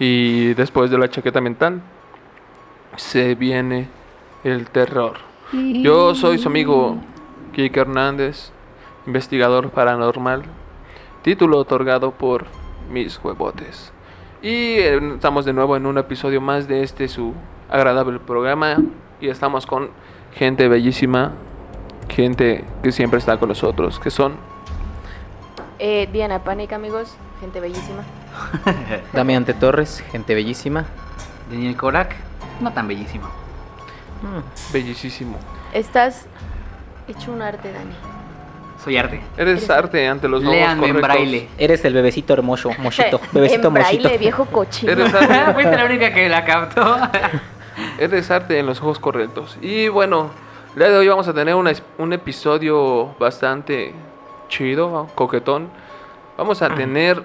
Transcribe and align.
Y 0.00 0.54
después 0.54 0.90
de 0.90 0.98
la 0.98 1.10
chaqueta 1.10 1.40
mental, 1.42 1.82
se 2.96 3.34
viene 3.34 3.88
el 4.42 4.70
terror. 4.70 5.18
Yo 5.52 6.14
soy 6.14 6.38
su 6.38 6.48
amigo 6.48 6.96
Kike 7.52 7.80
Hernández, 7.80 8.50
investigador 9.06 9.70
paranormal, 9.70 10.44
título 11.22 11.58
otorgado 11.58 12.12
por 12.12 12.46
mis 12.90 13.22
huevotes. 13.22 13.92
Y 14.42 14.76
estamos 14.78 15.44
de 15.44 15.52
nuevo 15.52 15.76
en 15.76 15.84
un 15.84 15.98
episodio 15.98 16.40
más 16.40 16.66
de 16.66 16.82
este 16.82 17.06
su 17.06 17.34
agradable 17.68 18.18
programa 18.20 18.78
y 19.20 19.28
estamos 19.28 19.66
con 19.66 19.90
gente 20.32 20.66
bellísima, 20.68 21.32
gente 22.08 22.64
que 22.82 22.90
siempre 22.90 23.18
está 23.18 23.36
con 23.38 23.50
nosotros, 23.50 24.00
que 24.00 24.10
son 24.10 24.32
Eh, 25.78 26.08
Diana 26.10 26.42
Pánica, 26.42 26.76
amigos, 26.76 27.16
gente 27.40 27.60
bellísima. 27.60 28.02
Damián 29.12 29.44
T. 29.44 29.54
Torres, 29.54 30.04
gente 30.12 30.34
bellísima. 30.34 30.84
Daniel 31.50 31.76
Korak, 31.76 32.14
no 32.60 32.72
tan 32.72 32.86
bellísimo. 32.86 33.26
Mm, 34.22 34.72
bellísimo. 34.72 35.38
Estás 35.72 36.26
hecho 37.08 37.32
un 37.32 37.42
arte, 37.42 37.72
Dani. 37.72 37.94
Soy 38.84 38.96
arte. 38.96 39.20
Eres 39.36 39.68
arte 39.68 40.06
ante 40.08 40.26
los 40.28 40.42
ojos 40.42 40.54
Léanme 40.54 40.86
en 40.86 40.92
correctos. 40.94 41.02
braille. 41.16 41.48
Eres 41.58 41.84
el 41.84 41.92
bebecito 41.94 42.32
hermoso, 42.32 42.70
mochito. 42.78 43.20
Bebecito 43.32 43.68
en 43.68 43.74
braille, 43.74 44.02
mochito. 44.02 44.18
viejo 44.18 44.44
cochino. 44.46 44.92
Eres 44.92 45.12
arte, 45.14 45.52
Fuiste 45.54 45.76
la 45.76 45.84
única 45.84 46.12
que 46.14 46.28
la 46.28 46.44
captó. 46.44 46.96
eres 47.98 48.30
arte 48.30 48.58
en 48.58 48.66
los 48.66 48.80
ojos 48.80 48.98
correctos. 48.98 49.58
Y 49.60 49.88
bueno, 49.88 50.30
el 50.74 50.78
día 50.80 50.88
de 50.90 50.96
hoy 50.98 51.08
vamos 51.08 51.28
a 51.28 51.34
tener 51.34 51.54
una 51.54 51.72
un 51.98 52.12
episodio 52.12 53.14
bastante 53.18 53.94
chido, 54.48 55.08
coquetón. 55.14 55.68
Vamos 56.40 56.62
a 56.62 56.74
tener 56.74 57.22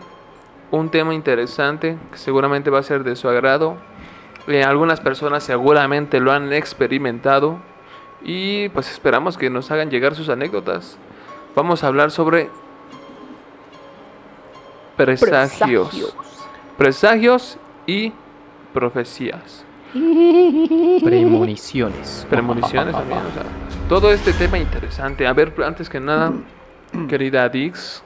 un 0.71 0.89
tema 0.89 1.13
interesante 1.13 1.97
que 2.11 2.17
seguramente 2.17 2.69
va 2.69 2.79
a 2.79 2.83
ser 2.83 3.05
de 3.05 3.15
su 3.15 3.29
agrado. 3.29 3.77
Eh, 4.45 4.61
algunas 4.61 4.99
personas 4.99 5.41
seguramente 5.41 6.19
lo 6.19 6.33
han 6.33 6.51
experimentado 6.51 7.59
y 8.25 8.67
pues 8.69 8.91
esperamos 8.91 9.37
que 9.37 9.49
nos 9.49 9.71
hagan 9.71 9.89
llegar 9.89 10.15
sus 10.15 10.27
anécdotas. 10.27 10.97
Vamos 11.55 11.85
a 11.85 11.87
hablar 11.87 12.11
sobre 12.11 12.49
presagios. 14.97 15.87
Presagios. 15.87 16.15
Presagios 16.77 17.57
y 17.87 18.11
profecías. 18.73 19.63
Premoniciones. 19.93 22.27
Premoniciones 22.29 22.93
también, 22.93 23.19
o 23.19 23.31
sea, 23.31 23.43
todo 23.87 24.11
este 24.11 24.33
tema 24.33 24.57
interesante. 24.57 25.25
A 25.25 25.31
ver, 25.31 25.53
antes 25.65 25.87
que 25.87 26.01
nada, 26.01 26.33
querida 27.07 27.47
Dix, 27.47 28.03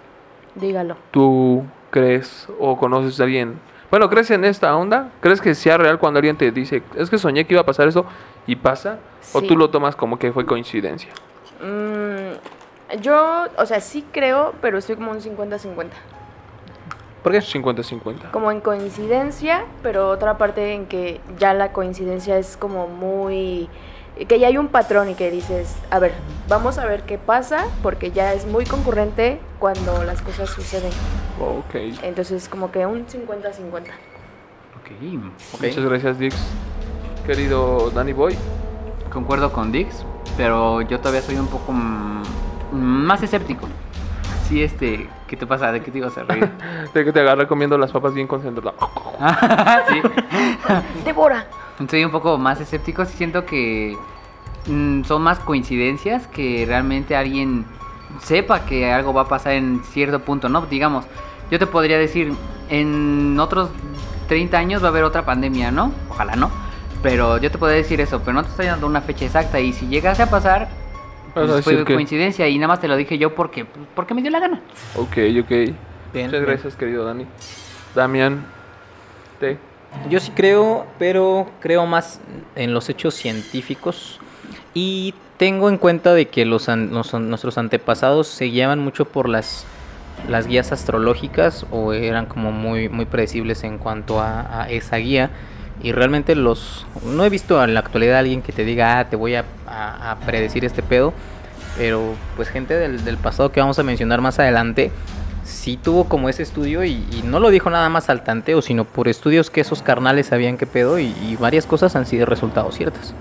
Dígalo. 0.55 0.97
¿tú 1.11 1.63
crees 1.91 2.47
o 2.59 2.77
conoces 2.77 3.19
a 3.19 3.23
alguien? 3.23 3.59
Bueno, 3.89 4.09
¿crees 4.09 4.29
en 4.31 4.45
esta 4.45 4.75
onda? 4.75 5.09
¿Crees 5.19 5.41
que 5.41 5.55
sea 5.55 5.77
real 5.77 5.97
cuando 5.97 6.19
alguien 6.19 6.37
te 6.37 6.51
dice, 6.51 6.83
es 6.95 7.09
que 7.09 7.17
soñé 7.17 7.45
que 7.45 7.53
iba 7.53 7.61
a 7.61 7.65
pasar 7.65 7.87
esto 7.87 8.05
y 8.45 8.55
pasa? 8.55 8.99
¿O 9.33 9.41
tú 9.41 9.57
lo 9.57 9.69
tomas 9.69 9.95
como 9.95 10.19
que 10.19 10.31
fue 10.31 10.45
coincidencia? 10.45 11.09
Mm, 11.61 12.99
yo, 13.01 13.47
o 13.57 13.65
sea, 13.65 13.81
sí 13.81 14.05
creo, 14.11 14.53
pero 14.61 14.77
estoy 14.77 14.95
como 14.95 15.11
un 15.11 15.19
50-50. 15.19 15.87
¿Por 17.23 17.31
qué? 17.31 17.39
50-50. 17.39 18.31
Como 18.31 18.51
en 18.51 18.61
coincidencia, 18.61 19.65
pero 19.81 20.09
otra 20.09 20.37
parte 20.37 20.73
en 20.73 20.85
que 20.85 21.19
ya 21.37 21.53
la 21.53 21.73
coincidencia 21.73 22.37
es 22.37 22.57
como 22.57 22.87
muy... 22.87 23.67
que 24.25 24.39
ya 24.39 24.47
hay 24.47 24.57
un 24.57 24.67
patrón 24.67 25.09
y 25.09 25.15
que 25.15 25.31
dices, 25.31 25.75
a 25.89 25.99
ver, 25.99 26.13
vamos 26.47 26.77
a 26.77 26.85
ver 26.85 27.03
qué 27.03 27.17
pasa, 27.17 27.65
porque 27.81 28.11
ya 28.11 28.33
es 28.33 28.45
muy 28.45 28.65
concurrente 28.65 29.39
cuando 29.59 30.03
las 30.03 30.21
cosas 30.21 30.49
suceden. 30.49 30.91
Ok. 31.39 31.75
Entonces, 32.03 32.49
como 32.49 32.71
que 32.71 32.85
un 32.85 33.05
50-50. 33.07 33.23
ok. 33.71 33.85
Ok. 35.53 35.61
Muchas 35.61 35.85
gracias, 35.85 36.19
Dix. 36.19 36.35
Querido 37.25 37.91
Danny 37.91 38.13
Boy. 38.13 38.35
Concuerdo 39.11 39.51
con 39.53 39.71
Dix, 39.71 40.05
pero 40.37 40.81
yo 40.81 40.99
todavía 40.99 41.21
soy 41.21 41.37
un 41.37 41.47
poco 41.47 41.71
más 42.71 43.23
escéptico. 43.23 43.67
Sí, 44.47 44.63
este, 44.63 45.07
¿qué 45.27 45.37
te 45.37 45.45
pasa? 45.45 45.71
¿De 45.71 45.81
qué 45.81 45.91
te 45.91 45.99
ibas 45.99 46.17
a 46.17 46.23
reír? 46.23 46.49
De 46.93 47.05
que 47.05 47.13
te 47.13 47.19
agarra 47.19 47.47
comiendo 47.47 47.77
las 47.77 47.91
papas 47.91 48.13
bien 48.13 48.27
concentrado. 48.27 48.75
sí. 49.89 50.01
¡Devora! 51.05 51.45
Soy 51.87 52.03
un 52.03 52.11
poco 52.11 52.37
más 52.37 52.59
escéptico, 52.59 53.05
sí 53.05 53.15
siento 53.15 53.45
que 53.45 53.95
mm, 54.69 55.03
son 55.03 55.21
más 55.21 55.39
coincidencias 55.39 56.27
que 56.27 56.63
realmente 56.67 57.15
alguien 57.15 57.65
sepa 58.21 58.65
que 58.65 58.91
algo 58.91 59.13
va 59.13 59.23
a 59.23 59.27
pasar 59.27 59.53
en 59.53 59.81
cierto 59.83 60.19
punto, 60.19 60.49
¿no? 60.49 60.61
Digamos, 60.65 61.05
yo 61.51 61.59
te 61.59 61.67
podría 61.67 61.97
decir, 61.97 62.33
en 62.69 63.39
otros 63.39 63.69
30 64.27 64.57
años 64.57 64.81
va 64.83 64.87
a 64.87 64.89
haber 64.89 65.03
otra 65.03 65.25
pandemia, 65.25 65.71
¿no? 65.71 65.91
Ojalá 66.09 66.35
no. 66.35 66.51
Pero 67.01 67.37
yo 67.37 67.49
te 67.49 67.57
podría 67.57 67.77
decir 67.77 68.01
eso, 68.01 68.19
pero 68.19 68.33
no 68.33 68.43
te 68.43 68.49
estoy 68.49 68.65
dando 68.65 68.85
una 68.85 69.01
fecha 69.01 69.25
exacta 69.25 69.59
y 69.59 69.71
si 69.73 69.87
llegase 69.87 70.21
a 70.23 70.29
pasar, 70.29 70.67
pues 71.33 71.63
fue 71.63 71.83
que- 71.85 71.93
coincidencia 71.93 72.47
y 72.47 72.57
nada 72.57 72.67
más 72.67 72.81
te 72.81 72.87
lo 72.87 72.97
dije 72.97 73.17
yo 73.17 73.33
porque, 73.35 73.65
porque 73.95 74.13
me 74.13 74.21
dio 74.21 74.31
la 74.31 74.39
gana. 74.39 74.61
Ok, 74.95 75.17
ok. 75.41 75.49
Bien, 75.49 75.75
Muchas 76.25 76.31
bien. 76.31 76.43
gracias, 76.45 76.75
querido 76.75 77.05
Dani. 77.05 77.25
Damián. 77.95 78.43
Te. 79.39 79.57
Yo 80.09 80.19
sí 80.19 80.31
creo, 80.35 80.85
pero 80.99 81.49
creo 81.61 81.85
más 81.85 82.19
en 82.55 82.73
los 82.73 82.89
hechos 82.89 83.13
científicos. 83.15 84.19
Y 84.73 85.13
tengo 85.37 85.69
en 85.69 85.77
cuenta 85.77 86.13
de 86.13 86.27
que 86.27 86.45
los, 86.45 86.67
nuestros 86.67 87.57
antepasados 87.57 88.27
se 88.27 88.45
guiaban 88.45 88.79
mucho 88.79 89.05
por 89.05 89.29
las, 89.29 89.65
las 90.27 90.47
guías 90.47 90.71
astrológicas 90.71 91.65
o 91.71 91.93
eran 91.93 92.25
como 92.25 92.51
muy, 92.51 92.89
muy 92.89 93.05
predecibles 93.05 93.63
en 93.63 93.77
cuanto 93.77 94.21
a, 94.21 94.67
esa 94.69 94.97
guía. 94.97 95.31
Y 95.81 95.93
realmente 95.93 96.35
los... 96.35 96.85
No 97.03 97.23
he 97.23 97.29
visto 97.29 97.63
en 97.63 97.73
la 97.73 97.79
actualidad 97.79 98.17
a 98.17 98.19
alguien 98.19 98.41
que 98.41 98.51
te 98.51 98.65
diga, 98.65 98.99
ah, 98.99 99.09
te 99.09 99.15
voy 99.15 99.35
a, 99.35 99.45
predecir 100.25 100.65
este 100.65 100.83
pedo. 100.83 101.13
Pero 101.77 102.15
pues 102.35 102.49
gente 102.49 102.73
del, 102.73 103.05
del 103.05 103.17
pasado 103.17 103.51
que 103.51 103.61
vamos 103.61 103.79
a 103.79 103.83
mencionar 103.83 104.19
más 104.19 104.39
adelante, 104.39 104.91
sí 105.45 105.77
tuvo 105.77 106.03
como 106.03 106.27
ese 106.27 106.43
estudio 106.43 106.83
y, 106.83 107.05
no 107.23 107.39
lo 107.39 107.49
dijo 107.49 107.69
nada 107.69 107.87
más 107.89 108.09
al 108.09 108.23
tanteo, 108.23 108.61
sino 108.61 108.83
por 108.83 109.07
estudios 109.07 109.49
que 109.49 109.61
esos 109.61 109.81
carnales 109.81 110.27
sabían 110.27 110.57
qué 110.57 110.65
pedo 110.65 110.99
y 110.99 111.37
varias 111.39 111.65
cosas 111.65 111.95
han 111.95 112.05
sido 112.05 112.25
resultados 112.25 112.75
ciertas. 112.75 113.13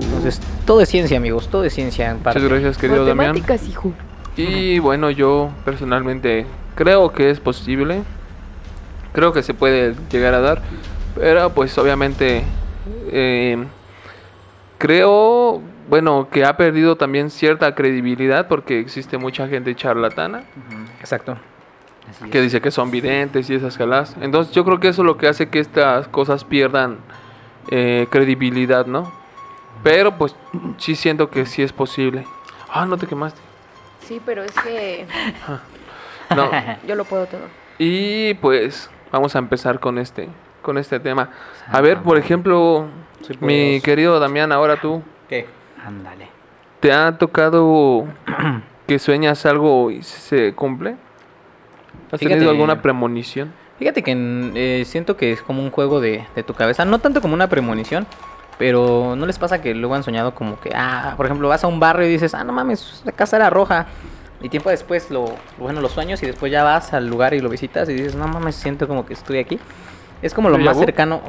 Entonces, 0.00 0.40
todo 0.66 0.80
es 0.80 0.88
ciencia, 0.88 1.16
amigos, 1.16 1.48
todo 1.48 1.64
es 1.64 1.74
ciencia 1.74 2.10
en 2.10 2.18
parte. 2.18 2.38
Muchas 2.38 2.52
gracias, 2.52 2.78
querido 2.78 3.04
Damián. 3.04 3.36
Hijo. 3.68 3.92
Y 4.36 4.78
bueno, 4.78 5.10
yo 5.10 5.50
personalmente 5.64 6.46
creo 6.74 7.12
que 7.12 7.30
es 7.30 7.40
posible. 7.40 8.02
Creo 9.12 9.32
que 9.32 9.42
se 9.42 9.52
puede 9.52 9.94
llegar 10.10 10.34
a 10.34 10.40
dar. 10.40 10.62
Pero 11.14 11.50
pues 11.50 11.76
obviamente 11.76 12.44
eh, 13.10 13.62
creo, 14.78 15.60
bueno, 15.88 16.28
que 16.30 16.44
ha 16.44 16.56
perdido 16.56 16.96
también 16.96 17.30
cierta 17.30 17.74
credibilidad 17.74 18.48
porque 18.48 18.80
existe 18.80 19.18
mucha 19.18 19.46
gente 19.48 19.74
charlatana 19.74 20.44
Exacto. 21.00 21.36
Así 22.10 22.30
que 22.30 22.38
es. 22.38 22.44
dice 22.44 22.60
que 22.60 22.70
son 22.70 22.90
videntes 22.90 23.50
y 23.50 23.54
esas 23.54 23.76
jalas. 23.76 24.16
Entonces 24.20 24.54
yo 24.54 24.64
creo 24.64 24.80
que 24.80 24.88
eso 24.88 25.02
es 25.02 25.06
lo 25.06 25.18
que 25.18 25.28
hace 25.28 25.48
que 25.48 25.60
estas 25.60 26.08
cosas 26.08 26.44
pierdan 26.44 26.98
eh, 27.70 28.06
credibilidad, 28.10 28.86
¿no? 28.86 29.12
Pero 29.82 30.16
pues 30.16 30.34
sí 30.78 30.94
siento 30.94 31.30
que 31.30 31.46
sí 31.46 31.62
es 31.62 31.72
posible. 31.72 32.24
Ah, 32.70 32.86
no 32.86 32.96
te 32.96 33.06
quemaste. 33.06 33.40
Sí, 34.00 34.20
pero 34.24 34.42
es 34.42 34.52
que 34.52 35.06
No. 36.34 36.50
yo 36.86 36.94
lo 36.94 37.04
puedo 37.04 37.26
todo. 37.26 37.42
Y 37.78 38.34
pues 38.34 38.90
vamos 39.10 39.34
a 39.34 39.38
empezar 39.38 39.80
con 39.80 39.98
este 39.98 40.28
con 40.62 40.78
este 40.78 41.00
tema. 41.00 41.30
A 41.70 41.80
ver, 41.80 41.98
por 42.02 42.16
ejemplo, 42.18 42.86
Soy 43.22 43.36
mi 43.40 43.80
querido 43.80 44.20
Damián, 44.20 44.52
ahora 44.52 44.76
tú, 44.80 45.02
¿Qué? 45.28 45.46
Ándale. 45.84 46.28
¿te 46.78 46.92
ha 46.92 47.18
tocado 47.18 48.06
que 48.86 48.98
sueñas 49.00 49.44
algo 49.46 49.90
y 49.90 50.02
se 50.04 50.54
cumple? 50.54 50.96
¿Has 52.12 52.20
Fíjate- 52.20 52.34
tenido 52.34 52.50
alguna 52.50 52.80
premonición? 52.80 53.52
Fíjate 53.78 54.02
que 54.04 54.12
eh, 54.54 54.84
siento 54.84 55.16
que 55.16 55.32
es 55.32 55.42
como 55.42 55.62
un 55.62 55.70
juego 55.72 56.00
de, 56.00 56.24
de 56.36 56.42
tu 56.44 56.54
cabeza, 56.54 56.84
no 56.84 57.00
tanto 57.00 57.20
como 57.20 57.34
una 57.34 57.48
premonición, 57.48 58.06
pero 58.62 59.16
¿no 59.16 59.26
les 59.26 59.40
pasa 59.40 59.60
que 59.60 59.74
luego 59.74 59.96
han 59.96 60.04
soñado 60.04 60.36
como 60.36 60.60
que, 60.60 60.70
ah, 60.72 61.14
por 61.16 61.26
ejemplo, 61.26 61.48
vas 61.48 61.64
a 61.64 61.66
un 61.66 61.80
barrio 61.80 62.06
y 62.06 62.10
dices, 62.12 62.32
ah, 62.32 62.44
no 62.44 62.52
mames, 62.52 63.02
la 63.04 63.10
casa 63.10 63.34
era 63.34 63.50
roja? 63.50 63.88
Y 64.40 64.48
tiempo 64.50 64.70
después 64.70 65.10
lo, 65.10 65.34
bueno, 65.58 65.80
los 65.80 65.90
sueños 65.90 66.22
y 66.22 66.26
después 66.26 66.52
ya 66.52 66.62
vas 66.62 66.92
al 66.92 67.08
lugar 67.08 67.34
y 67.34 67.40
lo 67.40 67.48
visitas 67.48 67.88
y 67.88 67.94
dices, 67.94 68.14
no 68.14 68.28
mames, 68.28 68.54
siento 68.54 68.86
como 68.86 69.04
que 69.04 69.14
estoy 69.14 69.38
aquí. 69.38 69.58
Es 70.22 70.32
como 70.32 70.48
lo 70.48 70.58
¿Déjà 70.58 70.64
más 70.64 70.76
vu? 70.76 70.84
cercano, 70.84 71.22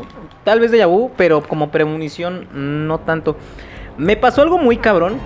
tal 0.43 0.59
vez 0.59 0.69
de 0.69 0.85
vu, 0.85 1.09
pero 1.17 1.41
como 1.41 1.71
premonición 1.71 2.87
no 2.87 2.99
tanto. 2.99 3.35
Me 3.97 4.15
pasó 4.15 4.43
algo 4.43 4.59
muy 4.59 4.77
cabrón, 4.77 5.17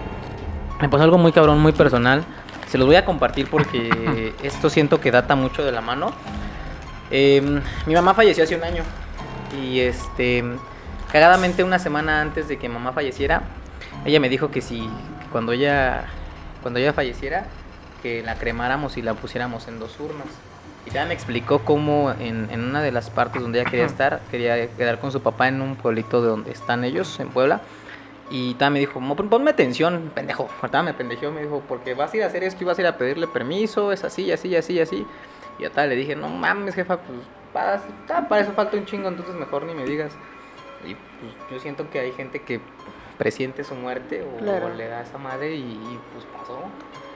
me 0.79 0.87
pasó 0.87 1.03
algo 1.03 1.17
muy 1.17 1.33
cabrón, 1.33 1.59
muy 1.59 1.73
personal. 1.73 2.23
Se 2.69 2.77
los 2.77 2.87
voy 2.87 2.95
a 2.95 3.03
compartir 3.03 3.49
porque 3.49 4.33
esto 4.43 4.69
siento 4.69 5.01
que 5.01 5.11
data 5.11 5.35
mucho 5.35 5.65
de 5.65 5.73
la 5.73 5.81
mano. 5.81 6.13
Em, 7.11 7.61
mi 7.85 7.93
mamá 7.93 8.13
falleció 8.13 8.45
hace 8.45 8.55
un 8.55 8.63
año. 8.63 8.83
Y 9.61 9.81
este, 9.81 10.45
cagadamente 11.11 11.63
una 11.63 11.79
semana 11.79 12.21
antes 12.21 12.47
de 12.47 12.57
que 12.57 12.69
mamá 12.69 12.91
falleciera, 12.93 13.41
ella 14.05 14.19
me 14.19 14.29
dijo 14.29 14.51
que 14.51 14.61
si 14.61 14.89
cuando 15.31 15.51
ella 15.51 16.05
cuando 16.61 16.79
ella 16.79 16.93
falleciera, 16.93 17.45
que 18.01 18.21
la 18.23 18.35
cremáramos 18.35 18.97
y 18.97 19.01
la 19.01 19.13
pusiéramos 19.13 19.67
en 19.67 19.79
dos 19.79 19.99
urnas. 19.99 20.27
Y 20.85 20.89
ya 20.91 21.05
me 21.05 21.13
explicó 21.13 21.59
cómo 21.59 22.11
en, 22.19 22.49
en 22.51 22.63
una 22.63 22.81
de 22.81 22.91
las 22.91 23.09
partes 23.09 23.41
donde 23.41 23.59
ella 23.59 23.69
quería 23.69 23.85
estar, 23.85 24.21
quería 24.31 24.67
quedar 24.69 24.99
con 24.99 25.11
su 25.11 25.21
papá 25.21 25.47
en 25.47 25.61
un 25.61 25.75
pueblito 25.75 26.21
de 26.21 26.29
donde 26.29 26.51
están 26.51 26.83
ellos, 26.83 27.19
en 27.19 27.29
Puebla. 27.29 27.61
Y 28.29 28.53
también 28.55 28.73
me 28.73 28.79
dijo, 28.87 28.99
"Mo- 28.99 29.15
ponme 29.15 29.51
atención, 29.51 30.11
pendejo. 30.13 30.49
Todavía 30.61 30.83
me 30.83 30.93
pendejeó, 30.93 31.31
me 31.31 31.41
dijo, 31.41 31.61
porque 31.67 31.93
vas 31.93 32.13
a 32.13 32.17
ir 32.17 32.23
a 32.23 32.27
hacer 32.27 32.43
esto 32.43 32.63
y 32.63 32.67
vas 32.67 32.77
a 32.77 32.81
ir 32.81 32.87
a 32.87 32.97
pedirle 32.97 33.27
permiso, 33.27 33.91
es 33.91 34.03
así, 34.03 34.31
así, 34.31 34.55
así, 34.55 34.79
así. 34.79 35.05
Y 35.59 35.63
yo 35.63 35.71
tal, 35.71 35.89
le 35.89 35.95
dije, 35.95 36.15
no 36.15 36.29
mames, 36.29 36.75
jefa, 36.75 36.97
pues 36.97 37.19
para, 37.53 37.81
para 38.27 38.41
eso 38.41 38.51
falta 38.53 38.75
un 38.77 38.85
chingo, 38.85 39.07
entonces 39.09 39.35
mejor 39.35 39.63
ni 39.63 39.73
me 39.73 39.85
digas. 39.85 40.11
Y 40.87 40.95
pues 40.95 41.33
yo 41.51 41.59
siento 41.59 41.89
que 41.89 41.99
hay 41.99 42.11
gente 42.13 42.41
que 42.41 42.59
presiente 43.17 43.63
su 43.63 43.75
muerte 43.75 44.23
o, 44.23 44.37
Claro. 44.37 44.73
le 44.73 44.87
da 44.87 45.01
esa 45.01 45.17
madre 45.17 45.55
y, 45.55 45.61
y, 45.61 45.99
pues 46.13 46.25
pasó. 46.37 46.59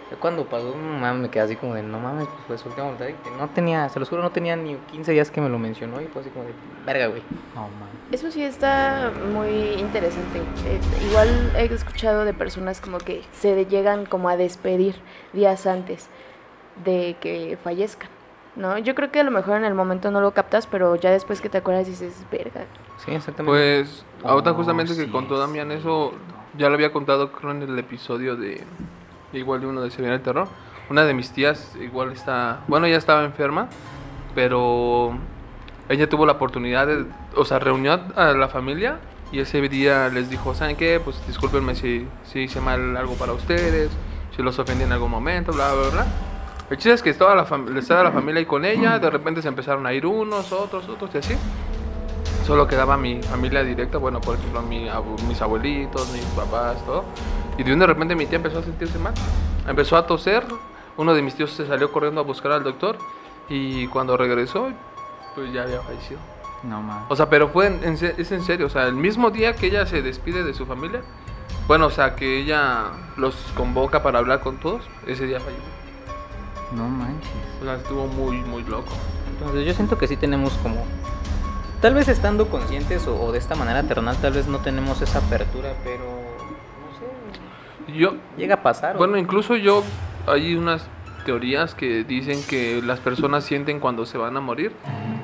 Yo 0.09 0.19
cuando 0.19 0.43
pasó, 0.45 0.75
mames, 0.75 1.21
me 1.21 1.29
quedé 1.29 1.43
así 1.43 1.55
como 1.55 1.73
de, 1.73 1.83
no 1.83 1.97
mames, 1.99 2.27
pues 2.27 2.43
fue 2.47 2.57
su 2.57 2.67
última 2.67 2.85
voluntad. 2.85 3.07
y 3.07 3.13
que 3.13 3.31
no 3.37 3.47
tenía, 3.49 3.87
se 3.87 3.97
los 3.97 4.09
juro, 4.09 4.21
no 4.21 4.31
tenía 4.31 4.57
ni 4.57 4.75
15 4.75 5.11
días 5.13 5.31
que 5.31 5.39
me 5.39 5.47
lo 5.47 5.57
mencionó 5.57 6.01
y 6.01 6.07
fue 6.07 6.21
así 6.21 6.29
como 6.31 6.43
de, 6.43 6.51
verga, 6.85 7.07
güey. 7.07 7.21
No, 7.55 7.61
man. 7.61 7.89
Eso 8.11 8.29
sí 8.29 8.43
está 8.43 9.09
muy 9.31 9.49
interesante. 9.79 10.39
Eh, 10.39 10.79
igual 11.09 11.29
he 11.55 11.63
escuchado 11.73 12.25
de 12.25 12.33
personas 12.33 12.81
como 12.81 12.97
que 12.97 13.21
se 13.31 13.65
llegan 13.67 14.05
como 14.05 14.27
a 14.27 14.35
despedir 14.35 14.95
días 15.31 15.65
antes 15.65 16.09
de 16.83 17.15
que 17.21 17.57
fallezcan. 17.63 18.09
¿No? 18.55 18.77
Yo 18.77 18.95
creo 18.95 19.11
que 19.11 19.21
a 19.21 19.23
lo 19.23 19.31
mejor 19.31 19.57
en 19.57 19.65
el 19.65 19.73
momento 19.73 20.11
no 20.11 20.19
lo 20.19 20.31
captas, 20.31 20.67
pero 20.67 20.95
ya 20.95 21.11
después 21.11 21.39
que 21.41 21.49
te 21.49 21.59
acuerdas 21.59 21.87
dices, 21.87 22.25
verga. 22.31 22.65
Sí, 22.97 23.11
exactamente. 23.11 23.45
Pues, 23.45 24.05
ahorita 24.23 24.51
Oh, 24.51 24.55
justamente 24.55 24.95
que 24.95 25.09
contó 25.09 25.35
es 25.35 25.39
Damián 25.39 25.71
eso, 25.71 26.13
ya 26.57 26.67
lo 26.67 26.75
había 26.75 26.91
contado 26.91 27.31
creo 27.31 27.51
en 27.51 27.61
el 27.61 27.79
episodio 27.79 28.35
de, 28.35 28.61
igual 29.33 29.61
de 29.61 29.67
uno 29.67 29.81
de 29.81 29.91
Se 29.91 30.01
viene 30.01 30.15
el 30.15 30.21
terror. 30.21 30.47
Una 30.89 31.05
de 31.05 31.13
mis 31.13 31.31
tías 31.31 31.75
igual 31.79 32.11
está, 32.11 32.59
bueno, 32.67 32.85
ella 32.85 32.97
estaba 32.97 33.23
enferma, 33.23 33.69
pero 34.35 35.13
ella 35.87 36.09
tuvo 36.09 36.25
la 36.25 36.33
oportunidad 36.33 36.87
de, 36.87 37.05
o 37.35 37.45
sea, 37.45 37.59
reunió 37.59 37.93
a 38.15 38.33
la 38.33 38.49
familia 38.49 38.97
y 39.31 39.39
ese 39.39 39.61
día 39.61 40.09
les 40.09 40.29
dijo, 40.29 40.53
¿saben 40.53 40.75
qué? 40.75 40.99
Pues 41.01 41.25
discúlpenme 41.25 41.75
si, 41.75 42.05
si 42.25 42.41
hice 42.41 42.59
mal 42.59 42.97
algo 42.97 43.13
para 43.13 43.31
ustedes, 43.31 43.89
si 44.35 44.43
los 44.43 44.59
ofendí 44.59 44.83
en 44.83 44.91
algún 44.91 45.11
momento, 45.11 45.53
bla, 45.53 45.73
bla, 45.73 45.89
bla. 45.89 46.05
El 46.71 46.77
chiste 46.77 46.93
es 46.93 47.03
que 47.03 47.09
estaba 47.11 47.35
la, 47.35 47.45
estaba 47.77 48.03
la 48.03 48.11
familia 48.11 48.39
ahí 48.39 48.45
con 48.45 48.63
ella, 48.65 48.97
de 48.97 49.09
repente 49.09 49.41
se 49.41 49.49
empezaron 49.49 49.85
a 49.85 49.93
ir 49.93 50.05
unos, 50.05 50.51
otros, 50.53 50.87
otros 50.87 51.09
y 51.13 51.17
así. 51.17 51.35
Solo 52.47 52.65
quedaba 52.67 52.97
mi 52.97 53.21
familia 53.21 53.61
directa, 53.63 53.97
bueno, 53.97 54.19
por 54.21 54.37
ejemplo, 54.37 54.61
mi 54.61 54.87
abu- 54.89 55.21
mis 55.27 55.41
abuelitos, 55.41 56.09
mis 56.11 56.23
papás, 56.27 56.83
todo. 56.85 57.03
Y 57.57 57.63
de 57.63 57.73
un 57.73 57.79
de 57.79 57.87
repente 57.87 58.15
mi 58.15 58.25
tía 58.25 58.37
empezó 58.37 58.59
a 58.59 58.63
sentirse 58.63 58.97
mal. 58.97 59.13
Empezó 59.67 59.97
a 59.97 60.07
toser, 60.07 60.45
uno 60.97 61.13
de 61.13 61.21
mis 61.21 61.35
tíos 61.35 61.51
se 61.51 61.67
salió 61.67 61.91
corriendo 61.91 62.21
a 62.21 62.23
buscar 62.23 62.53
al 62.53 62.63
doctor 62.63 62.97
y 63.49 63.87
cuando 63.87 64.15
regresó, 64.15 64.69
pues 65.35 65.51
ya 65.53 65.63
había 65.63 65.81
fallecido. 65.81 66.19
No, 66.63 66.81
man. 66.81 67.05
O 67.09 67.15
sea, 67.17 67.29
pero 67.29 67.49
fue 67.49 67.67
en, 67.67 67.83
en 67.83 67.93
es 67.95 68.31
en 68.31 68.43
serio, 68.43 68.67
o 68.67 68.69
sea, 68.69 68.87
el 68.87 68.95
mismo 68.95 69.29
día 69.29 69.53
que 69.57 69.67
ella 69.67 69.85
se 69.85 70.01
despide 70.01 70.43
de 70.43 70.53
su 70.53 70.65
familia, 70.65 71.01
bueno, 71.67 71.87
o 71.87 71.91
sea, 71.91 72.15
que 72.15 72.39
ella 72.39 72.85
los 73.17 73.35
convoca 73.57 74.01
para 74.03 74.19
hablar 74.19 74.39
con 74.39 74.57
todos, 74.57 74.83
ese 75.05 75.25
día 75.25 75.39
falleció. 75.41 75.80
No 76.75 76.87
manches. 76.87 77.29
O 77.61 77.65
sea, 77.65 77.75
estuvo 77.75 78.07
muy, 78.07 78.37
muy 78.37 78.63
loco. 78.63 78.91
Entonces 79.31 79.65
yo 79.65 79.73
siento 79.73 79.97
que 79.97 80.07
sí 80.07 80.15
tenemos 80.17 80.53
como... 80.63 80.83
Tal 81.81 81.95
vez 81.95 82.07
estando 82.07 82.47
conscientes 82.47 83.07
o, 83.07 83.19
o 83.19 83.31
de 83.31 83.39
esta 83.39 83.55
manera 83.55 83.81
terrenal, 83.83 84.15
tal 84.17 84.33
vez 84.33 84.47
no 84.47 84.59
tenemos 84.59 85.01
esa 85.01 85.19
apertura, 85.19 85.73
pero... 85.83 86.03
No 86.05 87.87
sé. 87.87 87.97
Yo, 87.97 88.13
Llega 88.37 88.55
a 88.55 88.63
pasar. 88.63 88.95
o- 88.95 88.99
Bueno, 88.99 89.17
incluso 89.17 89.55
yo, 89.55 89.83
hay 90.27 90.55
unas 90.55 90.85
teorías 91.25 91.73
que 91.75 92.03
dicen 92.03 92.39
que 92.47 92.81
las 92.83 92.99
personas 92.99 93.43
sienten 93.43 93.79
cuando 93.79 94.05
se 94.05 94.17
van 94.17 94.37
a 94.37 94.41
morir 94.41 94.71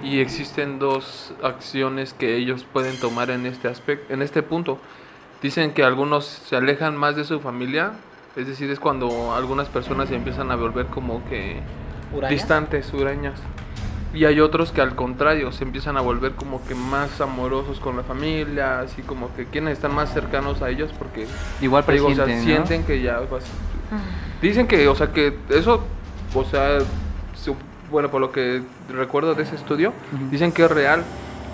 y 0.03 0.19
existen 0.19 0.79
dos 0.79 1.33
acciones 1.43 2.13
que 2.13 2.35
ellos 2.37 2.65
pueden 2.71 2.99
tomar 2.99 3.29
en 3.29 3.45
este 3.45 3.67
aspecto, 3.67 4.13
en 4.13 4.21
este 4.21 4.41
punto. 4.43 4.79
Dicen 5.41 5.73
que 5.73 5.83
algunos 5.83 6.25
se 6.25 6.55
alejan 6.55 6.97
más 6.97 7.15
de 7.15 7.23
su 7.23 7.39
familia, 7.39 7.93
es 8.37 8.47
decir, 8.47 8.69
es 8.69 8.79
cuando 8.79 9.33
algunas 9.35 9.67
personas 9.67 10.09
se 10.09 10.15
empiezan 10.15 10.51
a 10.51 10.55
volver 10.55 10.85
como 10.85 11.21
que 11.27 11.59
distantes, 12.29 12.93
hurañas. 12.93 13.39
Y 14.13 14.25
hay 14.25 14.39
otros 14.39 14.71
que 14.71 14.79
al 14.81 14.95
contrario 14.95 15.51
se 15.51 15.63
empiezan 15.63 15.97
a 15.97 16.01
volver 16.01 16.31
como 16.33 16.63
que 16.65 16.73
más 16.75 17.19
amorosos 17.19 17.79
con 17.79 17.97
la 17.97 18.03
familia, 18.03 18.79
así 18.79 19.01
como 19.01 19.33
que 19.35 19.45
quieren 19.45 19.67
estar 19.69 19.91
más 19.91 20.13
cercanos 20.13 20.61
a 20.61 20.69
ellos 20.69 20.91
porque 20.97 21.27
Igual 21.61 21.83
digo, 21.91 22.07
o 22.07 22.15
sea, 22.15 22.25
sienten 22.41 22.83
que 22.83 23.01
ya 23.01 23.19
vas- 23.19 23.43
Dicen 24.41 24.67
que, 24.67 24.87
o 24.87 24.95
sea, 24.95 25.11
que 25.11 25.37
eso, 25.49 25.83
o 26.33 26.43
sea, 26.45 26.79
su- 27.35 27.55
bueno, 27.91 28.09
por 28.09 28.21
lo 28.21 28.31
que 28.31 28.61
recuerdo 28.89 29.33
de 29.35 29.43
ese 29.43 29.55
estudio, 29.55 29.93
dicen 30.31 30.51
que 30.51 30.63
es 30.63 30.71
real, 30.71 31.03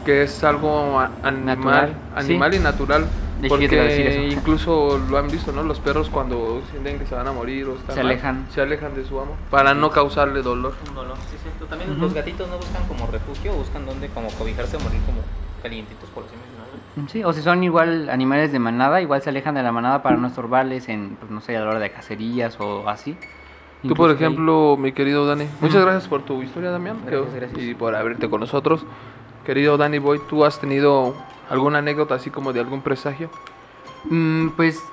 que 0.05 0.23
es 0.23 0.43
algo 0.43 0.99
a- 0.99 1.11
animal, 1.23 1.45
Natural, 1.57 1.93
animal 2.15 2.51
sí. 2.53 2.57
y 2.59 2.61
natural. 2.61 3.05
De 3.43 3.47
hecho, 3.47 3.59
yo 3.59 3.69
te 3.69 3.75
iba 3.75 3.83
a 3.83 3.87
decir 3.87 4.05
Porque 4.05 4.27
eso. 4.27 4.39
incluso 4.39 5.01
lo 5.09 5.17
han 5.17 5.27
visto, 5.29 5.51
¿no? 5.51 5.63
Los 5.63 5.79
perros 5.79 6.09
cuando 6.09 6.61
sienten 6.71 6.97
que 6.97 7.05
se 7.05 7.13
van 7.13 7.27
a 7.27 7.31
morir 7.33 7.67
o 7.67 7.73
están 7.75 7.95
Se 7.95 8.01
mal, 8.03 8.11
alejan. 8.11 8.47
se 8.51 8.61
alejan 8.61 8.95
de 8.95 9.05
su 9.05 9.19
amo 9.19 9.35
para 9.49 9.73
no 9.73 9.89
causarle 9.91 10.41
dolor. 10.41 10.73
Un 10.89 10.95
dolor, 10.95 11.17
sí, 11.29 11.37
cierto. 11.41 11.65
También 11.65 11.91
Ujú. 11.91 12.01
los 12.01 12.13
gatitos 12.13 12.49
no 12.49 12.57
buscan 12.57 12.87
como 12.87 13.05
refugio, 13.07 13.53
buscan 13.53 13.85
donde 13.85 14.07
como 14.09 14.29
cobijarse 14.29 14.77
o 14.77 14.79
morir 14.79 14.99
como 15.05 15.19
calientitos, 15.61 16.09
por 16.09 16.23
así 16.23 16.33
decirlo. 16.35 16.63
¿no? 16.95 17.09
Sí, 17.09 17.23
o 17.23 17.33
si 17.33 17.41
son 17.41 17.63
igual 17.63 18.09
animales 18.09 18.51
de 18.51 18.59
manada, 18.59 19.01
igual 19.01 19.21
se 19.21 19.29
alejan 19.29 19.55
de 19.55 19.63
la 19.63 19.71
manada 19.71 20.01
para 20.03 20.15
no 20.17 20.27
estorbarles 20.27 20.87
en, 20.89 21.17
pues 21.19 21.31
no 21.31 21.41
sé, 21.41 21.57
a 21.57 21.61
la 21.61 21.69
hora 21.69 21.79
de 21.79 21.91
cacerías 21.91 22.57
o 22.59 22.87
así. 22.87 23.13
Tú, 23.13 23.89
Incluso 23.89 23.95
por 23.97 24.09
ahí- 24.11 24.15
ejemplo, 24.15 24.77
mi 24.79 24.93
querido 24.93 25.25
Dani, 25.27 25.45
muchas 25.59 25.81
gracias 25.83 26.07
por 26.07 26.21
tu 26.23 26.41
historia, 26.41 26.69
Damián, 26.71 26.97
Gracias, 27.05 27.33
gracias. 27.35 27.61
y 27.61 27.73
por 27.75 27.93
abrirte 27.95 28.29
con 28.29 28.39
nosotros. 28.39 28.85
Querido 29.45 29.75
Danny 29.75 29.97
Boy, 29.99 30.21
¿tú 30.29 30.45
has 30.45 30.59
tenido 30.61 31.15
alguna 31.53 31.79
anécdota 31.79 32.15
así 32.15 32.29
como 32.29 32.51
de 32.53 32.59
algún 32.59 32.81
presagio? 32.81 33.29
Mm, 34.05 34.49
pues 34.49 34.83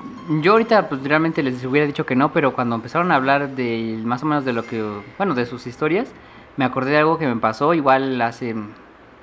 yo 0.40 0.52
ahorita 0.52 0.88
pues 0.88 1.02
realmente 1.02 1.42
les 1.42 1.64
hubiera 1.64 1.86
dicho 1.86 2.06
que 2.06 2.14
no, 2.14 2.32
pero 2.32 2.52
cuando 2.52 2.76
empezaron 2.76 3.10
a 3.10 3.16
hablar 3.16 3.56
de 3.56 3.98
más 4.04 4.22
o 4.22 4.26
menos 4.26 4.44
de 4.44 4.52
lo 4.52 4.64
que, 4.64 4.84
bueno, 5.18 5.34
de 5.34 5.46
sus 5.46 5.66
historias, 5.66 6.12
me 6.56 6.64
acordé 6.64 6.92
de 6.92 6.98
algo 6.98 7.18
que 7.18 7.26
me 7.26 7.36
pasó 7.36 7.74
igual 7.74 8.20
hace, 8.22 8.54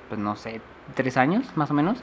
pues 0.09 0.19
no 0.19 0.35
sé, 0.35 0.59
tres 0.95 1.15
años 1.17 1.45
más 1.55 1.71
o 1.71 1.73
menos. 1.73 1.99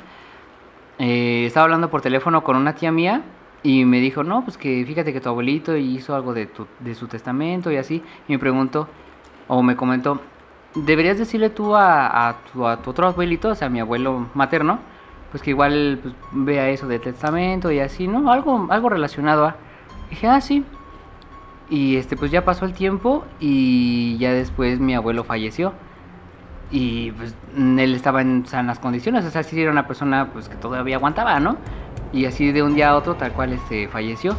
Eh, 0.99 1.44
estaba 1.47 1.64
hablando 1.64 1.90
por 1.90 2.00
teléfono 2.00 2.44
con 2.44 2.56
una 2.56 2.75
tía 2.75 2.92
mía 2.92 3.23
y 3.62 3.85
me 3.85 4.00
dijo, 4.00 4.23
no, 4.23 4.44
pues 4.44 4.56
que 4.56 4.85
fíjate 4.87 5.12
que 5.12 5.20
tu 5.20 5.28
abuelito 5.28 5.76
hizo 5.76 6.14
algo 6.14 6.32
de, 6.35 6.47
tu- 6.47 6.66
de 6.80 6.94
su 6.94 7.09
testamento 7.09 7.70
y 7.70 7.76
así. 7.76 8.02
Y 8.28 8.32
me 8.32 8.38
preguntó, 8.38 8.88
o 9.49 9.62
me 9.62 9.76
comentó, 9.76 10.20
deberías 10.75 11.18
decirle 11.18 11.50
tú 11.50 11.75
a, 11.75 12.28
a 12.28 12.37
tu, 12.52 12.66
a 12.66 12.76
tu 12.78 12.90
otro 12.90 13.09
abuelito, 13.09 13.49
o 13.50 13.54
sea, 13.54 13.66
a 13.66 13.70
mi 13.70 13.80
abuelo 13.80 14.26
materno, 14.35 14.78
pues 15.35 15.43
que 15.43 15.50
igual 15.50 15.99
pues, 16.00 16.14
vea 16.31 16.69
eso 16.69 16.87
de 16.87 17.00
testamento 17.00 17.73
y 17.73 17.81
así, 17.81 18.07
¿no? 18.07 18.31
Algo, 18.31 18.69
algo 18.71 18.88
relacionado 18.88 19.47
a... 19.47 19.57
Dije, 20.09 20.29
ah, 20.29 20.41
sí. 20.41 20.64
Y 21.69 21.97
este, 21.97 22.17
pues 22.17 22.31
ya 22.31 22.45
pasó 22.45 22.67
el 22.67 22.73
tiempo 22.73 23.25
y 23.41 24.17
ya 24.19 24.33
después 24.33 24.79
mi 24.79 24.95
abuelo 24.95 25.25
falleció. 25.25 25.73
Y 26.71 27.11
pues 27.11 27.35
él 27.57 27.97
estaba 27.97 28.21
en 28.21 28.47
sanas 28.47 28.79
condiciones, 28.79 29.25
o 29.25 29.31
sea, 29.31 29.43
sí 29.43 29.61
era 29.61 29.73
una 29.73 29.88
persona 29.88 30.29
pues 30.33 30.49
que 30.49 30.55
todavía 30.55 30.95
aguantaba, 30.95 31.41
¿no? 31.41 31.57
Y 32.12 32.26
así 32.26 32.53
de 32.53 32.62
un 32.62 32.76
día 32.76 32.91
a 32.91 32.97
otro 32.97 33.17
tal 33.17 33.33
cual 33.33 33.55
este 33.55 33.88
falleció. 33.88 34.37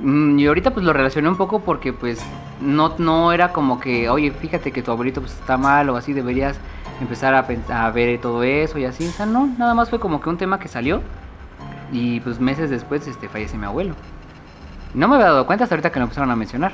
Mm, 0.00 0.38
Y 0.38 0.46
ahorita 0.46 0.70
pues 0.72 0.86
lo 0.86 0.92
relacioné 0.92 1.28
un 1.28 1.36
poco 1.36 1.58
porque 1.58 1.92
pues 1.92 2.24
no, 2.60 2.94
no 2.98 3.32
era 3.32 3.52
como 3.52 3.80
que, 3.80 4.08
oye, 4.08 4.30
fíjate 4.30 4.70
que 4.70 4.80
tu 4.80 4.92
abuelito 4.92 5.20
pues 5.20 5.32
está 5.32 5.56
mal 5.56 5.90
o 5.90 5.96
así, 5.96 6.12
deberías 6.12 6.60
empezar 7.00 7.34
a, 7.34 7.46
pens- 7.46 7.70
a 7.70 7.90
ver 7.90 8.20
todo 8.20 8.42
eso 8.42 8.78
y 8.78 8.84
así. 8.84 9.06
O 9.06 9.10
sea, 9.12 9.26
no, 9.26 9.46
nada 9.58 9.74
más 9.74 9.90
fue 9.90 9.98
como 10.00 10.20
que 10.20 10.28
un 10.28 10.36
tema 10.38 10.58
que 10.58 10.68
salió 10.68 11.00
y 11.92 12.20
pues 12.20 12.40
meses 12.40 12.70
después 12.70 13.06
este, 13.06 13.28
fallece 13.28 13.56
mi 13.56 13.66
abuelo. 13.66 13.94
No 14.94 15.08
me 15.08 15.16
había 15.16 15.26
dado 15.26 15.46
cuenta 15.46 15.64
hasta 15.64 15.74
ahorita 15.74 15.90
que 15.90 15.98
lo 15.98 16.04
empezaron 16.04 16.30
a 16.30 16.36
mencionar. 16.36 16.72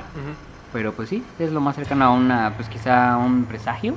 Pero 0.73 0.93
pues 0.93 1.09
sí, 1.09 1.23
es 1.39 1.51
lo 1.51 1.59
más 1.59 1.75
cercano 1.75 2.05
a 2.05 2.09
una, 2.11 2.53
pues 2.55 2.69
quizá 2.69 3.17
un 3.17 3.43
presagio 3.45 3.95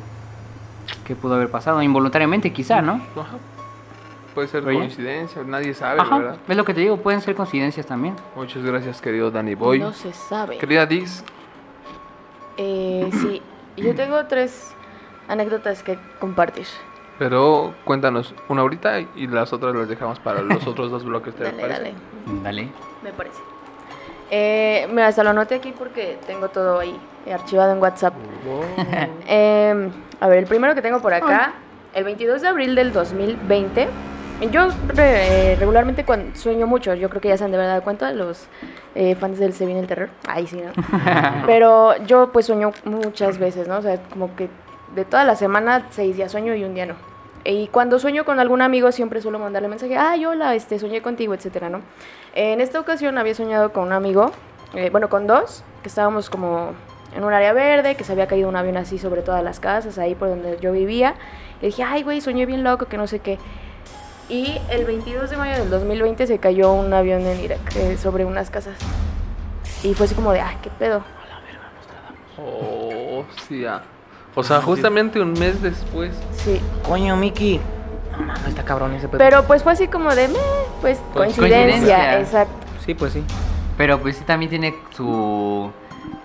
que 1.07 1.15
pudo 1.15 1.35
haber 1.35 1.51
pasado 1.51 1.81
involuntariamente, 1.83 2.53
quizá, 2.53 2.83
¿no? 2.83 2.95
Ajá. 2.95 3.37
Puede 4.35 4.49
ser 4.49 4.67
Oye. 4.67 4.79
coincidencia, 4.79 5.43
nadie 5.45 5.73
sabe, 5.75 6.01
Ajá, 6.01 6.19
¿verdad? 6.19 6.37
es 6.49 6.57
lo 6.57 6.65
que 6.65 6.75
te 6.75 6.81
digo, 6.81 6.97
pueden 6.97 7.21
ser 7.21 7.37
coincidencias 7.37 7.87
también. 7.87 8.17
Muchas 8.35 8.65
gracias, 8.65 9.01
querido 9.01 9.31
Danny 9.31 9.55
Boy. 9.55 9.79
No 9.79 9.93
se 9.93 10.13
sabe. 10.13 10.59
Querida 10.59 10.85
Dix, 10.87 11.23
Eh, 12.57 13.09
sí, 13.13 13.43
yo 13.77 13.95
tengo 13.95 14.25
tres 14.27 14.73
anécdotas 15.29 15.83
que 15.83 15.99
compartir. 16.19 16.67
pero 17.19 17.75
cuéntanos 17.85 18.35
una 18.49 18.63
ahorita 18.63 19.01
y 19.01 19.27
las 19.29 19.53
otras 19.53 19.75
las 19.75 19.89
dejamos 19.89 20.19
para 20.21 20.43
los 20.43 20.67
otros 20.67 20.91
dos 20.91 21.05
bloques, 21.05 21.35
¿te 21.35 21.45
Dale, 21.45 21.61
parece? 21.61 21.79
dale. 21.81 21.95
Dale. 22.43 22.69
Me 23.03 23.13
parece. 23.13 23.39
Eh, 24.31 24.89
mira, 24.91 25.09
hasta 25.09 25.23
lo 25.23 25.31
anoté 25.31 25.55
aquí 25.57 25.73
porque 25.79 26.19
tengo 26.27 26.49
todo 26.49 26.81
ahí 26.81 26.99
archivado 27.33 27.73
en 27.73 27.79
WhatsApp. 27.81 28.15
Eh, 29.27 29.91
a 30.21 30.29
ver, 30.29 30.39
el 30.39 30.47
primero 30.47 30.75
que 30.75 30.83
tengo 30.83 31.01
por 31.01 31.15
acá, 31.15 31.55
el 31.95 32.05
22 32.05 32.43
de 32.43 32.49
abril 32.49 32.75
del 32.75 32.93
2020. 32.93 33.89
Yo 34.51 34.69
re- 34.89 35.53
eh, 35.53 35.57
regularmente 35.59 36.05
cuando 36.05 36.35
sueño 36.37 36.67
mucho, 36.67 36.93
yo 36.95 37.09
creo 37.09 37.21
que 37.23 37.29
ya 37.29 37.37
se 37.39 37.45
han 37.45 37.51
de 37.53 37.57
haber 37.57 37.69
dado 37.69 37.83
cuenta 37.83 38.11
los 38.13 38.47
eh, 38.95 39.15
fans 39.15 39.39
del 39.39 39.53
Se 39.55 39.65
viene 39.65 39.81
el 39.81 39.87
terror. 39.87 40.09
Ahí 40.27 40.47
sí, 40.47 40.61
¿no? 40.61 40.73
Pero 41.47 41.97
yo 42.05 42.31
pues 42.33 42.47
sueño 42.47 42.73
muchas 42.85 43.39
veces, 43.39 43.69
¿no? 43.69 43.79
O 43.79 43.83
sea, 43.83 43.99
como 44.11 44.35
que 44.37 44.49
de 44.95 45.05
toda 45.05 45.25
la 45.25 45.37
semana, 45.37 45.87
seis 45.91 46.17
días 46.17 46.33
sueño 46.33 46.55
y 46.55 46.65
un 46.65 46.75
día 46.75 46.87
no. 46.87 46.95
Y 47.45 47.69
cuando 47.69 47.99
sueño 47.99 48.25
con 48.25 48.41
algún 48.41 48.63
amigo 48.63 48.91
siempre 48.91 49.21
suelo 49.21 49.39
mandarle 49.39 49.69
mensaje, 49.69 49.99
ay, 49.99 50.25
hola, 50.25 50.55
este, 50.55 50.79
soñé 50.79 51.03
contigo, 51.03 51.35
etcétera, 51.35 51.69
¿no? 51.69 51.81
En 52.35 52.61
esta 52.61 52.81
ocasión 52.81 53.19
había 53.19 53.35
soñado 53.35 53.73
con 53.73 53.85
un 53.85 53.93
amigo, 53.93 54.31
eh, 54.75 54.89
bueno, 54.91 55.11
con 55.11 55.27
dos, 55.27 55.63
que 55.83 55.89
estábamos 55.89 56.31
como 56.31 56.73
en 57.15 57.23
un 57.23 57.33
área 57.33 57.53
verde, 57.53 57.97
que 57.97 58.05
se 58.05 58.13
había 58.13 58.27
caído 58.27 58.49
un 58.49 58.57
avión 58.57 58.77
así 58.79 58.99
sobre 58.99 59.23
todas 59.23 59.45
las 59.45 59.61
casas, 59.61 59.99
ahí 59.99 60.15
por 60.15 60.29
donde 60.29 60.59
yo 60.61 60.73
vivía. 60.73 61.15
Y 61.61 61.67
dije, 61.67 61.83
ay, 61.83 62.03
güey, 62.03 62.23
soñé 62.23 62.47
bien 62.47 62.65
loco, 62.65 62.87
que 62.87 62.97
no 62.97 63.07
sé 63.07 63.19
qué. 63.19 63.39
Y 64.31 64.59
el 64.71 64.87
22 64.87 65.29
de 65.29 65.37
mayo 65.37 65.59
del 65.59 65.69
2020 65.69 66.27
se 66.27 66.39
cayó 66.39 66.73
un 66.73 66.93
avión 66.95 67.21
en 67.27 67.41
Irak 67.41 67.77
eh, 67.77 67.99
sobre 67.99 68.25
unas 68.25 68.49
casas. 68.49 68.77
Y 69.83 69.93
fue 69.93 70.07
así 70.07 70.15
como 70.15 70.33
de, 70.33 70.41
ay, 70.41 70.57
qué 70.63 70.71
pedo. 70.71 71.05
Hostia. 72.39 73.83
O 74.35 74.43
sea, 74.43 74.61
justamente 74.61 75.21
un 75.21 75.33
mes 75.35 75.63
después. 75.63 76.13
Sí. 76.33 76.61
Coño, 76.89 77.17
Miki. 77.17 77.61
No 78.19 78.27
mames, 78.27 78.47
está 78.49 78.65
cabrón 78.65 78.93
ese 78.95 79.09
pedo. 79.09 79.19
Pero 79.19 79.45
pues 79.45 79.63
fue 79.63 79.73
así 79.73 79.89
como 79.89 80.15
de, 80.15 80.29
meh, 80.29 80.35
pues 80.81 80.99
Pues, 81.13 81.35
coincidencia, 81.37 81.67
coincidencia. 81.71 82.21
exacto. 82.21 82.67
Sí, 82.85 82.95
pues 82.95 83.13
sí. 83.13 83.23
Pero 83.77 84.01
pues 84.01 84.17
sí 84.17 84.25
también 84.25 84.51
tiene 84.51 84.75
su... 84.97 85.71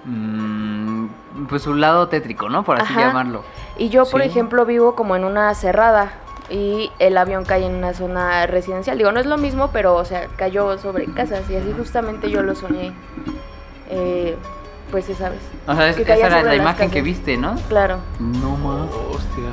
mm, 0.06 1.06
pues 1.48 1.62
su 1.64 1.74
lado 1.74 2.08
tétrico, 2.08 2.50
¿no? 2.50 2.64
Por 2.64 2.82
así 2.82 2.92
Ajá. 2.94 3.08
llamarlo. 3.08 3.44
Y 3.78 3.90
yo, 3.90 4.06
por 4.06 4.22
Sí. 4.22 4.28
ejemplo, 4.28 4.66
vivo 4.66 4.96
como 4.96 5.16
en 5.16 5.24
una 5.24 5.54
cerrada 5.56 6.12
y 6.50 6.92
el 7.00 7.18
avión 7.18 7.46
cae 7.46 7.66
en 7.66 7.76
una 7.76 7.94
zona 7.94 8.46
residencial. 8.48 8.98
Digo, 8.98 9.12
no 9.12 9.20
es 9.20 9.26
lo 9.26 9.38
mismo, 9.38 9.70
pero, 9.72 9.96
o 9.96 10.06
sea, 10.06 10.28
cayó 10.36 10.78
sobre 10.78 11.06
casas 11.06 11.50
y 11.50 11.56
así 11.56 11.74
justamente 11.78 12.30
yo 12.30 12.42
lo 12.44 12.56
soñé. 12.56 12.92
Eh, 13.90 14.36
pues 14.92 15.08
ya 15.08 15.16
sabes. 15.16 15.40
O 15.68 15.76
sea, 15.76 15.90
es- 15.90 15.96
Que 15.96 16.02
esa 16.04 16.28
era 16.28 16.44
la 16.44 16.56
imagen 16.56 16.90
que 16.90 16.96
casas. 17.00 17.04
viste, 17.06 17.38
¿no? 17.38 17.56
Claro. 17.70 17.98
No 18.20 18.56
más. 18.58 18.90
Hostia. 19.12 19.52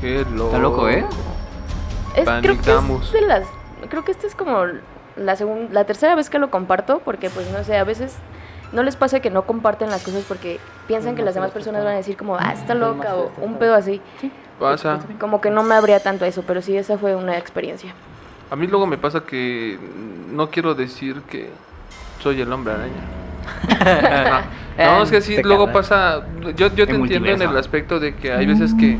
Qué 0.00 0.24
loco. 0.30 0.46
Está 0.46 0.58
loco, 0.58 0.88
¿eh? 0.88 1.04
Es, 2.16 2.24
creo 2.40 2.60
que 2.60 2.72
es 3.04 3.12
de 3.12 3.20
las... 3.22 3.46
Creo 3.88 4.04
que 4.04 4.12
esta 4.12 4.26
es 4.26 4.34
como 4.34 4.64
la, 5.16 5.36
segun- 5.36 5.68
la 5.70 5.84
tercera 5.84 6.14
vez 6.14 6.30
que 6.30 6.38
lo 6.38 6.50
comparto 6.50 7.00
porque, 7.04 7.30
pues, 7.30 7.50
no 7.50 7.62
sé, 7.64 7.76
a 7.76 7.84
veces... 7.84 8.16
No 8.70 8.82
les 8.82 8.96
pasa 8.96 9.20
que 9.20 9.30
no 9.30 9.42
comparten 9.46 9.88
las 9.88 10.02
cosas 10.02 10.24
porque 10.28 10.60
piensan 10.86 11.16
que 11.16 11.22
las 11.22 11.34
demás 11.34 11.52
personas 11.52 11.84
van 11.84 11.94
a 11.94 11.96
decir 11.96 12.18
como, 12.18 12.36
ah, 12.36 12.52
está 12.52 12.74
loca 12.74 13.16
o 13.16 13.30
un 13.40 13.54
pedo 13.58 13.74
así. 13.74 14.02
Pasa. 14.60 14.98
Como 15.18 15.40
que 15.40 15.48
no 15.50 15.62
me 15.62 15.74
habría 15.74 16.00
tanto 16.00 16.26
eso, 16.26 16.42
pero 16.46 16.60
sí, 16.60 16.76
esa 16.76 16.98
fue 16.98 17.14
una 17.16 17.38
experiencia. 17.38 17.94
A 18.50 18.56
mí 18.56 18.66
luego 18.66 18.86
me 18.86 18.98
pasa 18.98 19.20
que 19.20 19.78
no 20.30 20.50
quiero 20.50 20.74
decir 20.74 21.22
que 21.22 21.48
soy 22.22 22.42
el 22.42 22.52
hombre 22.52 22.74
araña. 22.74 22.92
No, 24.78 25.02
es 25.02 25.10
que 25.10 25.20
sí, 25.20 25.34
Te 25.34 25.42
luego 25.42 25.72
pasa. 25.72 26.22
Yo, 26.54 26.72
yo 26.72 26.86
te 26.86 26.94
entiendo 26.94 27.28
en 27.30 27.42
el 27.42 27.56
aspecto 27.56 27.98
de 27.98 28.14
que 28.14 28.32
hay 28.32 28.46
veces 28.46 28.74
que, 28.74 28.98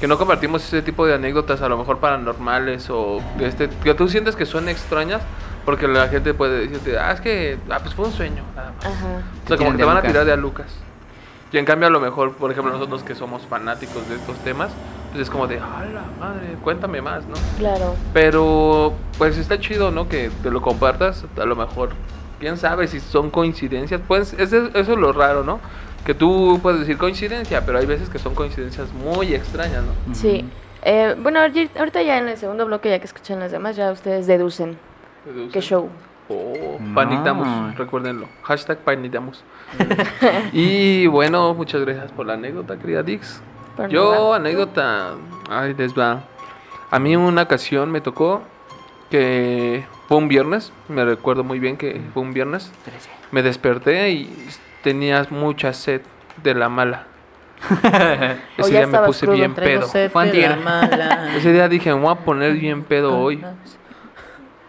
que 0.00 0.06
no 0.06 0.18
compartimos 0.18 0.64
ese 0.64 0.82
tipo 0.82 1.04
de 1.04 1.14
anécdotas, 1.14 1.62
a 1.62 1.68
lo 1.68 1.76
mejor 1.76 1.98
paranormales 1.98 2.88
o 2.90 3.20
este, 3.40 3.68
que 3.68 3.94
tú 3.94 4.08
sientes 4.08 4.36
que 4.36 4.46
son 4.46 4.68
extrañas, 4.68 5.22
porque 5.64 5.88
la 5.88 6.06
gente 6.06 6.32
puede 6.32 6.60
decirte, 6.60 6.96
ah, 6.96 7.10
es 7.10 7.20
que 7.20 7.58
ah, 7.70 7.80
pues 7.80 7.92
fue 7.92 8.06
un 8.06 8.12
sueño. 8.12 8.44
nada 8.54 8.72
más". 8.76 8.86
Ajá. 8.86 9.06
O 9.44 9.48
sea, 9.48 9.56
como 9.56 9.72
que 9.72 9.78
te 9.78 9.84
van 9.84 9.96
a 9.96 10.00
Lucas. 10.00 10.12
tirar 10.12 10.26
de 10.26 10.32
a 10.32 10.36
Lucas. 10.36 10.66
Y 11.52 11.58
en 11.58 11.64
cambio, 11.64 11.88
a 11.88 11.90
lo 11.90 12.00
mejor, 12.00 12.34
por 12.34 12.52
ejemplo, 12.52 12.72
nosotros 12.72 13.02
que 13.02 13.14
somos 13.16 13.42
fanáticos 13.46 14.08
de 14.08 14.16
estos 14.16 14.36
temas, 14.38 14.70
pues 15.10 15.22
es 15.22 15.30
como 15.30 15.46
de, 15.46 15.56
¡a 15.56 15.84
la 15.92 16.02
madre! 16.20 16.56
Cuéntame 16.62 17.00
más, 17.00 17.24
¿no? 17.26 17.34
Claro. 17.58 17.96
Pero 18.12 18.94
pues 19.18 19.38
está 19.38 19.58
chido, 19.58 19.90
¿no? 19.90 20.08
Que 20.08 20.30
te 20.42 20.50
lo 20.50 20.60
compartas. 20.60 21.24
A 21.40 21.44
lo 21.44 21.56
mejor, 21.56 21.90
quién 22.40 22.56
sabe 22.56 22.86
si 22.88 23.00
son 23.00 23.30
coincidencias. 23.30 24.00
Pues 24.06 24.32
eso, 24.34 24.66
eso 24.74 24.92
es 24.92 24.98
lo 24.98 25.12
raro, 25.12 25.42
¿no? 25.44 25.60
Que 26.04 26.14
tú 26.14 26.58
puedes 26.62 26.80
decir 26.80 26.98
coincidencia, 26.98 27.64
pero 27.66 27.78
hay 27.78 27.86
veces 27.86 28.08
que 28.08 28.18
son 28.18 28.34
coincidencias 28.34 28.92
muy 28.92 29.34
extrañas, 29.34 29.82
¿no? 29.84 30.14
Sí. 30.14 30.44
Eh, 30.82 31.16
bueno, 31.20 31.40
ahorita 31.40 32.02
ya 32.02 32.18
en 32.18 32.28
el 32.28 32.36
segundo 32.36 32.64
bloque, 32.66 32.88
ya 32.90 32.98
que 33.00 33.06
escuchan 33.06 33.40
las 33.40 33.50
demás, 33.50 33.74
ya 33.76 33.90
ustedes 33.90 34.26
deducen 34.28 34.78
Deducen. 35.24 35.50
qué 35.50 35.60
show. 35.60 35.88
Oh, 36.28 36.78
No. 36.80 36.94
panitamos, 36.94 37.76
recuérdenlo. 37.76 38.28
Hashtag 38.42 38.78
panitamos. 38.78 39.42
y 40.52 41.06
bueno, 41.08 41.54
muchas 41.54 41.80
gracias 41.82 42.12
por 42.12 42.26
la 42.26 42.34
anécdota, 42.34 42.76
querida 42.78 43.02
Dix. 43.02 43.40
Por 43.76 43.88
Yo, 43.88 44.12
nada. 44.12 44.36
anécdota, 44.36 45.14
ay, 45.50 45.74
les 45.74 45.92
va. 45.96 46.22
A 46.90 46.98
mí 46.98 47.16
una 47.16 47.42
ocasión 47.42 47.90
me 47.90 48.00
tocó 48.00 48.42
que 49.10 49.84
fue 50.08 50.16
un 50.16 50.28
viernes, 50.28 50.72
me 50.88 51.04
recuerdo 51.04 51.42
muy 51.42 51.58
bien 51.58 51.76
que 51.76 52.00
fue 52.14 52.22
un 52.22 52.32
viernes. 52.32 52.70
Me 53.32 53.42
desperté 53.42 54.10
y 54.10 54.32
tenías 54.82 55.30
mucha 55.32 55.72
sed 55.72 56.02
de 56.42 56.54
la 56.54 56.68
mala. 56.68 57.06
Ese 58.56 58.70
día 58.70 58.86
me 58.86 58.98
puse 59.00 59.26
crudo. 59.26 59.36
bien 59.36 59.54
pedo. 59.54 59.86
Ese 61.36 61.52
día 61.52 61.68
dije, 61.68 61.92
me 61.92 62.00
voy 62.00 62.12
a 62.12 62.16
poner 62.16 62.52
bien 62.52 62.84
pedo 62.84 63.18
hoy. 63.18 63.42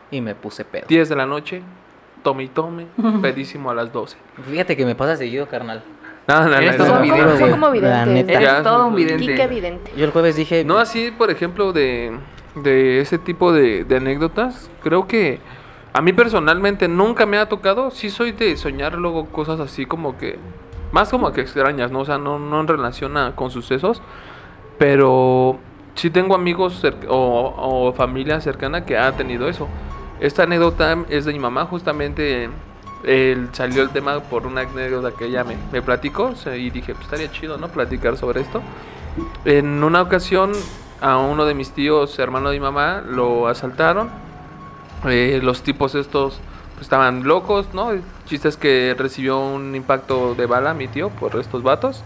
Y 0.10 0.22
me 0.22 0.34
puse 0.34 0.65
pedo. 0.65 0.86
10 0.88 1.10
de 1.10 1.15
la 1.15 1.25
noche, 1.25 1.62
tome 2.24 2.44
y 2.44 2.48
tome, 2.48 2.88
pedísimo 3.22 3.70
a 3.70 3.75
las 3.75 3.91
12. 3.91 4.17
Fíjate 4.50 4.75
que 4.75 4.86
me 4.86 4.96
pasa 4.96 5.17
seguido, 5.17 5.48
carnal. 5.48 5.84
No, 6.27 6.41
no, 6.41 6.50
no, 6.50 6.58
Eres 6.58 6.77
no, 6.77 6.86
todo 6.86 6.96
no. 6.96 7.01
un 7.01 7.10
como, 7.10 7.13
vidente. 7.13 7.39
son 7.39 7.51
como 7.51 7.67
La 7.67 8.06
videntes. 8.06 8.36
Eres 8.36 8.63
todo 8.63 8.88
un 8.88 8.96
vidente. 8.96 9.91
Yo 9.96 10.06
el 10.06 10.12
jueves 10.12 10.36
dije. 10.36 10.65
No 10.65 10.77
así, 10.77 11.12
por 11.12 11.29
ejemplo, 11.29 11.72
de, 11.72 12.17
de 12.64 13.00
ese 13.02 13.18
tipo 13.18 13.52
de, 13.52 13.84
de 13.84 13.98
anécdotas. 13.98 14.70
Creo 14.84 15.08
que 15.08 15.40
a 15.94 16.02
mí 16.02 16.14
personalmente 16.14 16.88
nunca 16.88 17.26
me 17.26 17.38
ha 17.38 17.48
tocado. 17.50 17.92
Sí 17.92 18.10
soy 18.10 18.32
de 18.32 18.56
soñar 18.58 18.94
luego 18.94 19.26
cosas 19.28 19.60
así 19.60 19.86
como 19.86 20.18
que... 20.18 20.38
Más 20.92 21.10
como 21.10 21.32
que 21.34 21.42
extrañas, 21.42 21.92
¿no? 21.92 22.00
O 22.00 22.06
sea, 22.06 22.18
no, 22.18 22.40
no 22.40 22.62
en 22.62 22.68
relación 22.68 23.18
a, 23.18 23.36
con 23.36 23.52
sucesos. 23.52 24.02
Pero 24.78 25.58
sí 25.96 26.10
tengo 26.10 26.36
amigos 26.36 26.84
o, 27.10 27.54
o 27.58 27.94
familia 27.94 28.40
cercana 28.42 28.86
que 28.86 28.98
ha 28.98 29.12
tenido 29.14 29.50
eso. 29.50 29.68
Esta 30.20 30.44
anécdota 30.44 30.98
es 31.10 31.26
de 31.26 31.34
mi 31.34 31.40
mamá, 31.40 31.66
justamente 31.66 32.50
el- 33.04 33.50
salió 33.54 33.84
el 33.84 33.90
tema 33.90 34.20
por 34.20 34.48
una 34.48 34.62
anécdota 34.62 35.12
que 35.18 35.26
ella 35.26 35.44
me, 35.44 35.58
me 35.72 35.82
platicó 35.82 36.34
y 36.56 36.70
dije, 36.70 36.94
pues 36.94 37.06
estaría 37.06 37.32
chido, 37.32 37.58
¿no? 37.58 37.68
Platicar 37.68 38.18
sobre 38.18 38.42
esto. 38.42 38.62
En 39.46 39.84
una 39.84 40.02
ocasión 40.02 40.52
a 41.01 41.18
uno 41.18 41.46
de 41.46 41.54
mis 41.54 41.72
tíos, 41.72 42.18
hermano 42.20 42.50
de 42.50 42.58
mi 42.60 42.63
mamá, 42.63 43.01
lo 43.08 43.48
asaltaron. 43.48 44.10
Eh, 45.08 45.39
los 45.44 45.62
tipos 45.62 45.94
estos 45.96 46.39
pues, 46.74 46.82
estaban 46.84 47.24
locos, 47.24 47.68
¿no? 47.74 47.92
El 47.92 48.01
chiste 48.25 48.48
es 48.48 48.58
que 48.58 48.96
recibió 48.98 49.39
un 49.39 49.75
impacto 49.75 50.34
de 50.36 50.46
bala 50.48 50.74
mi 50.74 50.88
tío 50.88 51.10
por 51.10 51.36
estos 51.36 51.63
vatos. 51.63 52.04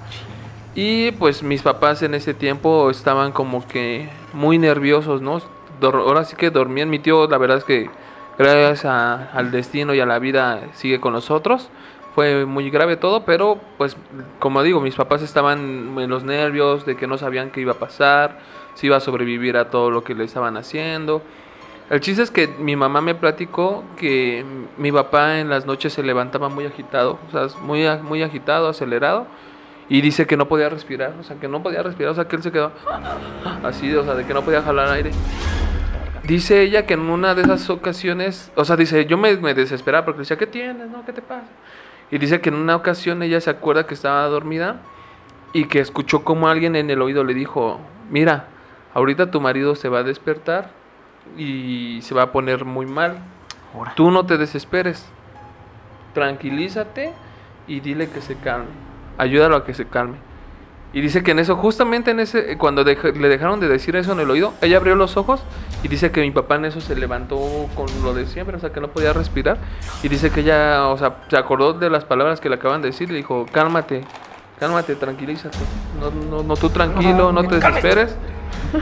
Y 0.75 1.11
pues 1.11 1.43
mis 1.43 1.61
papás 1.61 2.01
en 2.01 2.13
ese 2.13 2.33
tiempo 2.33 2.89
estaban 2.89 3.31
como 3.31 3.67
que 3.67 4.09
muy 4.33 4.57
nerviosos, 4.57 5.21
¿no? 5.21 5.41
Dor- 5.81 5.95
ahora 6.07 6.23
sí 6.23 6.35
que 6.35 6.49
dormían. 6.49 6.89
Mi 6.89 6.99
tío, 6.99 7.27
la 7.27 7.37
verdad 7.37 7.57
es 7.57 7.63
que 7.65 7.89
gracias 8.37 8.85
a- 8.85 9.29
al 9.33 9.51
destino 9.51 9.93
y 9.93 9.99
a 9.99 10.05
la 10.05 10.19
vida 10.19 10.61
sigue 10.73 10.99
con 11.01 11.13
nosotros. 11.13 11.69
Fue 12.15 12.45
muy 12.45 12.69
grave 12.69 12.97
todo, 12.97 13.23
pero 13.23 13.57
pues 13.77 13.95
como 14.39 14.63
digo, 14.63 14.81
mis 14.81 14.95
papás 14.95 15.21
estaban 15.21 15.97
en 15.97 16.09
los 16.09 16.23
nervios 16.25 16.85
de 16.85 16.97
que 16.97 17.07
no 17.07 17.17
sabían 17.17 17.51
qué 17.51 17.61
iba 17.61 17.71
a 17.71 17.79
pasar, 17.79 18.37
si 18.73 18.87
iba 18.87 18.97
a 18.97 18.99
sobrevivir 18.99 19.57
a 19.57 19.69
todo 19.69 19.91
lo 19.91 20.03
que 20.03 20.15
le 20.15 20.23
estaban 20.23 20.57
haciendo. 20.57 21.21
El 21.89 21.99
chiste 21.99 22.21
es 22.21 22.31
que 22.31 22.47
mi 22.47 22.75
mamá 22.75 23.01
me 23.01 23.15
platicó 23.15 23.83
que 23.97 24.45
mi 24.77 24.91
papá 24.91 25.39
en 25.39 25.49
las 25.49 25.65
noches 25.65 25.91
se 25.91 26.03
levantaba 26.03 26.47
muy 26.47 26.65
agitado, 26.65 27.19
o 27.27 27.31
sea, 27.31 27.59
muy, 27.61 27.85
muy 28.01 28.23
agitado, 28.23 28.69
acelerado, 28.69 29.27
y 29.89 29.99
dice 29.99 30.25
que 30.25 30.37
no 30.37 30.47
podía 30.47 30.69
respirar, 30.69 31.13
o 31.19 31.23
sea, 31.23 31.37
que 31.37 31.49
no 31.49 31.61
podía 31.61 31.83
respirar, 31.83 32.13
o 32.13 32.15
sea, 32.15 32.29
que 32.29 32.37
él 32.37 32.43
se 32.43 32.51
quedó 32.51 32.71
así, 33.63 33.93
o 33.93 34.05
sea, 34.05 34.15
de 34.15 34.25
que 34.25 34.33
no 34.33 34.41
podía 34.41 34.61
jalar 34.61 34.87
aire. 34.87 35.11
Dice 36.23 36.61
ella 36.61 36.85
que 36.85 36.93
en 36.93 37.01
una 37.01 37.35
de 37.35 37.41
esas 37.41 37.69
ocasiones, 37.69 38.53
o 38.55 38.63
sea, 38.63 38.77
dice, 38.77 39.05
yo 39.05 39.17
me, 39.17 39.35
me 39.35 39.53
desesperaba 39.53 40.05
porque 40.05 40.19
decía, 40.19 40.37
¿qué 40.37 40.47
tienes? 40.47 40.89
No, 40.89 41.03
¿qué 41.03 41.11
te 41.11 41.21
pasa? 41.21 41.47
Y 42.09 42.19
dice 42.19 42.39
que 42.39 42.47
en 42.47 42.55
una 42.55 42.77
ocasión 42.77 43.21
ella 43.21 43.41
se 43.41 43.49
acuerda 43.49 43.85
que 43.85 43.95
estaba 43.95 44.25
dormida 44.27 44.81
y 45.51 45.65
que 45.65 45.79
escuchó 45.79 46.23
como 46.23 46.47
alguien 46.47 46.77
en 46.77 46.89
el 46.89 47.01
oído 47.01 47.25
le 47.25 47.33
dijo, 47.33 47.81
mira, 48.09 48.47
ahorita 48.93 49.31
tu 49.31 49.41
marido 49.41 49.75
se 49.75 49.89
va 49.89 49.99
a 49.99 50.03
despertar 50.03 50.71
y 51.37 51.99
se 52.01 52.13
va 52.15 52.23
a 52.23 52.31
poner 52.31 52.65
muy 52.65 52.85
mal. 52.85 53.17
Tú 53.95 54.11
no 54.11 54.25
te 54.25 54.37
desesperes. 54.37 55.05
Tranquilízate 56.13 57.13
y 57.67 57.79
dile 57.79 58.09
que 58.09 58.21
se 58.21 58.35
calme. 58.35 58.65
Ayúdalo 59.17 59.55
a 59.55 59.63
que 59.65 59.73
se 59.73 59.85
calme. 59.85 60.17
Y 60.93 60.99
dice 60.99 61.23
que 61.23 61.31
en 61.31 61.39
eso, 61.39 61.55
justamente 61.55 62.11
en 62.11 62.19
ese, 62.19 62.57
cuando 62.57 62.83
dej- 62.83 63.13
le 63.15 63.29
dejaron 63.29 63.61
de 63.61 63.69
decir 63.69 63.95
eso 63.95 64.11
en 64.11 64.19
el 64.19 64.29
oído, 64.29 64.53
ella 64.61 64.75
abrió 64.75 64.93
los 64.95 65.15
ojos 65.15 65.41
y 65.83 65.87
dice 65.87 66.11
que 66.11 66.19
mi 66.19 66.31
papá 66.31 66.55
en 66.55 66.65
eso 66.65 66.81
se 66.81 66.97
levantó 66.97 67.39
con 67.75 67.85
lo 68.03 68.13
de 68.13 68.25
siempre, 68.25 68.57
o 68.57 68.59
sea, 68.59 68.73
que 68.73 68.81
no 68.81 68.89
podía 68.89 69.13
respirar. 69.13 69.57
Y 70.03 70.09
dice 70.09 70.31
que 70.31 70.41
ella, 70.41 70.89
o 70.89 70.97
sea, 70.97 71.21
se 71.29 71.37
acordó 71.37 71.71
de 71.71 71.89
las 71.89 72.03
palabras 72.03 72.41
que 72.41 72.49
le 72.49 72.55
acaban 72.55 72.81
de 72.81 72.89
decir 72.89 73.07
y 73.07 73.13
le 73.13 73.17
dijo, 73.19 73.45
cálmate, 73.53 74.03
cálmate, 74.61 74.95
tranquilízate. 74.95 75.57
No, 75.99 76.11
no, 76.11 76.43
no 76.43 76.55
tú 76.55 76.69
tranquilo, 76.69 77.31
no 77.31 77.43
te 77.47 77.55
desesperes. 77.55 78.15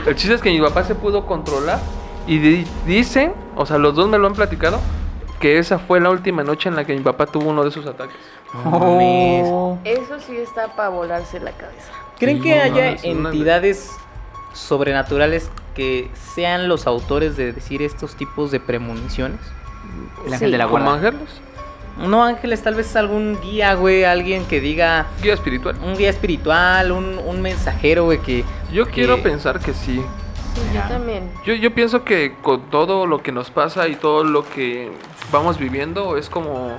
El 0.06 0.14
chiste 0.14 0.34
es 0.34 0.42
que 0.42 0.50
mi 0.50 0.60
papá 0.60 0.84
se 0.84 0.94
pudo 0.94 1.24
controlar 1.26 1.78
y 2.26 2.36
di- 2.38 2.66
dicen, 2.86 3.32
o 3.56 3.64
sea, 3.64 3.78
los 3.78 3.94
dos 3.94 4.06
me 4.06 4.18
lo 4.18 4.26
han 4.26 4.34
platicado, 4.34 4.78
que 5.40 5.58
esa 5.58 5.78
fue 5.78 5.98
la 5.98 6.10
última 6.10 6.44
noche 6.44 6.68
en 6.68 6.76
la 6.76 6.84
que 6.84 6.92
mi 6.94 7.00
papá 7.00 7.24
tuvo 7.24 7.48
uno 7.48 7.62
de 7.62 7.70
esos 7.70 7.86
ataques. 7.86 8.14
Oh. 8.70 9.78
Eso 9.84 10.20
sí 10.20 10.36
está 10.36 10.68
para 10.68 10.90
volarse 10.90 11.40
la 11.40 11.52
cabeza. 11.52 11.90
¿Creen 12.18 12.42
que 12.42 12.56
no, 12.56 12.62
haya 12.62 12.96
una- 13.12 13.30
entidades 13.30 13.90
sobrenaturales 14.52 15.50
que 15.74 16.10
sean 16.34 16.68
los 16.68 16.86
autores 16.86 17.38
de 17.38 17.54
decir 17.54 17.80
estos 17.80 18.16
tipos 18.16 18.50
de 18.50 18.60
premoniciones? 18.60 19.40
El 20.26 20.34
ángel 20.34 20.48
Sí. 20.48 20.52
de 20.52 20.58
la 20.58 20.64
¿Como 20.68 20.84
guarda. 20.84 21.08
ángeles? 21.08 21.40
No, 22.00 22.24
ángeles, 22.24 22.62
tal 22.62 22.74
vez 22.74 22.94
algún 22.96 23.38
guía, 23.42 23.74
güey, 23.74 24.04
alguien 24.04 24.44
que 24.46 24.60
diga 24.60 25.06
Guía 25.22 25.34
espiritual. 25.34 25.76
un 25.84 25.96
guía 25.96 26.10
espiritual, 26.10 26.92
un, 26.92 27.18
un 27.18 27.42
mensajero, 27.42 28.04
güey, 28.04 28.18
que... 28.18 28.44
Yo 28.72 28.86
que- 28.86 28.92
quiero 28.92 29.22
pensar 29.22 29.60
que 29.60 29.72
sí. 29.74 30.02
Sí, 30.54 30.60
yo 30.74 30.80
también. 30.88 31.30
Yo, 31.44 31.54
yo 31.54 31.72
pienso 31.74 32.02
que 32.04 32.34
con 32.42 32.70
todo 32.70 33.06
lo 33.06 33.22
que 33.22 33.32
nos 33.32 33.50
pasa 33.50 33.86
y 33.88 33.94
todo 33.96 34.24
lo 34.24 34.48
que 34.48 34.90
vamos 35.30 35.58
viviendo 35.58 36.16
es 36.16 36.28
como, 36.28 36.76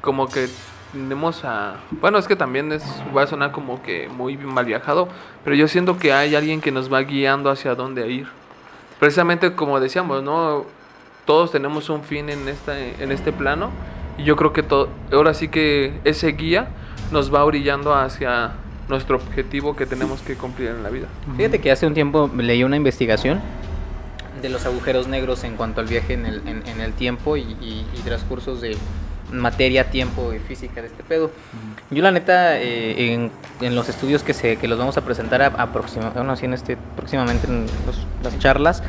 como 0.00 0.28
que 0.28 0.48
tenemos 0.92 1.44
a... 1.44 1.76
Bueno, 1.90 2.18
es 2.18 2.26
que 2.26 2.34
también 2.34 2.72
es, 2.72 2.82
va 3.16 3.22
a 3.22 3.26
sonar 3.26 3.52
como 3.52 3.82
que 3.82 4.08
muy 4.08 4.36
mal 4.38 4.64
viajado, 4.64 5.08
pero 5.44 5.54
yo 5.54 5.68
siento 5.68 5.98
que 5.98 6.12
hay 6.12 6.34
alguien 6.34 6.60
que 6.60 6.72
nos 6.72 6.92
va 6.92 7.00
guiando 7.02 7.50
hacia 7.50 7.74
dónde 7.74 8.08
ir. 8.10 8.26
Precisamente 8.98 9.52
como 9.54 9.78
decíamos, 9.78 10.22
¿no? 10.22 10.64
Todos 11.24 11.52
tenemos 11.52 11.90
un 11.90 12.02
fin 12.02 12.30
en, 12.30 12.48
esta, 12.48 12.78
en 12.80 13.12
este 13.12 13.32
plano 13.32 13.70
y 14.18 14.24
yo 14.24 14.36
creo 14.36 14.52
que 14.52 14.62
to- 14.62 14.88
ahora 15.12 15.32
sí 15.34 15.48
que 15.48 15.98
ese 16.04 16.28
guía 16.32 16.68
nos 17.12 17.32
va 17.32 17.44
orillando 17.44 17.94
hacia 17.94 18.52
nuestro 18.88 19.16
objetivo 19.16 19.76
que 19.76 19.86
tenemos 19.86 20.20
que 20.22 20.34
cumplir 20.34 20.68
en 20.70 20.82
la 20.82 20.90
vida. 20.90 21.06
Fíjate 21.36 21.60
que 21.60 21.70
hace 21.70 21.86
un 21.86 21.94
tiempo 21.94 22.30
leí 22.36 22.64
una 22.64 22.76
investigación 22.76 23.40
de 24.42 24.48
los 24.48 24.64
agujeros 24.66 25.08
negros 25.08 25.42
en 25.44 25.56
cuanto 25.56 25.80
al 25.80 25.86
viaje 25.86 26.14
en 26.14 26.26
el, 26.26 26.42
en, 26.46 26.62
en 26.66 26.80
el 26.80 26.92
tiempo 26.92 27.36
y, 27.36 27.42
y- 27.60 27.86
y 27.94 28.00
transcursos 28.04 28.60
de 28.60 28.76
materia, 29.32 29.90
tiempo 29.90 30.32
y 30.32 30.38
física 30.38 30.80
de 30.80 30.86
este 30.86 31.02
pedo. 31.02 31.30
Yo 31.90 32.02
la 32.02 32.10
neta, 32.12 32.58
eh, 32.58 33.12
en, 33.12 33.30
en 33.60 33.74
los 33.74 33.88
estudios 33.90 34.22
que, 34.22 34.32
se, 34.32 34.56
que 34.56 34.68
los 34.68 34.78
vamos 34.78 34.96
a 34.96 35.02
presentar 35.02 35.42
a, 35.42 35.50
bueno, 36.14 36.32
así 36.32 36.46
en 36.46 36.54
este, 36.54 36.78
próximamente 36.96 37.46
en 37.46 37.66
los- 37.86 38.06
las 38.22 38.38
charlas, 38.38 38.82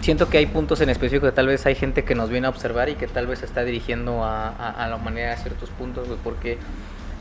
siento 0.00 0.28
que 0.28 0.38
hay 0.38 0.46
puntos 0.46 0.80
en 0.80 0.90
específico 0.90 1.26
que 1.26 1.32
tal 1.32 1.46
vez 1.46 1.64
hay 1.66 1.74
gente 1.74 2.04
que 2.04 2.14
nos 2.14 2.28
viene 2.30 2.46
a 2.46 2.50
observar 2.50 2.88
y 2.88 2.94
que 2.94 3.06
tal 3.08 3.26
vez 3.26 3.42
está 3.42 3.64
dirigiendo 3.64 4.22
a, 4.24 4.48
a- 4.48 4.84
a 4.84 4.88
la 4.88 4.96
humanidad 4.96 5.32
a 5.32 5.36
ciertos 5.36 5.70
puntos, 5.70 6.08
güey, 6.08 6.18
porque 6.22 6.58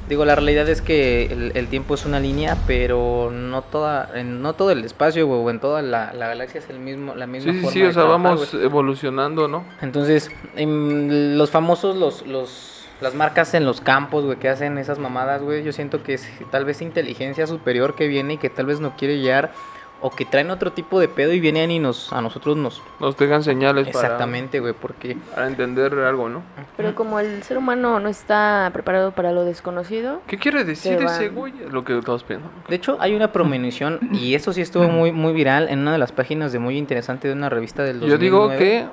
digo, 0.10 0.26
la 0.26 0.36
realidad 0.36 0.68
es 0.68 0.82
que 0.82 1.26
el, 1.28 1.52
el 1.56 1.68
tiempo 1.68 1.94
es 1.96 2.06
una 2.06 2.20
línea, 2.20 2.58
pero 2.68 3.30
no 3.32 3.62
toda, 3.62 4.10
en, 4.16 4.42
no 4.42 4.54
todo 4.54 4.72
el 4.72 4.84
espacio, 4.84 5.26
güey, 5.28 5.40
o 5.40 5.50
en 5.50 5.60
toda 5.62 5.82
la, 5.82 6.12
la 6.14 6.28
galaxia 6.28 6.60
es 6.60 6.70
el 6.70 6.80
mismo, 6.80 7.16
la 7.16 7.28
misma 7.28 7.54
Sí, 7.54 7.58
sí, 7.60 7.64
forma 7.64 7.74
sí, 7.74 7.82
o 7.84 7.86
sea, 7.94 8.04
trabajar, 8.04 8.22
vamos 8.24 8.54
evolucionando, 8.54 9.48
¿no? 9.48 9.64
Entonces, 9.82 10.30
em, 10.58 11.38
los 11.38 11.50
famosos, 11.52 11.96
los, 11.96 12.26
los, 12.28 12.88
las 13.00 13.16
marcas 13.16 13.54
en 13.54 13.64
los 13.66 13.80
campos, 13.80 14.26
güey, 14.26 14.38
que 14.38 14.50
hacen 14.50 14.78
esas 14.78 15.00
mamadas, 15.00 15.42
güey, 15.42 15.64
yo 15.64 15.72
siento 15.72 16.04
que 16.04 16.16
es 16.16 16.28
tal 16.52 16.66
vez 16.66 16.82
inteligencia 16.82 17.48
superior 17.48 17.96
que 17.96 18.08
viene 18.08 18.34
y 18.34 18.38
que 18.38 18.50
tal 18.50 18.66
vez 18.66 18.82
no 18.82 18.98
quiere 18.98 19.20
llegar, 19.20 19.54
o 20.02 20.10
que 20.10 20.26
traen 20.26 20.50
otro 20.50 20.72
tipo 20.72 21.00
de 21.00 21.08
pedo 21.08 21.34
y 21.34 21.40
vienen 21.40 21.72
y 21.72 21.80
nos, 21.80 22.12
a 22.12 22.22
nosotros 22.22 22.58
nos... 22.58 22.82
Nos 23.00 23.16
dejan 23.18 23.44
señales 23.44 23.88
Exactamente, 23.88 24.60
güey, 24.60 24.74
porque... 24.74 25.16
para, 25.16 25.36
para 25.36 25.48
entender 25.48 25.94
algo, 26.00 26.30
¿no? 26.30 26.42
Pero 26.78 26.96
como 26.96 27.20
el 27.20 27.44
ser 27.44 27.58
humano 27.58 28.00
no 28.00 28.10
está 28.10 28.70
preparado 28.74 29.12
para 29.12 29.32
lo 29.32 29.46
desconocido, 29.46 30.22
¿Qué 30.28 30.38
quiere 30.38 30.64
decir 30.64 30.98
Se 30.98 31.06
ese 31.06 31.30
güey? 31.30 31.54
Lo 31.70 31.84
que 31.84 32.02
todos 32.02 32.24
piensan. 32.24 32.50
De 32.68 32.76
hecho, 32.76 32.98
hay 33.00 33.16
una 33.16 33.32
premonición, 33.32 34.00
y 34.12 34.36
eso 34.36 34.54
sí 34.54 34.62
estuvo 34.62 34.88
muy, 34.88 35.12
muy 35.12 35.34
viral, 35.34 35.70
en 35.70 35.80
una 35.80 35.94
de 35.94 35.98
las 35.98 36.12
páginas 36.12 36.52
de 36.52 36.60
muy 36.60 36.78
interesante 36.78 37.28
de 37.28 37.34
una 37.34 37.50
revista 37.50 37.84
del 37.84 38.00
2009. 38.00 38.12
Yo 38.12 38.18
digo 38.18 38.50
que 38.58 38.88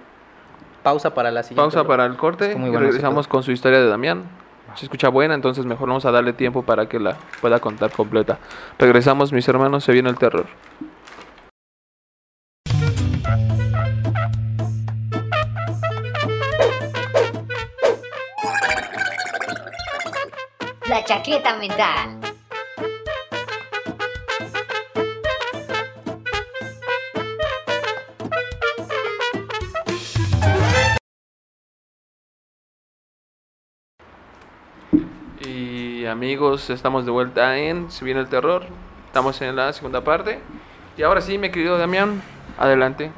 Pausa 0.82 1.12
para 1.12 1.30
la 1.30 1.42
siguiente. 1.42 1.60
pausa 1.60 1.84
para 1.86 2.06
el 2.06 2.16
corte 2.16 2.54
muy 2.54 2.68
y 2.68 2.70
bueno 2.70 2.86
regresamos 2.86 3.26
con 3.26 3.42
su 3.42 3.52
historia 3.52 3.80
de 3.80 3.88
Damián. 3.88 4.24
Se 4.74 4.84
escucha 4.84 5.08
buena, 5.08 5.34
entonces 5.34 5.64
mejor 5.64 5.88
vamos 5.88 6.04
a 6.04 6.10
darle 6.10 6.32
tiempo 6.32 6.62
para 6.62 6.88
que 6.88 7.00
la 7.00 7.16
pueda 7.40 7.58
contar 7.58 7.90
completa. 7.90 8.38
Regresamos, 8.78 9.32
mis 9.32 9.48
hermanos, 9.48 9.82
se 9.82 9.92
viene 9.92 10.08
el 10.08 10.16
terror. 10.16 10.46
Chaqueta 21.28 21.56
mental. 21.60 22.18
Y 35.40 36.04
amigos, 36.06 36.68
estamos 36.70 37.04
de 37.04 37.10
vuelta 37.10 37.56
en 37.58 37.90
Se 37.90 38.04
viene 38.04 38.20
el 38.20 38.28
terror. 38.28 38.64
Estamos 39.06 39.40
en 39.40 39.54
la 39.56 39.72
segunda 39.72 40.02
parte. 40.02 40.40
Y 40.96 41.02
ahora 41.02 41.20
sí, 41.20 41.38
mi 41.38 41.50
querido 41.50 41.78
Damián, 41.78 42.20
adelante. 42.58 43.10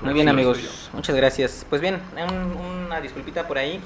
Muy 0.00 0.14
bien, 0.14 0.28
amigos. 0.28 0.90
Muchas 0.92 1.16
gracias. 1.16 1.66
Pues 1.68 1.80
bien, 1.80 2.00
un- 2.16 2.84
una 2.86 3.00
disculpita 3.00 3.46
por 3.48 3.58
ahí. 3.58 3.80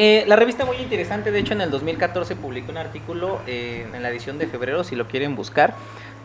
Eh, 0.00 0.22
la 0.28 0.36
revista 0.36 0.64
muy 0.64 0.76
interesante, 0.76 1.32
de 1.32 1.40
hecho 1.40 1.54
en 1.54 1.60
el 1.60 1.72
2014 1.72 2.36
publicó 2.36 2.70
un 2.70 2.76
artículo 2.78 3.40
eh, 3.48 3.84
en 3.92 4.00
la 4.00 4.10
edición 4.10 4.38
de 4.38 4.46
febrero, 4.46 4.84
si 4.84 4.94
lo 4.94 5.08
quieren 5.08 5.34
buscar, 5.34 5.74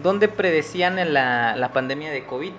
donde 0.04 0.28
predecían 0.28 0.98
la, 1.12 1.56
la 1.56 1.70
pandemia 1.74 2.12
de 2.12 2.24
COVID, 2.24 2.52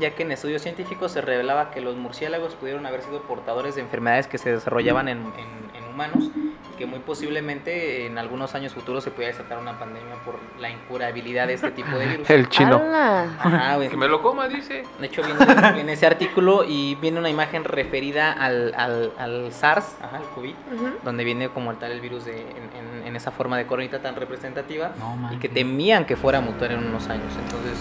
ya 0.00 0.10
que 0.14 0.22
en 0.22 0.32
estudios 0.32 0.62
científicos 0.62 1.12
se 1.12 1.20
revelaba 1.20 1.70
que 1.70 1.82
los 1.82 1.96
murciélagos 1.96 2.54
pudieron 2.54 2.86
haber 2.86 3.02
sido 3.02 3.20
portadores 3.24 3.74
de 3.74 3.82
enfermedades 3.82 4.26
que 4.26 4.38
se 4.38 4.52
desarrollaban 4.52 5.08
en, 5.08 5.18
en- 5.18 5.84
humanos 5.94 6.24
que 6.74 6.86
muy 6.86 6.98
posiblemente 7.00 8.06
en 8.06 8.18
algunos 8.18 8.54
años 8.54 8.72
futuros 8.74 9.04
se 9.04 9.10
pudiera 9.10 9.34
desatar 9.36 9.58
una 9.58 9.78
pandemia 9.78 10.14
por 10.24 10.38
la 10.60 10.70
incurabilidad 10.70 11.46
de 11.46 11.54
este 11.54 11.70
tipo 11.70 11.96
de 11.96 12.06
virus. 12.06 12.30
El 12.30 12.48
chino. 12.48 12.80
Que 13.90 13.96
me 13.96 14.08
lo 14.08 14.22
coma, 14.22 14.48
dice. 14.48 14.84
De 15.00 15.06
hecho, 15.06 15.22
viene, 15.22 15.72
viene 15.72 15.92
ese 15.92 16.06
artículo 16.06 16.64
y 16.66 16.94
viene 16.96 17.18
una 17.18 17.30
imagen 17.30 17.64
referida 17.64 18.32
al, 18.32 18.74
al, 18.76 19.12
al 19.18 19.52
SARS, 19.52 19.96
ajá, 20.02 20.16
al 20.18 20.24
COVID, 20.34 20.54
donde 21.02 21.24
viene 21.24 21.48
como 21.48 21.74
tal 21.74 21.92
el 21.92 22.00
virus 22.00 22.24
de, 22.24 22.40
en, 22.40 22.46
en- 22.78 23.06
en 23.06 23.16
esa 23.16 23.30
forma 23.30 23.58
de 23.58 23.66
coronita 23.66 24.00
tan 24.00 24.16
representativa 24.16 24.92
No, 24.98 25.32
y 25.32 25.36
que 25.38 25.48
temían 25.48 26.04
que 26.06 26.16
fuera 26.16 26.38
a 26.38 26.40
mutar 26.40 26.72
en 26.72 26.78
unos 26.78 27.08
años. 27.08 27.32
Entonces, 27.44 27.78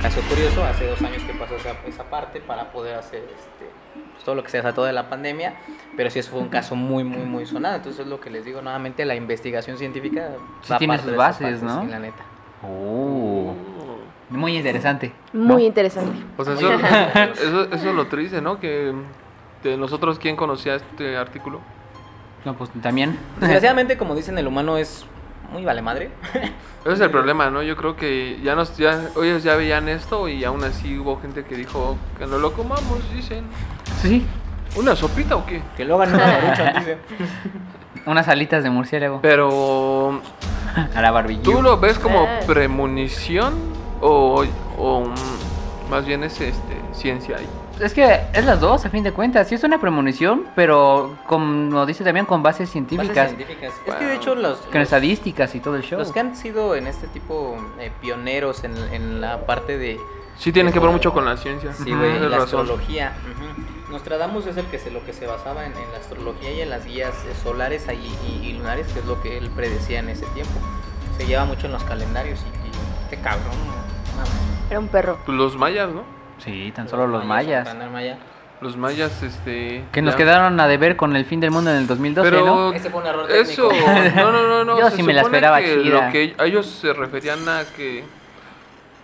caso 0.00 0.20
curioso, 0.28 0.64
hace 0.64 0.86
dos 0.86 1.02
años 1.02 1.22
que 1.24 1.34
pasó 1.34 1.56
esa, 1.56 1.72
esa 1.86 2.04
parte 2.04 2.40
para 2.40 2.70
poder 2.72 2.94
hacer 2.96 3.24
pues, 3.58 3.59
todo 4.24 4.34
lo 4.34 4.42
que 4.42 4.50
se 4.50 4.58
desató 4.58 4.84
de 4.84 4.92
la 4.92 5.08
pandemia, 5.08 5.54
pero 5.96 6.10
sí 6.10 6.18
eso 6.18 6.30
fue 6.30 6.40
un 6.40 6.48
caso 6.48 6.76
muy, 6.76 7.04
muy, 7.04 7.24
muy 7.24 7.46
sonado. 7.46 7.76
Entonces, 7.76 8.00
es 8.00 8.06
lo 8.06 8.20
que 8.20 8.30
les 8.30 8.44
digo 8.44 8.62
nuevamente, 8.62 9.04
la 9.04 9.14
investigación 9.14 9.78
científica 9.78 10.30
Sí 10.62 10.74
tiene 10.78 10.98
sus 10.98 11.16
bases, 11.16 11.60
parte, 11.60 11.64
¿no? 11.64 11.82
sí, 11.82 11.88
la 11.88 11.98
neta. 11.98 12.22
Oh, 12.62 13.54
muy 14.30 14.56
interesante. 14.56 15.12
Muy 15.32 15.46
¿no? 15.46 15.58
interesante. 15.60 16.18
O 16.36 16.44
sea, 16.44 16.54
eso, 17.34 17.64
eso 17.64 17.88
es 17.90 17.94
lo 17.94 18.06
triste, 18.06 18.40
¿no? 18.40 18.60
Que 18.60 18.94
de 19.62 19.76
nosotros, 19.76 20.18
¿quién 20.18 20.36
conocía 20.36 20.76
este 20.76 21.16
artículo? 21.16 21.60
No, 22.44 22.54
pues 22.54 22.70
también. 22.80 23.18
Desgraciadamente, 23.38 23.98
como 23.98 24.14
dicen, 24.14 24.38
el 24.38 24.46
humano 24.46 24.78
es 24.78 25.04
muy 25.52 25.64
vale 25.64 25.82
madre. 25.82 26.10
Ese 26.84 26.94
es 26.94 27.00
el 27.00 27.10
problema, 27.10 27.50
¿no? 27.50 27.62
Yo 27.62 27.76
creo 27.76 27.94
que 27.96 28.40
ya 28.42 28.54
nos, 28.54 28.76
ya, 28.76 29.08
ellos 29.22 29.42
ya 29.42 29.54
veían 29.56 29.88
esto 29.88 30.28
y 30.28 30.44
aún 30.44 30.64
así 30.64 30.98
hubo 30.98 31.20
gente 31.20 31.44
que 31.44 31.54
dijo 31.54 31.96
que 32.18 32.26
no 32.26 32.38
lo 32.38 32.52
comamos, 32.52 32.98
dicen. 33.14 33.44
Sí. 34.00 34.26
¿Una 34.76 34.94
sopita 34.96 35.36
o 35.36 35.44
qué? 35.44 35.60
Que 35.76 35.84
lo 35.84 36.00
hagan 36.00 36.14
una 36.14 36.26
marucha. 36.26 36.96
Unas 38.06 38.28
alitas 38.28 38.62
de 38.62 38.70
murciélago. 38.70 39.20
Pero, 39.20 40.20
A 40.94 41.02
la 41.02 41.10
barbilla. 41.10 41.42
¿tú 41.42 41.60
lo 41.60 41.78
ves 41.78 41.98
como 41.98 42.20
Ah. 42.22 42.38
premonición 42.46 43.54
o, 44.00 44.44
o 44.78 45.04
más 45.90 46.06
bien 46.06 46.22
es 46.24 46.40
este 46.40 46.76
ciencia 46.92 47.36
ahí? 47.36 47.48
Es 47.80 47.94
que 47.94 48.20
es 48.32 48.44
las 48.44 48.60
dos, 48.60 48.84
a 48.84 48.90
fin 48.90 49.02
de 49.02 49.12
cuentas. 49.12 49.48
Sí 49.48 49.54
es 49.54 49.64
una 49.64 49.80
premonición, 49.80 50.46
pero 50.54 51.16
como 51.26 51.86
dice 51.86 52.04
también 52.04 52.26
con 52.26 52.42
bases 52.42 52.60
Bases 52.60 52.72
científicas, 52.72 53.28
científicas. 53.28 53.72
Es 53.86 53.94
que 53.94 54.04
de 54.04 54.14
hecho 54.16 54.34
los, 54.34 54.58
con 54.58 54.74
los, 54.74 54.82
estadísticas 54.82 55.54
y 55.54 55.60
todo 55.60 55.76
el 55.76 55.82
show. 55.82 55.98
los 55.98 56.12
que 56.12 56.20
han 56.20 56.36
sido 56.36 56.74
en 56.74 56.86
este 56.88 57.06
tipo 57.06 57.56
eh, 57.78 57.90
pioneros 58.00 58.64
en, 58.64 58.76
en 58.92 59.20
la 59.20 59.46
parte 59.46 59.78
de... 59.78 59.98
Sí 60.36 60.52
tienen 60.52 60.72
que 60.72 60.80
ver 60.80 60.90
mucho 60.90 61.12
con 61.12 61.24
la 61.24 61.36
ciencia. 61.36 61.72
Sí, 61.72 61.90
güey, 61.92 62.12
Tienes 62.12 62.30
la 62.30 62.38
razón. 62.38 62.60
astrología. 62.62 63.12
ujú. 63.22 63.92
Nostradamus 63.92 64.46
es 64.46 64.56
el 64.56 64.66
que 64.66 64.78
se, 64.78 64.90
lo 64.90 65.04
que 65.04 65.12
se 65.12 65.26
basaba 65.26 65.64
en, 65.64 65.72
en 65.72 65.92
la 65.92 65.98
astrología 65.98 66.52
y 66.52 66.60
en 66.60 66.70
las 66.70 66.84
guías 66.84 67.14
eh, 67.24 67.32
solares 67.42 67.86
y, 67.88 68.46
y 68.46 68.52
lunares, 68.54 68.86
que 68.88 68.98
es 69.00 69.06
lo 69.06 69.20
que 69.22 69.38
él 69.38 69.48
predecía 69.50 70.00
en 70.00 70.08
ese 70.10 70.26
tiempo. 70.34 70.52
Se 71.16 71.26
lleva 71.26 71.44
mucho 71.44 71.66
en 71.66 71.72
los 71.72 71.84
calendarios 71.84 72.40
y, 72.40 72.68
y 72.68 72.70
este 73.04 73.16
cabrón... 73.20 73.54
Era 74.68 74.78
un 74.78 74.88
perro. 74.88 75.18
Pues 75.24 75.36
los 75.36 75.56
mayas, 75.56 75.90
¿no? 75.90 76.19
Sí, 76.44 76.72
tan 76.74 76.88
solo 76.88 77.06
los 77.06 77.24
mayas. 77.24 77.68
Los 78.60 78.76
mayas, 78.76 79.22
este... 79.22 79.84
Que 79.90 80.02
nos 80.02 80.12
ya- 80.14 80.18
quedaron 80.18 80.60
a 80.60 80.68
deber 80.68 80.94
con 80.96 81.16
el 81.16 81.24
fin 81.24 81.40
del 81.40 81.50
mundo 81.50 81.70
en 81.70 81.78
el 81.78 81.86
2012, 81.86 82.30
Pero 82.30 82.44
¿no? 82.44 82.72
Ese 82.74 82.90
fue 82.90 83.00
un 83.00 83.06
error 83.06 83.30
eso, 83.30 83.70
no, 84.16 84.32
no, 84.32 84.46
no, 84.46 84.64
no. 84.66 84.78
Yo 84.78 84.90
se 84.90 84.96
sí 84.96 85.02
me 85.02 85.14
la 85.14 85.22
esperaba 85.22 85.60
que 85.60 85.82
chida. 85.82 86.06
Lo 86.06 86.12
que 86.12 86.34
ellos 86.40 86.66
se 86.66 86.92
referían 86.92 87.48
a 87.48 87.62
que 87.74 88.04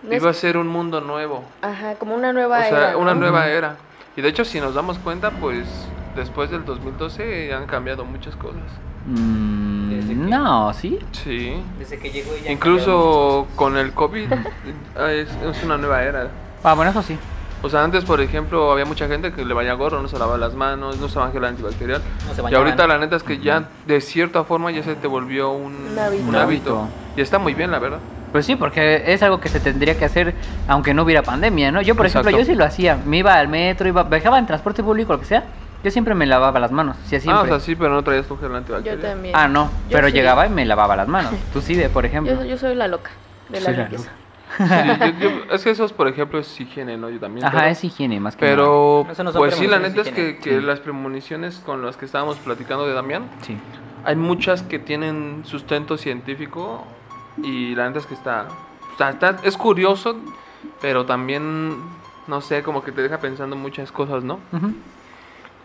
No 0.03 0.11
es- 0.11 0.21
iba 0.21 0.29
a 0.29 0.33
ser 0.35 0.57
un 0.57 0.67
mundo 0.67 1.01
nuevo. 1.01 1.43
Ajá, 1.63 1.95
como 1.95 2.13
una 2.13 2.29
O 2.29 2.33
nueva 2.33 2.59
sea, 2.65 2.77
era. 2.77 2.91
¿no? 2.91 2.99
una 2.99 3.15
nueva 3.15 3.47
era. 3.47 3.77
Y 4.15 4.21
de 4.21 4.29
hecho, 4.29 4.45
si 4.45 4.59
nos 4.61 4.75
damos 4.75 4.99
cuenta, 4.99 5.31
pues 5.31 5.65
después 6.15 6.51
del 6.51 6.63
2012 6.63 7.51
han 7.51 7.65
cambiado 7.65 8.05
muchas 8.05 8.35
cosas. 8.35 8.61
Mm, 9.07 9.89
Desde 9.89 10.09
que- 10.09 10.15
no, 10.15 10.71
¿sí? 10.75 10.99
Sí. 11.13 11.53
Desde 11.79 11.97
que 11.97 12.11
llegó 12.11 12.31
ella. 12.33 12.51
Incluso 12.51 13.47
con 13.55 13.75
el 13.75 13.91
COVID 13.93 14.31
eh, 14.31 15.25
es, 15.27 15.55
es 15.57 15.63
una 15.63 15.77
nueva 15.79 16.03
era. 16.03 16.27
Ah, 16.63 16.73
bueno, 16.73 16.91
eso 16.91 17.01
sí. 17.01 17.17
O 17.63 17.69
sea, 17.69 17.83
antes, 17.83 18.05
por 18.05 18.21
ejemplo, 18.21 18.71
había 18.71 18.85
mucha 18.85 19.07
gente 19.07 19.33
que 19.33 19.43
le 19.43 19.53
vaya 19.53 19.73
gorro, 19.73 20.01
no 20.01 20.07
se 20.07 20.19
lavaba 20.19 20.37
las 20.37 20.53
manos, 20.53 20.97
no 20.99 21.07
usaba 21.07 21.31
gel 21.31 21.43
antibacterial. 21.43 22.01
No 22.27 22.33
se 22.35 22.51
Y 22.51 22.55
ahorita 22.55 22.85
la 22.85 22.99
neta 22.99 23.15
es 23.15 23.23
que 23.23 23.39
ya 23.39 23.69
de 23.87 23.99
cierta 23.99 24.43
forma 24.43 24.69
ya 24.71 24.83
se 24.83 24.95
te 24.95 25.07
volvió 25.07 25.51
un, 25.51 25.73
Un 26.27 26.35
hábito. 26.35 26.81
un. 26.81 26.89
Y 27.15 27.21
está 27.21 27.39
muy 27.39 27.55
bien, 27.55 27.71
la 27.71 27.79
verdad. 27.79 27.97
Pues 28.31 28.45
sí, 28.45 28.55
porque 28.55 29.03
es 29.11 29.23
algo 29.23 29.39
que 29.39 29.49
se 29.49 29.59
tendría 29.59 29.97
que 29.97 30.05
hacer 30.05 30.35
aunque 30.67 30.93
no 30.93 31.01
hubiera 31.03 31.23
pandemia, 31.23 31.71
¿no? 31.71 31.81
Yo, 31.81 31.95
por 31.95 32.05
Exacto. 32.05 32.27
ejemplo, 32.29 32.45
yo 32.45 32.51
sí 32.53 32.57
lo 32.57 32.65
hacía. 32.65 32.97
Me 33.05 33.17
iba 33.17 33.33
al 33.33 33.47
metro, 33.47 33.87
iba, 33.87 34.03
viajaba 34.03 34.37
en 34.37 34.45
transporte 34.45 34.83
público, 34.83 35.13
lo 35.13 35.19
que 35.19 35.25
sea. 35.25 35.45
Yo 35.83 35.89
siempre 35.89 36.13
me 36.13 36.25
lavaba 36.27 36.59
las 36.59 36.71
manos. 36.71 36.97
Sí, 37.05 37.15
Ah, 37.15 37.19
siempre. 37.19 37.43
o 37.43 37.47
sea, 37.47 37.59
sí, 37.59 37.75
pero 37.75 37.91
no 37.93 38.03
traías 38.03 38.27
tu 38.27 38.37
gel 38.37 38.49
Yo 38.49 38.55
antibacterial. 38.57 39.01
también. 39.01 39.35
Ah, 39.35 39.47
no. 39.47 39.65
Yo 39.89 39.95
pero 39.97 40.07
sí. 40.09 40.13
llegaba 40.13 40.45
y 40.45 40.49
me 40.49 40.65
lavaba 40.65 40.95
las 40.95 41.07
manos. 41.07 41.31
Tú 41.53 41.61
sí, 41.61 41.73
de, 41.73 41.89
por 41.89 42.05
ejemplo. 42.05 42.33
Yo, 42.35 42.43
yo 42.45 42.57
soy 42.57 42.75
la 42.75 42.87
loca 42.87 43.09
de 43.49 43.61
la 43.61 43.65
Soy 43.65 43.73
la 43.75 43.79
limpieza. 43.83 44.11
Sí, 44.57 44.63
yo- 45.19 45.29
yo- 45.29 45.43
es 45.53 45.63
que 45.63 45.69
eso, 45.69 45.85
es, 45.85 45.93
por 45.93 46.07
ejemplo, 46.07 46.39
es 46.39 46.59
higiene, 46.59 46.97
¿no? 46.97 47.09
Yo 47.09 47.19
también. 47.19 47.45
Ajá, 47.45 47.57
pero- 47.59 47.71
es 47.71 47.83
higiene 47.83 48.19
más 48.19 48.35
que 48.35 48.45
Pero, 48.45 49.05
no 49.23 49.31
pues 49.33 49.55
sí, 49.55 49.67
la 49.67 49.79
neta 49.79 50.01
es 50.01 50.09
que, 50.09 50.37
que 50.37 50.59
Sí. 50.59 50.65
las 50.65 50.79
premoniciones 50.79 51.59
con 51.59 51.85
las 51.85 51.95
que 51.97 52.05
estábamos 52.05 52.37
platicando 52.37 52.85
de 52.87 52.93
Damián. 52.93 53.29
Sí. 53.41 53.57
hay 54.05 54.15
muchas 54.15 54.63
que 54.63 54.79
tienen 54.79 55.41
sustento 55.43 55.97
científico 55.97 56.85
y 57.43 57.75
la 57.75 57.87
neta 57.87 57.99
es 57.99 58.05
que 58.05 58.13
está, 58.13 58.47
o 58.93 58.97
sea, 58.97 59.09
está- 59.09 59.35
es 59.43 59.57
curioso, 59.57 60.15
pero 60.81 61.05
también, 61.05 61.75
no 62.27 62.39
sé, 62.41 62.63
como 62.63 62.83
que 62.83 62.91
te 62.93 63.01
deja 63.01 63.17
pensando 63.19 63.55
muchas 63.57 63.91
cosas, 63.91 64.23
¿no? 64.23 64.39
Ujú. 64.53 64.71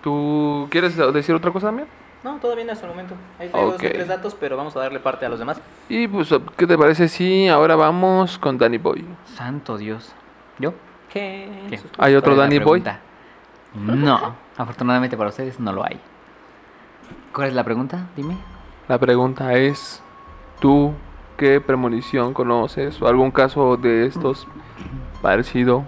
¿Tú 0.03 0.67
quieres 0.71 0.97
decir 1.13 1.35
otra 1.35 1.53
cosa 1.53 1.69
también? 1.69 1.87
No, 2.23 2.37
todo 2.37 2.55
bien 2.55 2.71
hasta 2.71 2.87
el 2.87 2.93
momento. 2.93 3.15
Ahí 3.39 3.49
tengo 3.49 3.73
dos 3.73 3.77
tres 3.79 4.07
datos, 4.09 4.37
pero 4.39 4.57
vamos 4.57 4.77
a 4.77 4.81
darle 4.81 5.01
parte 5.01 5.27
a 5.27 5.29
los 5.29 5.39
demás. 5.41 5.61
Y 5.89 6.07
pues, 6.07 6.33
¿qué 6.57 6.67
te 6.67 6.79
parece 6.79 7.09
si 7.09 7.49
ahora 7.49 7.75
vamos 7.75 8.39
con 8.39 8.59
Danny 8.59 8.79
Boy? 8.79 9.05
Santo 9.35 9.77
Dios. 9.77 10.13
¿Yo? 10.59 10.73
¿Qué? 11.13 11.49
¿Qué? 11.69 11.81
¿Hay 11.99 12.15
otro 12.15 12.35
¿Cuál 12.35 12.35
es 12.35 12.39
la 12.39 12.43
Danny 12.45 12.59
Boy? 12.65 12.85
No. 13.75 14.35
Afortunadamente 14.57 15.17
para 15.17 15.31
ustedes 15.31 15.59
no 15.59 15.73
lo 15.73 15.85
hay. 15.85 15.99
¿Cuál 17.35 17.49
es 17.49 17.55
la 17.55 17.65
pregunta? 17.65 18.07
Dime. 18.17 18.37
La 18.89 18.99
pregunta 18.99 19.55
es, 19.55 20.03
¿tú 20.61 20.93
qué 21.37 21.61
premonición 21.61 22.35
conoces 22.35 23.01
o 23.03 23.09
algún 23.09 23.31
caso 23.31 23.77
de 23.77 24.07
estos 24.07 24.47
parecido, 25.23 25.85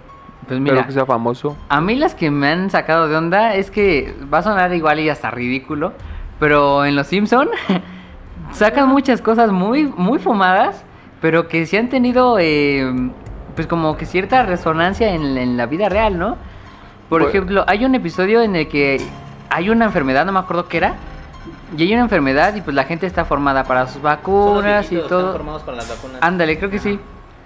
Pues 0.48 0.58
mira. 0.58 0.74
pero 0.76 0.86
que 0.86 0.92
sea 0.92 1.06
famoso? 1.06 1.56
A 1.68 1.80
mí 1.80 1.94
las 1.96 2.14
que 2.14 2.30
me 2.30 2.48
han 2.48 2.70
sacado 2.70 3.08
de 3.08 3.16
onda 3.16 3.54
es 3.54 3.70
que 3.70 4.14
va 4.32 4.38
a 4.38 4.42
sonar 4.42 4.72
igual 4.74 5.00
y 5.00 5.08
hasta 5.10 5.30
ridículo, 5.30 5.92
pero 6.44 6.84
en 6.84 6.94
Los 6.94 7.06
Simpson 7.06 7.48
sacan 8.52 8.86
muchas 8.90 9.22
cosas 9.22 9.50
muy 9.50 9.84
muy 9.96 10.18
fumadas, 10.18 10.84
pero 11.22 11.48
que 11.48 11.64
sí 11.64 11.78
han 11.78 11.88
tenido 11.88 12.36
eh, 12.38 12.84
pues 13.54 13.66
como 13.66 13.96
que 13.96 14.04
cierta 14.04 14.42
resonancia 14.42 15.14
en, 15.14 15.38
en 15.38 15.56
la 15.56 15.64
vida 15.64 15.88
real, 15.88 16.18
¿no? 16.18 16.36
Por 17.08 17.22
Pues- 17.22 17.30
ejemplo, 17.34 17.64
hay 17.66 17.86
un 17.86 17.94
episodio 17.94 18.42
en 18.42 18.56
el 18.56 18.68
que 18.68 19.00
hay 19.48 19.70
una 19.70 19.86
enfermedad, 19.86 20.26
no 20.26 20.32
me 20.32 20.38
acuerdo 20.40 20.68
qué 20.68 20.76
era, 20.76 20.96
y 21.78 21.82
hay 21.84 21.94
una 21.94 22.02
enfermedad 22.02 22.54
y 22.56 22.60
pues 22.60 22.76
la 22.76 22.84
gente 22.84 23.06
está 23.06 23.24
formada 23.24 23.64
para 23.64 23.84
sus 23.86 23.94
Son 23.94 24.02
los 24.02 24.16
vacunas 24.16 24.84
y 24.92 24.96
viejitos, 24.96 25.04
están 25.04 25.08
todo. 25.08 25.32
formados 25.32 25.62
para 25.62 25.78
las 25.78 25.88
vacunas. 25.88 26.18
Ándale, 26.20 26.58
creo 26.58 26.68
que 26.68 26.78
sí. 26.78 27.00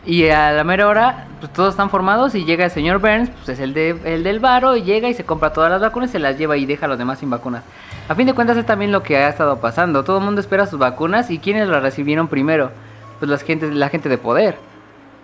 Y 0.06 0.28
a 0.28 0.50
la 0.50 0.64
mera 0.64 0.88
hora, 0.88 1.26
pues 1.38 1.52
todos 1.52 1.70
están 1.74 1.88
formados 1.90 2.34
y 2.34 2.44
llega 2.44 2.64
el 2.64 2.70
señor 2.72 2.98
Burns, 2.98 3.30
pues 3.30 3.48
es 3.50 3.60
el, 3.60 3.74
de, 3.74 3.90
el 4.04 4.24
del 4.24 4.40
varo, 4.40 4.74
y 4.74 4.82
llega 4.82 5.08
y 5.08 5.14
se 5.14 5.22
compra 5.24 5.52
todas 5.52 5.70
las 5.70 5.80
vacunas, 5.80 6.10
se 6.10 6.18
las 6.18 6.36
lleva 6.36 6.56
y 6.56 6.66
deja 6.66 6.86
a 6.86 6.88
los 6.88 6.98
demás 6.98 7.20
sin 7.20 7.30
vacunas. 7.30 7.62
A 8.08 8.14
fin 8.14 8.26
de 8.26 8.34
cuentas 8.34 8.56
es 8.56 8.64
también 8.64 8.90
lo 8.90 9.02
que 9.02 9.16
ha 9.18 9.28
estado 9.28 9.58
pasando. 9.58 10.02
Todo 10.02 10.18
el 10.18 10.24
mundo 10.24 10.40
espera 10.40 10.66
sus 10.66 10.78
vacunas 10.78 11.30
y 11.30 11.38
¿quiénes 11.38 11.68
las 11.68 11.82
recibieron 11.82 12.28
primero? 12.28 12.70
Pues 13.18 13.30
las 13.30 13.42
gente, 13.42 13.70
la 13.70 13.88
gente 13.90 14.08
de 14.08 14.16
poder, 14.18 14.56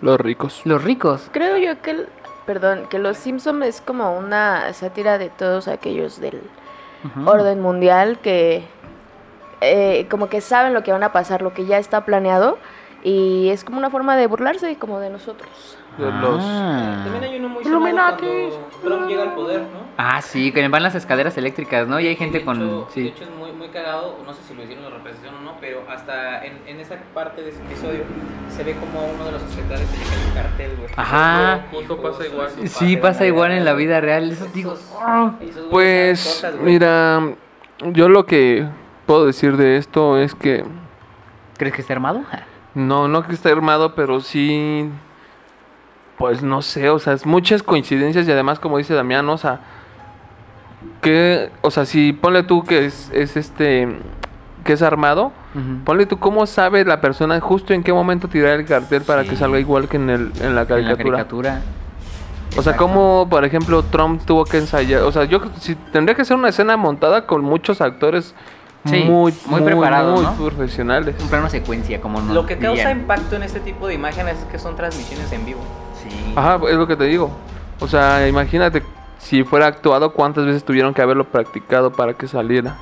Los 0.01 0.19
ricos. 0.19 0.61
los 0.65 0.83
ricos. 0.83 1.29
Creo 1.31 1.57
yo 1.57 1.81
que, 1.81 1.91
el- 1.91 2.07
perdón, 2.45 2.85
que 2.89 2.99
Los 2.99 3.17
Simpson 3.17 3.63
es 3.63 3.81
como 3.81 4.15
una 4.17 4.71
sátira 4.73 5.17
de 5.17 5.29
todos 5.29 5.67
aquellos 5.67 6.19
del 6.19 6.41
orden 7.25 7.61
mundial 7.61 8.17
que 8.19 8.63
eh, 9.61 10.07
como 10.09 10.27
que 10.27 10.41
saben 10.41 10.73
lo 10.73 10.81
que 10.83 10.91
van 10.91 11.03
a 11.03 11.11
pasar, 11.11 11.41
lo 11.43 11.53
que 11.53 11.65
ya 11.65 11.77
está 11.77 12.03
planeado 12.03 12.57
y 13.03 13.49
es 13.49 13.63
como 13.63 13.77
una 13.77 13.91
forma 13.91 14.15
de 14.17 14.25
burlarse 14.27 14.75
como 14.77 14.99
de 14.99 15.09
nosotros. 15.11 15.77
De 15.97 16.11
los... 16.11 16.43
Ah. 16.43 17.01
También 17.05 17.23
hay 17.23 17.39
uno 17.39 17.49
muy 17.49 17.63
Illuminati. 17.63 18.25
Trump 18.83 19.07
llega 19.07 19.23
al 19.23 19.33
poder, 19.33 19.61
¿no? 19.61 19.85
Ah, 19.97 20.21
sí, 20.21 20.51
que 20.51 20.67
van 20.67 20.83
las 20.83 20.93
escaleras 20.95 21.37
eléctricas, 21.37 21.87
¿no? 21.87 21.99
Y 21.99 22.07
hay 22.07 22.15
gente 22.17 22.39
de 22.39 22.45
con... 22.45 22.57
Hecho, 22.57 22.85
De 22.87 22.91
Sí. 22.93 23.07
hecho, 23.07 23.23
es 23.23 23.29
muy, 23.31 23.51
muy 23.53 23.69
cagado. 23.69 24.17
No 24.25 24.33
sé 24.33 24.41
si 24.43 24.53
lo 24.53 24.63
hicieron 24.63 24.83
en 24.85 24.91
la 24.91 24.97
representación 24.97 25.35
o 25.41 25.41
no, 25.45 25.53
pero 25.61 25.83
hasta 25.89 26.43
en, 26.45 26.59
en 26.67 26.79
esa 26.81 26.95
parte 27.13 27.41
de 27.43 27.49
ese 27.49 27.61
episodio 27.63 28.03
se 28.49 28.63
ve 28.63 28.75
como 28.75 29.05
uno 29.05 29.23
de 29.25 29.31
los 29.31 29.43
espectadores 29.43 29.87
se 29.87 29.97
le 29.97 30.03
cae 30.03 30.27
un 30.27 30.33
cartel, 30.33 30.75
güey. 30.77 30.89
Ajá. 30.97 31.65
Justo 31.71 32.01
pasa 32.01 32.25
igual. 32.25 32.49
Sí, 32.65 32.97
pasa 32.97 33.25
igual 33.25 33.51
en 33.53 33.63
la 33.63 33.73
vida 33.73 34.01
real. 34.01 34.31
Eso 34.31 34.47
digo... 34.53 34.75
ah. 35.01 35.31
Pues, 35.71 36.45
güey. 36.59 36.73
mira, 36.73 37.21
yo 37.93 38.09
lo 38.09 38.25
que 38.25 38.67
puedo 39.05 39.25
decir 39.25 39.55
de 39.55 39.77
esto 39.77 40.17
es 40.17 40.35
que 40.35 40.65
¿Crees 41.57 41.73
que 41.73 41.81
está 41.81 41.93
armado? 41.93 42.21
no, 42.73 43.07
no 43.07 43.23
que 43.23 43.33
esté 43.33 43.49
armado, 43.49 43.95
pero 43.95 44.19
sí, 44.19 44.89
pues 46.17 46.41
no 46.43 46.61
sé, 46.61 46.89
o 46.89 46.99
sea, 46.99 47.13
es 47.13 47.25
muchas 47.25 47.61
coincidencias 47.63 48.27
y 48.27 48.31
además, 48.31 48.59
como 48.59 48.77
dice 48.77 48.93
Damián, 48.93 49.27
o 49.29 49.37
sea, 49.37 49.59
que, 51.01 51.49
o 51.61 51.71
sea, 51.71 51.85
si 51.85 52.13
ponle 52.13 52.43
tú 52.43 52.63
que 52.63 52.85
es, 52.85 53.09
es 53.13 53.37
este, 53.37 53.87
que 54.63 54.73
es 54.73 54.81
armado, 54.81 55.31
ponle 55.85 56.05
tú 56.05 56.17
cómo 56.19 56.45
sabe 56.45 56.83
la 56.85 56.99
persona 57.01 57.39
justo 57.39 57.73
en 57.73 57.83
qué 57.83 57.93
momento 57.93 58.27
tirar 58.27 58.59
el 58.59 58.65
cartel 58.65 59.03
para 59.03 59.23
Sí. 59.23 59.29
que 59.29 59.35
salga 59.35 59.59
igual 59.59 59.87
que 59.87 59.97
en, 59.97 60.09
el, 60.09 60.31
en 60.41 60.55
la 60.55 60.61
En 60.61 60.67
caricatura. 60.67 60.83
la 60.91 60.97
caricatura. 60.97 61.61
O 62.57 62.61
sea, 62.61 62.77
como, 62.77 63.27
por 63.29 63.43
ejemplo, 63.43 63.83
Trump 63.83 64.21
tuvo 64.25 64.45
que 64.45 64.57
ensayar. 64.57 65.01
O 65.01 65.11
sea, 65.11 65.25
yo 65.25 65.41
si 65.59 65.75
tendría 65.75 66.15
que 66.15 66.23
ser 66.23 66.37
una 66.37 66.49
escena 66.49 66.77
montada 66.77 67.25
con 67.25 67.43
muchos 67.43 67.81
actores 67.81 68.33
Sí, 68.85 69.03
muy, 69.03 69.33
muy 69.47 69.61
preparados, 69.61 70.21
muy 70.21 70.23
¿no? 70.23 70.33
profesionales. 70.35 71.15
Un 71.19 71.27
plano 71.27 71.49
secuencia, 71.49 71.99
como 71.99 72.21
Lo 72.21 72.45
que 72.45 72.55
causa 72.59 72.83
dirían. 72.89 72.99
impacto 72.99 73.35
en 73.35 73.41
este 73.41 73.59
tipo 73.59 73.87
de 73.87 73.95
imágenes 73.95 74.37
es 74.37 74.45
que 74.45 74.59
son 74.59 74.75
transmisiones 74.75 75.31
en 75.31 75.43
vivo. 75.43 75.59
Sí. 76.35 76.39
Ajá, 76.39 76.59
es 76.69 76.75
lo 76.75 76.85
que 76.87 76.95
te 76.95 77.05
digo. 77.05 77.31
O 77.79 77.87
sea, 77.87 78.27
imagínate 78.27 78.83
si 79.17 79.43
fuera 79.43 79.65
actuado, 79.67 80.11
cuántas 80.13 80.45
veces 80.45 80.63
tuvieron 80.63 80.93
que 80.93 81.01
haberlo 81.01 81.23
practicado 81.23 81.91
para 81.91 82.13
que 82.13 82.27
saliera. 82.27 82.75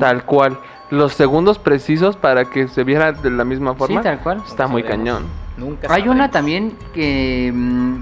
Tal 0.00 0.24
cual. 0.24 0.58
Los 0.90 1.12
segundos 1.14 1.58
precisos 1.58 2.16
para 2.16 2.44
que 2.46 2.68
se 2.68 2.84
viera 2.84 3.12
de 3.12 3.30
la 3.30 3.44
misma 3.44 3.72
Sí, 3.72 3.78
forma. 3.78 4.02
tal 4.02 4.18
cual. 4.20 4.42
Está 4.46 4.66
muy 4.66 4.82
Sabremos. 4.82 5.04
cañón. 5.06 5.26
Nunca 5.56 5.92
Hay 5.92 6.08
una 6.08 6.30
también 6.30 6.76
que 6.94 7.52
mm, 7.54 7.94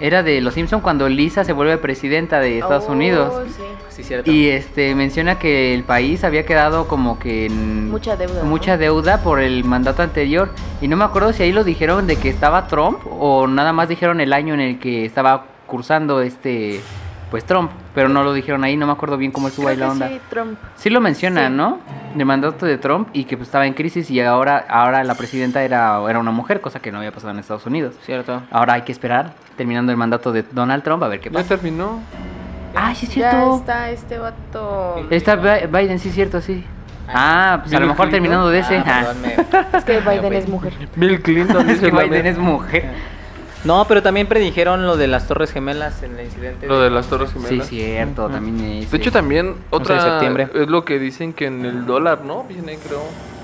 era 0.00 0.22
de 0.22 0.40
Los 0.40 0.54
Simpson 0.54 0.80
cuando 0.80 1.08
Lisa 1.08 1.44
se 1.44 1.52
vuelve 1.52 1.76
presidenta 1.78 2.40
de 2.40 2.58
Estados 2.58 2.84
Oh, 2.88 2.92
Unidos. 2.92 3.32
sí. 3.56 3.62
Sí, 3.94 4.02
cierto. 4.02 4.30
Y 4.30 4.48
este 4.48 4.94
menciona 4.94 5.38
que 5.38 5.72
el 5.74 5.84
país 5.84 6.24
había 6.24 6.44
quedado 6.44 6.88
como 6.88 7.18
que 7.18 7.46
en 7.46 7.90
Mucha 7.90 8.16
deuda, 8.16 8.42
¿no? 8.42 8.48
mucha 8.48 8.76
deuda 8.76 9.22
por 9.22 9.40
el 9.40 9.62
mandato 9.64 10.02
anterior 10.02 10.50
y 10.80 10.88
no 10.88 10.96
me 10.96 11.04
acuerdo 11.04 11.32
si 11.32 11.44
ahí 11.44 11.52
lo 11.52 11.62
dijeron 11.62 12.06
de 12.08 12.16
que 12.16 12.28
estaba 12.28 12.66
Trump 12.66 12.98
o 13.08 13.46
nada 13.46 13.72
más 13.72 13.88
dijeron 13.88 14.20
el 14.20 14.32
año 14.32 14.54
en 14.54 14.60
el 14.60 14.78
que 14.80 15.04
estaba 15.04 15.44
cursando 15.66 16.20
este 16.22 16.80
pues 17.30 17.44
Trump, 17.44 17.70
pero 17.94 18.08
no 18.08 18.22
lo 18.22 18.32
dijeron 18.32 18.62
ahí, 18.62 18.76
no 18.76 18.86
me 18.86 18.92
acuerdo 18.92 19.16
bien 19.16 19.32
cómo 19.32 19.48
estuvo 19.48 19.66
Creo 19.66 19.74
ahí 19.74 19.80
la 19.80 19.90
onda. 19.90 20.08
sí, 20.08 20.20
Trump. 20.30 20.56
Sí 20.76 20.88
lo 20.90 21.00
menciona, 21.00 21.48
Sí. 21.48 21.52
¿no? 21.54 21.78
El 22.16 22.24
mandato 22.26 22.64
de 22.66 22.78
Trump 22.78 23.08
y 23.12 23.24
que 23.24 23.36
pues, 23.36 23.48
estaba 23.48 23.66
en 23.66 23.74
crisis 23.74 24.08
y 24.10 24.20
ahora, 24.20 24.64
ahora 24.68 25.02
la 25.02 25.14
presidenta 25.16 25.64
era, 25.64 26.00
era 26.08 26.20
una 26.20 26.30
mujer, 26.30 26.60
cosa 26.60 26.78
que 26.80 26.92
no 26.92 26.98
había 26.98 27.10
pasado 27.10 27.32
en 27.32 27.40
Estados 27.40 27.66
Unidos. 27.66 27.94
Cierto. 28.04 28.42
Ahora 28.52 28.74
hay 28.74 28.82
que 28.82 28.92
esperar, 28.92 29.32
terminando 29.56 29.90
el 29.90 29.98
mandato 29.98 30.30
de 30.32 30.44
Donald 30.52 30.84
Trump, 30.84 31.02
a 31.02 31.08
ver 31.08 31.18
qué 31.18 31.28
Ya 31.30 31.34
pasa. 31.34 31.48
terminó. 31.56 32.00
Ah, 32.74 32.94
sí 32.94 33.06
es 33.06 33.14
Ya 33.14 33.30
cierto. 33.30 33.56
está 33.56 33.90
este 33.90 34.18
vato. 34.18 35.06
Está 35.10 35.36
Bi- 35.36 35.66
Biden, 35.66 35.98
sí 35.98 36.08
es 36.08 36.14
cierto, 36.14 36.40
sí. 36.40 36.64
Ah, 37.08 37.58
pues 37.62 37.74
a 37.74 37.80
lo 37.80 37.86
mejor 37.86 38.08
Clinton. 38.08 38.10
terminando 38.10 38.48
de 38.48 38.58
ese. 38.60 38.78
Ah, 38.78 38.84
ah. 38.86 39.00
perdón, 39.04 39.22
me- 39.22 39.78
Es 39.78 39.84
que 39.84 40.00
Biden 40.00 40.32
es 40.32 40.48
mujer. 40.48 40.72
Bill 40.96 41.20
Clinton. 41.22 41.68
es 41.70 41.80
que 41.80 41.90
Biden 41.90 42.26
es 42.26 42.38
mujer. 42.38 42.90
No, 43.64 43.86
pero 43.88 44.02
también 44.02 44.26
predijeron 44.26 44.84
lo 44.84 44.98
de 44.98 45.06
las 45.06 45.26
Torres 45.26 45.50
Gemelas 45.50 46.02
en 46.02 46.18
el 46.18 46.26
incidente. 46.26 46.66
Lo 46.66 46.80
de 46.80 46.90
las 46.90 47.06
Torres 47.06 47.30
Sí, 47.30 47.38
Gemelas. 47.42 47.66
cierto, 47.68 48.28
también 48.28 48.60
es. 48.82 48.90
De 48.90 48.98
hecho, 48.98 49.10
también 49.10 49.54
otra 49.70 49.94
de 49.94 50.00
septiembre. 50.02 50.50
es 50.52 50.68
lo 50.68 50.84
que 50.84 50.98
dicen 50.98 51.32
que 51.32 51.46
en 51.46 51.64
el 51.64 51.86
dólar, 51.86 52.20
¿no? 52.26 52.44
Viene, 52.44 52.76
creo. 52.76 53.00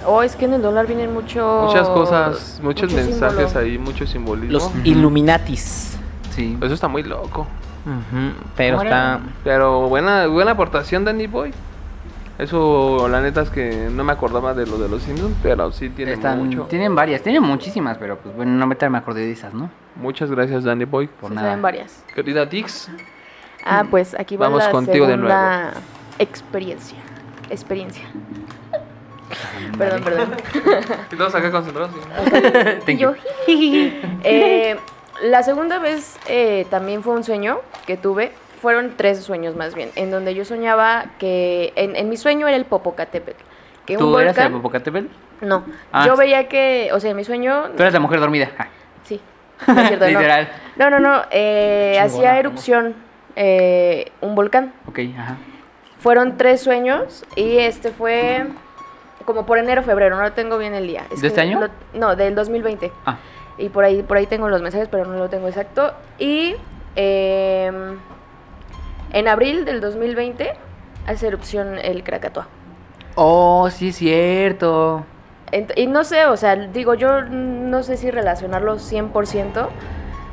Oh, 0.06 0.22
es 0.22 0.36
que 0.36 0.44
en 0.44 0.52
el 0.52 0.60
dólar 0.60 0.86
vienen 0.86 1.14
mucho. 1.14 1.62
Muchas 1.66 1.88
cosas, 1.88 2.60
muchos 2.62 2.92
mucho 2.92 3.02
mensajes 3.02 3.36
símbolo. 3.48 3.60
ahí, 3.66 3.78
mucho 3.78 4.06
simbolismo. 4.06 4.52
Los 4.52 4.64
Ujú. 4.66 4.78
Illuminatis. 4.84 5.96
Sí. 6.36 6.58
Eso 6.60 6.74
está 6.74 6.88
muy 6.88 7.02
loco. 7.02 7.46
Pero 8.56 8.76
¿Cómo 8.78 8.88
está. 8.88 9.20
Pero 9.44 9.88
buena, 9.88 10.26
buena 10.26 10.52
aportación, 10.52 11.04
Danny 11.04 11.26
Boy. 11.26 11.52
Eso, 12.38 13.06
la 13.08 13.20
neta 13.20 13.42
es 13.42 13.50
que 13.50 13.88
no 13.92 14.02
me 14.02 14.12
acordaba 14.12 14.54
de 14.54 14.66
lo 14.66 14.78
de 14.78 14.88
los 14.88 15.02
Simpsons, 15.02 15.34
pero 15.42 15.70
sí 15.72 15.90
tiene 15.90 16.12
Están- 16.14 16.38
mucho. 16.42 16.62
Tienen 16.64 16.94
varias, 16.94 17.22
tienen 17.22 17.42
muchísimas, 17.42 17.98
pero 17.98 18.16
pues 18.16 18.34
bueno, 18.34 18.52
no 18.52 18.66
me, 18.66 18.76
me 18.88 18.98
acordé 18.98 19.20
de 19.26 19.32
esas, 19.32 19.52
¿no? 19.52 19.70
Muchas 19.96 20.30
gracias, 20.30 20.64
Danny 20.64 20.84
Boy. 20.86 21.06
Por 21.06 21.28
Se 21.30 21.34
nada. 21.34 21.48
saben 21.48 21.60
varias. 21.62 22.02
Querida 22.14 22.46
Dix, 22.46 22.88
Ah, 23.62 23.84
pues 23.90 24.18
aquí 24.18 24.36
va 24.38 24.46
Vamos 24.46 24.64
la 24.64 24.70
contigo 24.70 25.06
de 25.06 25.12
segunda 25.12 25.72
experiencia. 26.18 26.96
Experiencia. 27.50 28.04
Perdón, 29.76 30.02
perdón. 30.02 30.30
Todos 31.16 31.34
acá 31.34 31.50
concentrados. 31.50 31.90
sí. 31.94 32.00
Thank 32.86 32.98
Yo. 32.98 33.12
Eh, 34.24 34.76
la 35.22 35.42
segunda 35.42 35.78
vez 35.78 36.18
eh, 36.26 36.66
también 36.70 37.02
fue 37.02 37.14
un 37.14 37.24
sueño 37.24 37.60
que 37.86 37.96
tuve. 37.96 38.32
Fueron 38.60 38.92
tres 38.96 39.22
sueños 39.24 39.56
más 39.56 39.74
bien, 39.74 39.90
en 39.96 40.10
donde 40.10 40.34
yo 40.34 40.44
soñaba 40.44 41.06
que 41.18 41.72
en, 41.76 41.96
en 41.96 42.10
mi 42.10 42.18
sueño 42.18 42.46
era 42.46 42.56
el 42.58 42.66
Popocatépetl. 42.66 43.42
Que 43.86 43.94
un 43.94 43.98
¿Tú 44.00 44.18
eras 44.18 44.36
el 44.36 44.52
Popocatépetl? 44.52 45.06
no, 45.40 45.64
Ah, 45.92 46.04
yo 46.06 46.14
veía 46.16 46.46
que, 46.46 46.90
o 46.92 47.00
sea, 47.00 47.12
en 47.12 47.16
mi 47.16 47.24
sueño, 47.24 47.70
Tú 47.74 47.82
eras 47.82 47.94
la 47.94 48.00
mujer 48.00 48.20
dormida. 48.20 48.50
Ah, 48.58 48.66
sí, 49.04 49.18
no 49.66 49.80
es 49.80 49.88
cierto, 49.88 50.04
no. 50.04 50.10
Literal. 50.10 50.48
No, 50.76 50.90
no, 50.90 51.00
no, 51.00 51.22
eh, 51.30 51.98
hacía 52.02 52.38
erupción 52.38 52.94
eh, 53.34 54.12
un 54.20 54.34
volcán. 54.34 54.74
Ok, 54.86 54.98
ajá. 55.18 55.36
Fueron 55.98 56.36
tres 56.36 56.60
sueños 56.60 57.24
y 57.36 57.56
este 57.58 57.90
fue 57.90 58.44
como 59.24 59.46
por 59.46 59.56
enero, 59.58 59.82
febrero, 59.82 60.16
no 60.16 60.22
lo 60.22 60.32
tengo 60.32 60.58
bien 60.58 60.74
el 60.74 60.86
día. 60.86 61.04
Es 61.10 61.22
¿De 61.22 61.28
este 61.28 61.40
año? 61.40 61.60
lo- 61.60 61.98
no, 61.98 62.14
del 62.16 62.34
2020. 62.34 62.90
Ah, 63.06 63.16
Y 63.60 63.68
por 63.68 63.84
ahí, 63.84 64.02
por 64.02 64.16
ahí 64.16 64.26
tengo 64.26 64.48
los 64.48 64.62
mensajes, 64.62 64.88
pero 64.88 65.04
no 65.04 65.18
lo 65.18 65.28
tengo 65.28 65.48
exacto. 65.48 65.92
Y 66.18 66.56
eh, 66.96 67.70
en 69.12 69.28
abril 69.28 69.64
del 69.64 69.80
2020 69.80 70.52
hace 71.06 71.26
erupción 71.28 71.78
el 71.78 72.02
Krakatoa. 72.02 72.48
oh, 73.14 73.68
sí 73.70 73.92
cierto. 73.92 75.04
Ent- 75.52 75.72
y 75.76 75.86
no 75.86 76.04
sé, 76.04 76.26
o 76.26 76.36
sea, 76.36 76.54
digo, 76.56 76.94
yo 76.94 77.22
no 77.22 77.82
sé 77.82 77.96
si 77.96 78.10
relacionarlo 78.10 78.78
100%, 78.78 79.68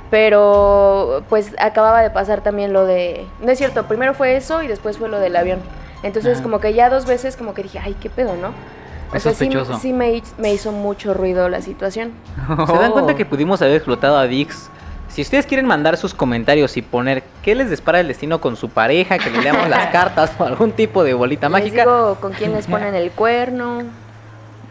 pero 0.09 1.23
pues 1.29 1.53
acababa 1.59 2.01
de 2.01 2.09
pasar 2.11 2.41
también 2.41 2.71
lo 2.73 2.85
de... 2.85 3.25
No 3.41 3.51
es 3.51 3.57
cierto, 3.57 3.87
primero 3.87 4.13
fue 4.13 4.35
eso 4.37 4.63
y 4.63 4.67
después 4.67 4.97
fue 4.97 5.09
lo 5.09 5.19
del 5.19 5.35
avión. 5.35 5.59
Entonces 6.03 6.35
Ajá. 6.35 6.43
como 6.43 6.59
que 6.59 6.73
ya 6.73 6.89
dos 6.89 7.05
veces 7.05 7.35
como 7.35 7.53
que 7.53 7.63
dije, 7.63 7.79
ay, 7.83 7.95
qué 7.99 8.09
pedo, 8.09 8.35
¿no? 8.35 8.53
O 9.11 9.15
Es 9.15 9.23
sea, 9.23 9.31
sí, 9.33 9.45
sospechoso. 9.45 9.79
sí 9.79 9.93
me, 9.93 10.11
hi- 10.13 10.23
me 10.37 10.53
hizo 10.53 10.71
mucho 10.71 11.13
ruido 11.13 11.47
la 11.49 11.61
situación. 11.61 12.11
¿Se 12.67 12.73
dan 12.73 12.91
cuenta 12.91 13.13
Oh. 13.13 13.15
que 13.15 13.25
pudimos 13.25 13.61
haber 13.61 13.75
explotado 13.75 14.17
a 14.17 14.27
Dix? 14.27 14.69
Si 15.07 15.21
ustedes 15.21 15.45
quieren 15.45 15.65
mandar 15.65 15.95
sus 15.97 16.13
comentarios 16.13 16.75
y 16.77 16.81
poner 16.81 17.23
qué 17.41 17.55
les 17.55 17.69
dispara 17.69 18.01
el 18.01 18.07
destino 18.09 18.41
con 18.41 18.57
su 18.57 18.69
pareja, 18.69 19.17
que 19.17 19.29
le 19.29 19.41
leamos 19.41 19.69
las 19.69 19.87
cartas 19.91 20.31
o 20.37 20.43
algún 20.43 20.73
tipo 20.73 21.03
de 21.03 21.13
bolita 21.13 21.47
Les 21.47 21.51
mágica. 21.53 21.83
digo 21.83 22.17
con 22.19 22.33
quién 22.33 22.51
les 22.53 22.67
ponen 22.67 22.93
el 22.93 23.11
cuerno. 23.11 23.83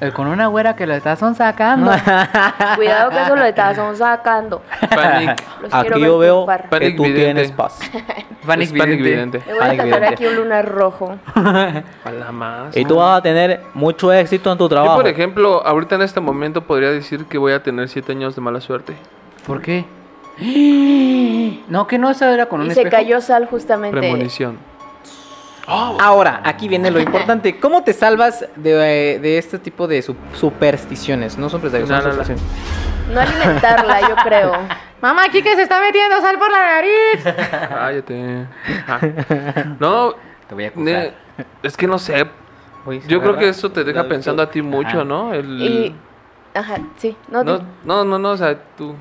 Eh, 0.00 0.12
Con 0.12 0.26
una 0.26 0.46
güera 0.48 0.76
que 0.76 0.86
lo 0.86 0.92
estás 0.94 1.20
sacando. 1.36 1.90
Cuidado 2.76 3.10
que 3.10 3.22
eso 3.22 3.34
lo 3.36 3.44
estás 3.44 3.78
sacando. 3.96 4.62
Panic. 4.94 5.42
Los 5.62 5.72
Aquí 5.72 5.82
quiero 5.88 5.98
yo 5.98 6.18
veo 6.18 6.34
triunfar. 6.44 6.62
que 6.64 6.68
Panic 6.68 6.96
tú 6.96 7.02
vidente. 7.04 7.24
tienes 7.24 7.52
paz. 7.52 7.78
Panic 8.46 8.76
Panic 8.76 9.02
vidente. 9.02 9.42
voy 9.46 9.58
a 9.58 9.76
tatuar 9.76 10.04
aquí 10.04 10.26
un 10.26 10.36
lunar 10.36 10.68
rojo. 10.68 11.16
La 11.34 12.30
más. 12.32 12.76
Y 12.76 12.84
tú 12.84 12.96
vas 12.96 13.18
a 13.18 13.22
tener 13.22 13.62
mucho 13.74 14.12
éxito 14.12 14.52
en 14.52 14.58
tu 14.58 14.64
Yo, 14.64 14.68
trabajo. 14.68 14.96
por 14.96 15.08
ejemplo, 15.08 15.66
ahorita 15.66 15.94
en 15.94 16.02
este 16.02 16.20
momento 16.20 16.60
podría 16.62 16.90
decir 16.90 17.24
que 17.24 17.38
voy 17.38 17.52
a 17.52 17.62
tener 17.62 17.88
siete 17.88 18.12
años 18.12 18.34
de 18.34 18.42
mala 18.42 18.60
suerte. 18.60 18.94
¿Por 19.46 19.62
qué? 19.62 19.84
No, 21.68 21.86
que 21.86 21.98
no, 21.98 22.10
eso 22.10 22.26
era 22.26 22.46
con 22.46 22.60
un 22.60 22.66
Y 22.66 22.74
se 22.74 22.80
espejo. 22.82 22.96
cayó 22.96 23.20
Sal 23.20 23.46
justamente. 23.46 23.98
Premonición. 23.98 24.58
Ahora, 25.66 26.40
aquí 26.44 26.68
viene 26.68 26.90
lo 26.90 27.00
importante. 27.00 27.58
¿Cómo 27.60 27.82
te 27.82 27.92
salvas 27.92 28.46
de, 28.56 29.18
de 29.20 29.38
este 29.38 29.58
tipo 29.58 29.86
de 29.88 30.02
su- 30.02 30.16
supersticiones? 30.34 31.36
No 31.38 31.48
supersticiones, 31.48 31.90
No, 31.90 31.96
son 32.02 32.10
no, 32.10 32.16
no. 32.16 32.24
supersticiones. 32.24 33.12
No 33.12 33.20
alimentarla, 33.20 34.00
yo 34.08 34.16
creo. 34.24 34.52
Mamá, 35.00 35.24
aquí 35.24 35.42
que 35.42 35.54
se 35.56 35.62
está 35.62 35.80
metiendo 35.80 36.20
sal 36.20 36.38
por 36.38 36.50
la 36.50 36.58
nariz. 36.58 37.24
Cállate. 37.68 38.46
Ah. 38.88 39.00
No, 39.78 40.14
Te 40.48 40.54
voy 40.54 40.64
a 40.64 40.72
ne- 40.76 41.12
es 41.62 41.76
que 41.76 41.86
no 41.86 41.98
sé. 41.98 42.26
¿se 43.02 43.08
Yo 43.08 43.20
creo 43.20 43.36
que 43.36 43.48
eso 43.48 43.70
te 43.70 43.84
deja 43.84 44.06
pensando 44.08 44.42
a 44.42 44.50
ti 44.50 44.62
mucho, 44.62 44.88
Ajá. 44.98 45.04
¿no? 45.04 45.34
El- 45.34 45.60
Y. 45.62 45.94
Ajá, 46.54 46.76
sí. 46.96 47.14
No, 47.28 47.44
no, 47.44 47.60
no, 47.84 48.04
no, 48.04 48.18
no, 48.18 48.30
o 48.30 48.36
sea, 48.36 48.56
tú. 48.78 48.94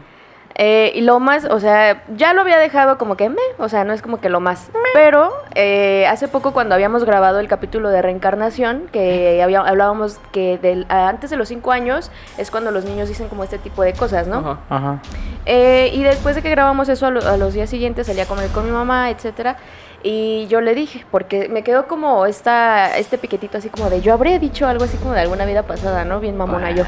Eh, 0.57 0.93
y 0.95 1.01
lo 1.01 1.19
más, 1.19 1.43
o 1.45 1.59
sea, 1.59 2.01
ya 2.15 2.33
lo 2.33 2.39
había 2.41 2.57
dejado 2.57 2.97
como 2.97 3.17
que 3.17 3.27
me, 3.27 3.41
o 3.57 3.67
sea, 3.67 3.83
no 3.83 3.91
es 3.91 4.01
como 4.01 4.21
que 4.21 4.29
lo 4.29 4.39
más. 4.39 4.69
Pero 4.93 5.33
eh, 5.53 6.07
hace 6.07 6.29
poco 6.29 6.53
cuando 6.53 6.73
habíamos 6.75 7.03
grabado 7.03 7.39
el 7.41 7.49
capítulo 7.49 7.89
de 7.89 8.01
reencarnación, 8.01 8.87
que 8.91 9.41
había, 9.43 9.59
hablábamos 9.59 10.17
que 10.31 10.57
del, 10.57 10.85
antes 10.87 11.29
de 11.29 11.35
los 11.35 11.49
cinco 11.49 11.73
años 11.73 12.09
es 12.37 12.51
cuando 12.51 12.71
los 12.71 12.85
niños 12.85 13.09
dicen 13.09 13.27
como 13.27 13.43
este 13.43 13.57
tipo 13.57 13.83
de 13.83 13.91
cosas, 13.93 14.27
¿no? 14.27 14.37
Ajá. 14.37 14.59
Ajá. 14.69 14.99
Eh, 15.45 15.91
y 15.93 16.03
después 16.03 16.35
de 16.35 16.41
que 16.41 16.49
grabamos 16.49 16.87
eso 16.87 17.05
a, 17.07 17.11
lo- 17.11 17.27
a 17.27 17.35
los 17.35 17.53
días 17.53 17.69
siguientes 17.69 18.07
salí 18.07 18.21
a 18.21 18.25
comer 18.25 18.49
con 18.51 18.63
mi 18.65 18.71
mamá, 18.71 19.09
etcétera. 19.09 19.57
Y 20.03 20.45
yo 20.47 20.61
le 20.61 20.73
dije, 20.75 21.03
porque 21.11 21.49
me 21.49 21.63
quedó 21.63 21.87
como 21.87 22.25
esta, 22.27 22.95
este 22.97 23.17
piquetito 23.17 23.57
así 23.57 23.69
como 23.69 23.89
de 23.89 24.01
yo 24.01 24.13
habría 24.13 24.37
dicho 24.39 24.67
algo 24.67 24.83
así 24.85 24.97
como 24.97 25.13
de 25.13 25.19
alguna 25.21 25.45
vida 25.45 25.63
pasada, 25.63 26.05
¿no? 26.05 26.19
Bien 26.19 26.37
mamona 26.37 26.69
yo. 26.71 26.83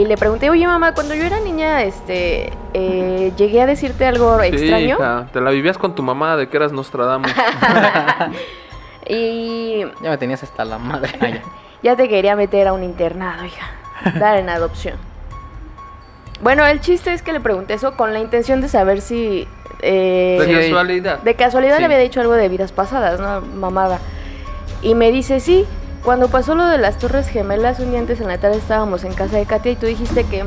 Y 0.00 0.06
le 0.06 0.16
pregunté, 0.16 0.48
oye 0.48 0.66
mamá, 0.66 0.94
cuando 0.94 1.14
yo 1.14 1.24
era 1.24 1.40
niña, 1.40 1.82
este, 1.82 2.50
eh, 2.72 3.32
llegué 3.36 3.60
a 3.60 3.66
decirte 3.66 4.06
algo 4.06 4.40
Sí, 4.40 4.46
extraño. 4.46 4.96
hija, 4.96 5.26
te 5.30 5.42
la 5.42 5.50
vivías 5.50 5.76
con 5.76 5.94
tu 5.94 6.02
mamá 6.02 6.38
de 6.38 6.48
que 6.48 6.56
eras 6.56 6.72
Nostradamus. 6.72 7.30
Y 9.08 9.80
Ya 10.02 10.10
me 10.10 10.18
tenías 10.18 10.42
hasta 10.42 10.64
la 10.64 10.78
madre. 10.78 11.10
Ya. 11.82 11.96
te 11.96 12.08
quería 12.08 12.36
meter 12.36 12.68
a 12.68 12.72
un 12.74 12.82
internado, 12.84 13.44
hija. 13.44 13.70
Dar 14.18 14.36
en 14.38 14.48
adopción. 14.50 14.96
Bueno, 16.42 16.64
el 16.66 16.80
chiste 16.80 17.12
es 17.12 17.20
que 17.22 17.32
le 17.32 17.40
pregunté 17.40 17.74
eso 17.74 17.92
con 17.96 18.12
la 18.14 18.20
intención 18.20 18.60
de 18.62 18.68
saber 18.68 19.00
si... 19.02 19.46
eh, 19.82 20.38
de 20.46 20.60
casualidad. 20.62 21.18
De 21.20 21.34
casualidad 21.34 21.74
Sí. 21.76 21.80
le 21.80 21.84
había 21.86 21.98
dicho 21.98 22.20
algo 22.20 22.34
de 22.34 22.48
vidas 22.48 22.72
pasadas, 22.72 23.18
¿no? 23.20 23.40
Mamada. 23.42 23.98
Y 24.82 24.94
me 24.94 25.10
dice, 25.12 25.40
sí, 25.40 25.66
cuando 26.04 26.28
pasó 26.28 26.54
lo 26.54 26.66
de 26.66 26.78
las 26.78 26.98
Torres 26.98 27.28
Gemelas, 27.28 27.78
un 27.80 27.90
día 27.90 28.00
antes 28.00 28.20
en 28.20 28.28
la 28.28 28.38
tarde 28.38 28.56
estábamos 28.56 29.04
en 29.04 29.14
casa 29.14 29.36
de 29.36 29.46
Katia 29.46 29.72
y 29.72 29.76
tú 29.76 29.86
dijiste 29.86 30.24
que, 30.24 30.44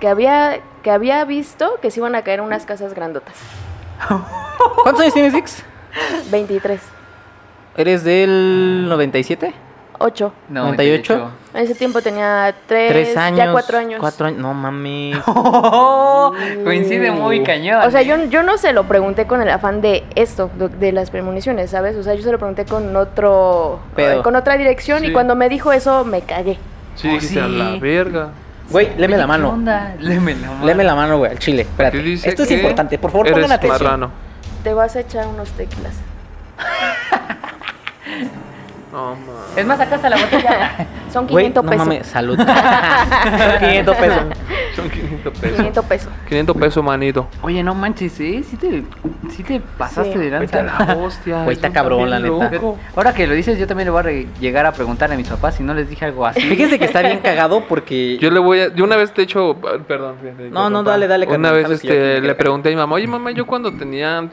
que 0.00 0.08
había, 0.08 0.60
que 0.82 0.90
había 0.90 1.24
visto 1.24 1.78
que 1.80 1.90
se 1.90 2.00
iban 2.00 2.14
a 2.14 2.22
caer 2.22 2.40
unas 2.40 2.66
casas 2.66 2.94
grandotas. 2.94 3.34
¿Cuántos 4.82 5.02
años 5.02 5.14
tienes, 5.14 5.32
Dix? 5.32 5.64
23. 6.30 6.80
¿Eres 7.76 8.04
del 8.04 8.86
97? 8.88 9.54
8. 10.00 10.32
No, 10.50 10.62
98. 10.64 11.30
En 11.54 11.60
ese 11.64 11.74
tiempo 11.74 12.00
tenía 12.02 12.54
3, 12.66 12.92
¿Tres 12.92 13.16
años? 13.16 13.38
ya 13.38 13.50
4 13.52 13.78
años. 13.78 14.00
Cuatro 14.00 14.26
años. 14.28 14.38
No 14.40 14.54
mames. 14.54 15.16
Oh, 15.26 16.32
coincide 16.64 17.10
muy 17.10 17.42
cañón. 17.42 17.82
O 17.86 17.90
sea, 17.90 18.02
yo, 18.02 18.16
yo 18.26 18.42
no 18.42 18.58
se 18.58 18.72
lo 18.72 18.84
pregunté 18.84 19.26
con 19.26 19.40
el 19.42 19.48
afán 19.50 19.80
de 19.80 20.04
esto, 20.14 20.50
de, 20.56 20.68
de 20.68 20.92
las 20.92 21.10
premoniciones, 21.10 21.70
¿sabes? 21.70 21.96
O 21.96 22.02
sea, 22.02 22.14
yo 22.14 22.22
se 22.22 22.30
lo 22.32 22.38
pregunté 22.38 22.64
con 22.64 22.94
otro, 22.96 23.80
Pedo. 23.96 24.22
con 24.22 24.36
otra 24.36 24.56
dirección 24.56 25.04
y 25.04 25.12
cuando 25.12 25.34
me 25.36 25.48
dijo 25.48 25.72
eso 25.72 26.04
me 26.04 26.20
cagué. 26.22 26.58
Sí, 26.96 27.08
Oh, 27.08 27.12
dijiste 27.14 27.40
a 27.40 27.46
sí. 27.46 27.52
la 27.56 27.76
verga. 27.78 28.28
Güey, 28.70 28.90
léeme 28.98 29.16
la 29.16 29.22
¿Qué 29.24 29.28
mano. 29.28 29.56
Léeme 30.00 30.34
la 30.34 30.48
mano. 30.50 30.66
Léeme 30.66 30.84
la 30.84 30.94
mano, 30.94 31.18
güey, 31.18 31.30
al 31.32 31.38
chile. 31.38 31.62
Espérate. 31.62 31.98
Aquí 31.98 32.06
dice 32.10 32.28
Esto 32.28 32.42
es 32.42 32.48
que 32.48 32.54
importante. 32.56 32.98
Por 32.98 33.10
favor, 33.10 33.26
eres 33.28 33.38
pongan 33.38 33.52
atención. 33.52 33.82
marrano. 33.82 34.10
Te 34.62 34.74
vas 34.74 34.94
a 34.96 35.00
echar 35.00 35.26
unos 35.26 35.50
tequilas. 35.52 35.94
No, 38.92 39.14
ma. 39.14 39.16
Es 39.56 39.66
más, 39.66 39.78
acá 39.80 39.96
está 39.96 40.08
la 40.08 40.16
botella. 40.16 40.86
Son 41.12 41.26
Güey, 41.26 41.46
500 41.52 41.64
no 41.64 41.70
pesos. 41.70 41.86
mames, 41.86 42.06
salud. 42.06 42.38
500 43.60 43.96
pesos. 43.96 44.22
Son 44.76 44.90
500 44.90 45.32
pesos. 45.38 45.56
500 45.56 45.84
pesos. 45.86 46.12
500 46.28 46.56
pesos, 46.56 46.84
manito. 46.84 47.28
Oye, 47.42 47.62
no 47.62 47.74
manches, 47.74 48.18
¿eh? 48.20 48.42
Sí 48.48 48.56
te, 48.56 48.84
sí 49.30 49.42
te 49.42 49.60
pasaste 49.60 50.12
Sí. 50.12 50.18
de 50.18 50.30
lanza. 50.30 50.62
la 50.62 50.96
hostia. 50.96 51.44
Güey, 51.44 51.56
está 51.56 51.70
cabrón, 51.70 52.08
la 52.10 52.18
neta. 52.18 52.50
loco. 52.50 52.78
Ahora 52.96 53.12
que 53.14 53.26
lo 53.26 53.34
dices, 53.34 53.58
yo 53.58 53.66
también 53.66 53.86
le 53.86 53.90
voy 53.90 54.00
a 54.02 54.40
llegar 54.40 54.66
a 54.66 54.72
preguntar 54.72 55.10
a 55.12 55.16
mis 55.16 55.28
papás 55.28 55.56
si 55.56 55.62
no 55.62 55.74
les 55.74 55.88
dije 55.88 56.04
algo 56.04 56.26
así. 56.26 56.40
Fíjense 56.40 56.78
que 56.78 56.84
está 56.84 57.00
bien 57.02 57.18
cagado 57.20 57.64
porque. 57.68 58.18
Yo 58.18 58.30
le 58.30 58.38
voy 58.38 58.60
a. 58.60 58.74
Yo 58.74 58.84
una 58.84 58.96
vez 58.96 59.12
te 59.12 59.22
he 59.22 59.24
hecho. 59.24 59.56
Perdón. 59.86 60.16
fíjate, 60.22 60.50
No, 60.50 60.70
no, 60.70 60.78
papá. 60.80 60.90
dale, 60.92 61.08
dale, 61.08 61.26
Una 61.26 61.52
vez 61.52 61.68
este, 61.70 62.20
le 62.20 62.34
pregunté 62.34 62.68
a 62.68 62.72
mi 62.72 62.76
mamá, 62.76 62.94
oye, 62.96 63.06
mamá, 63.06 63.30
yo 63.32 63.46
cuando 63.46 63.72
tenía. 63.72 64.28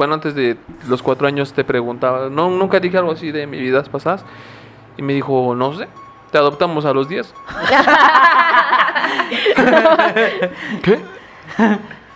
Bueno, 0.00 0.14
antes 0.14 0.34
de 0.34 0.56
los 0.88 1.02
cuatro 1.02 1.26
años 1.26 1.52
te 1.52 1.62
preguntaba. 1.62 2.30
No, 2.30 2.48
nunca 2.48 2.80
dije 2.80 2.96
algo 2.96 3.12
así 3.12 3.32
de 3.32 3.46
mis 3.46 3.60
vidas 3.60 3.90
pasadas. 3.90 4.24
Y 4.96 5.02
me 5.02 5.12
dijo, 5.12 5.54
no 5.54 5.74
sé. 5.74 5.88
Te 6.32 6.38
adoptamos 6.38 6.86
a 6.86 6.94
los 6.94 7.06
10. 7.06 7.34
¿Qué? 10.82 11.00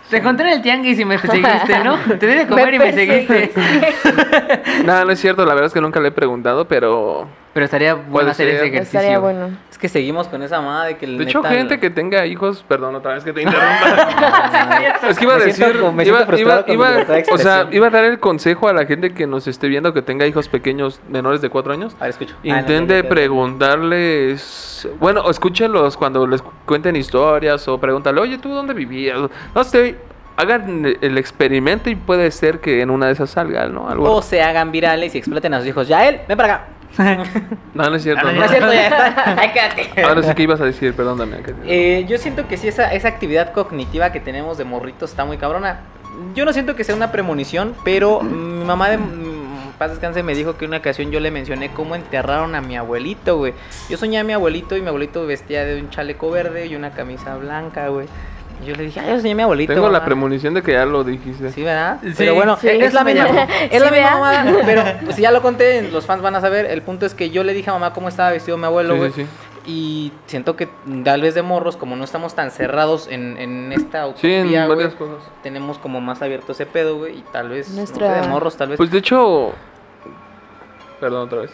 Te 0.09 0.17
encontré 0.17 0.47
en 0.47 0.53
el 0.53 0.63
tianguis 0.63 0.97
y 0.97 1.05
me 1.05 1.19
seguiste, 1.19 1.83
¿no? 1.83 1.97
Te 2.17 2.25
di 2.25 2.33
de 2.33 2.47
comer 2.47 2.73
y 2.73 2.79
me 2.79 2.91
seguiste. 2.91 3.51
No, 4.83 5.05
no 5.05 5.11
es 5.11 5.19
cierto. 5.19 5.45
La 5.45 5.53
verdad 5.53 5.67
es 5.67 5.73
que 5.73 5.81
nunca 5.81 5.99
le 5.99 6.07
he 6.07 6.11
preguntado, 6.11 6.67
pero. 6.67 7.27
Pero 7.53 7.65
estaría 7.65 7.93
bueno 7.93 8.31
hacer 8.31 8.47
ese 8.47 8.65
ejercicio. 8.65 8.99
Estaría 8.99 9.19
bueno. 9.19 9.49
Que 9.85 9.89
seguimos 9.89 10.27
con 10.27 10.41
esa 10.41 10.61
mamá 10.61 10.85
de 10.87 10.97
que 10.97 11.05
el 11.05 11.15
De 11.19 11.25
hecho, 11.25 11.43
neta- 11.43 11.53
gente 11.53 11.79
que 11.79 11.91
tenga 11.91 12.25
hijos. 12.25 12.65
Perdón, 12.67 12.95
otra 12.95 13.13
vez 13.13 13.23
que 13.23 13.31
te 13.33 13.43
interrumpa. 13.43 14.97
es 15.09 15.15
que 15.19 15.23
iba 15.25 15.35
a 15.35 15.37
Me 15.37 15.45
decir. 15.45 15.79
como- 15.79 16.01
iba, 16.01 16.25
iba- 16.39 16.63
iba- 16.67 17.05
o 17.31 17.37
sea, 17.37 17.67
iba 17.71 17.85
a 17.85 17.89
dar 17.91 18.03
el 18.05 18.19
consejo 18.19 18.67
a 18.67 18.73
la 18.73 18.87
gente 18.87 19.13
que 19.13 19.27
nos 19.27 19.45
esté 19.45 19.67
viendo 19.67 19.93
que 19.93 20.01
tenga 20.01 20.25
hijos 20.25 20.49
pequeños 20.49 21.01
menores 21.07 21.41
de 21.41 21.49
cuatro 21.51 21.71
años. 21.71 21.95
A 21.99 22.05
ver, 22.05 22.09
escucho. 22.09 22.33
Ah, 22.39 22.47
no, 22.47 22.57
Intente 22.61 23.03
preguntarles, 23.03 24.89
bueno, 24.99 25.29
escúchenlos 25.29 25.97
cuando 25.97 26.25
les 26.25 26.41
cu- 26.41 26.51
cuenten 26.65 26.95
historias 26.95 27.67
o 27.67 27.77
pregúntale, 27.79 28.19
oye, 28.21 28.39
¿tú 28.39 28.49
dónde 28.49 28.73
vivías? 28.73 29.19
No 29.53 29.63
sé, 29.63 29.97
hagan 30.35 30.97
el 30.99 31.17
experimento 31.19 31.91
y 31.91 31.95
puede 31.95 32.31
ser 32.31 32.59
que 32.59 32.81
en 32.81 32.89
una 32.89 33.05
de 33.07 33.11
esas 33.13 33.29
salga, 33.29 33.67
¿no? 33.67 33.87
Algo 33.87 34.11
O 34.11 34.21
se 34.23 34.41
hagan 34.41 34.71
virales 34.71 35.13
y 35.13 35.19
exploten 35.19 35.53
a 35.53 35.59
sus 35.59 35.67
hijos. 35.67 35.87
Ya 35.87 36.07
él, 36.07 36.21
ven 36.27 36.37
para 36.37 36.53
acá. 36.55 36.67
No, 37.73 37.89
no 37.89 37.95
es 37.95 38.03
cierto. 38.03 38.25
Ah, 38.25 38.31
no. 38.31 38.39
no 38.39 38.45
es 38.45 38.51
cierto, 38.51 38.73
ya. 38.73 39.35
Ahí 39.39 39.51
quédate. 39.51 40.03
Ahora 40.03 40.23
sí 40.23 40.33
que 40.33 40.43
ibas 40.43 40.61
a 40.61 40.65
decir, 40.65 40.93
perdóname. 40.93 41.37
Eh, 41.65 42.05
yo 42.07 42.17
siento 42.17 42.47
que 42.47 42.57
sí, 42.57 42.67
esa, 42.67 42.93
esa 42.93 43.07
actividad 43.07 43.51
cognitiva 43.51 44.11
que 44.11 44.19
tenemos 44.19 44.57
de 44.57 44.63
morritos 44.63 45.09
está 45.11 45.25
muy 45.25 45.37
cabrona. 45.37 45.81
Yo 46.33 46.45
no 46.45 46.53
siento 46.53 46.75
que 46.75 46.83
sea 46.83 46.95
una 46.95 47.11
premonición, 47.11 47.75
pero 47.83 48.21
mi 48.23 48.63
mamá 48.63 48.89
de 48.89 48.97
mm, 48.97 49.73
paz 49.77 49.91
descanse 49.91 50.23
me 50.23 50.33
dijo 50.33 50.57
que 50.57 50.65
una 50.65 50.77
ocasión 50.77 51.11
yo 51.11 51.19
le 51.19 51.31
mencioné 51.31 51.69
cómo 51.69 51.95
enterraron 51.95 52.55
a 52.55 52.61
mi 52.61 52.77
abuelito, 52.77 53.37
güey. 53.37 53.53
Yo 53.89 53.97
soñé 53.97 54.19
a 54.19 54.23
mi 54.23 54.33
abuelito 54.33 54.77
y 54.77 54.81
mi 54.81 54.87
abuelito 54.87 55.25
vestía 55.25 55.65
de 55.65 55.81
un 55.81 55.89
chaleco 55.89 56.31
verde 56.31 56.67
y 56.67 56.75
una 56.75 56.91
camisa 56.91 57.35
blanca, 57.35 57.89
güey. 57.89 58.07
Y 58.63 58.67
yo 58.67 58.75
le 58.75 58.83
dije, 58.83 58.99
ay, 58.99 59.21
yo 59.21 59.31
a 59.31 59.35
mi 59.35 59.41
abuelito. 59.41 59.73
Tengo 59.73 59.87
la 59.87 59.93
mamá". 59.93 60.05
premonición 60.05 60.53
de 60.53 60.61
que 60.63 60.71
ya 60.73 60.85
lo 60.85 61.03
dijiste. 61.03 61.51
Sí, 61.51 61.63
¿verdad? 61.63 61.99
Sí, 62.03 62.13
pero 62.17 62.35
bueno, 62.35 62.57
sí, 62.57 62.67
es 62.69 62.93
la 62.93 63.03
misma, 63.03 63.27
es 63.69 63.81
la 63.81 63.91
misma 63.91 64.11
mamada, 64.11 64.45
pero 64.65 64.83
pues, 65.03 65.15
si 65.17 65.21
ya 65.23 65.31
lo 65.31 65.41
conté, 65.41 65.81
los 65.91 66.05
fans 66.05 66.21
van 66.21 66.35
a 66.35 66.41
saber. 66.41 66.65
El 66.65 66.81
punto 66.81 67.05
es 67.05 67.13
que 67.13 67.29
yo 67.29 67.43
le 67.43 67.53
dije 67.53 67.69
a 67.69 67.73
mamá 67.73 67.93
cómo 67.93 68.07
estaba 68.07 68.31
vestido 68.31 68.57
mi 68.57 68.65
abuelo, 68.65 68.95
güey. 68.97 69.11
sí, 69.11 69.23
sí. 69.23 69.29
Y 69.67 70.11
siento 70.27 70.55
que 70.55 70.69
tal 71.03 71.21
vez 71.21 71.33
de 71.33 71.41
morros, 71.41 71.75
como 71.75 71.95
no 71.95 72.03
estamos 72.03 72.35
tan 72.35 72.51
cerrados 72.51 73.07
en, 73.09 73.37
en 73.39 73.71
esta 73.73 74.05
Sí, 74.15 74.31
en 74.31 74.41
utopía, 74.43 74.67
varias 74.67 74.93
cosas. 74.93 75.17
tenemos 75.41 75.79
como 75.79 76.01
más 76.01 76.21
abierto 76.21 76.51
ese 76.51 76.67
pedo, 76.67 76.97
güey. 76.97 77.17
Y 77.17 77.21
tal 77.33 77.49
vez, 77.49 77.69
no 77.69 77.73
sé, 77.73 77.79
Nuestra- 77.79 78.21
de 78.21 78.27
morros, 78.27 78.55
tal 78.57 78.69
vez. 78.69 78.77
Pues 78.77 78.91
de 78.91 78.99
hecho. 78.99 79.53
Perdón, 80.99 81.23
otra 81.27 81.41
vez. 81.41 81.51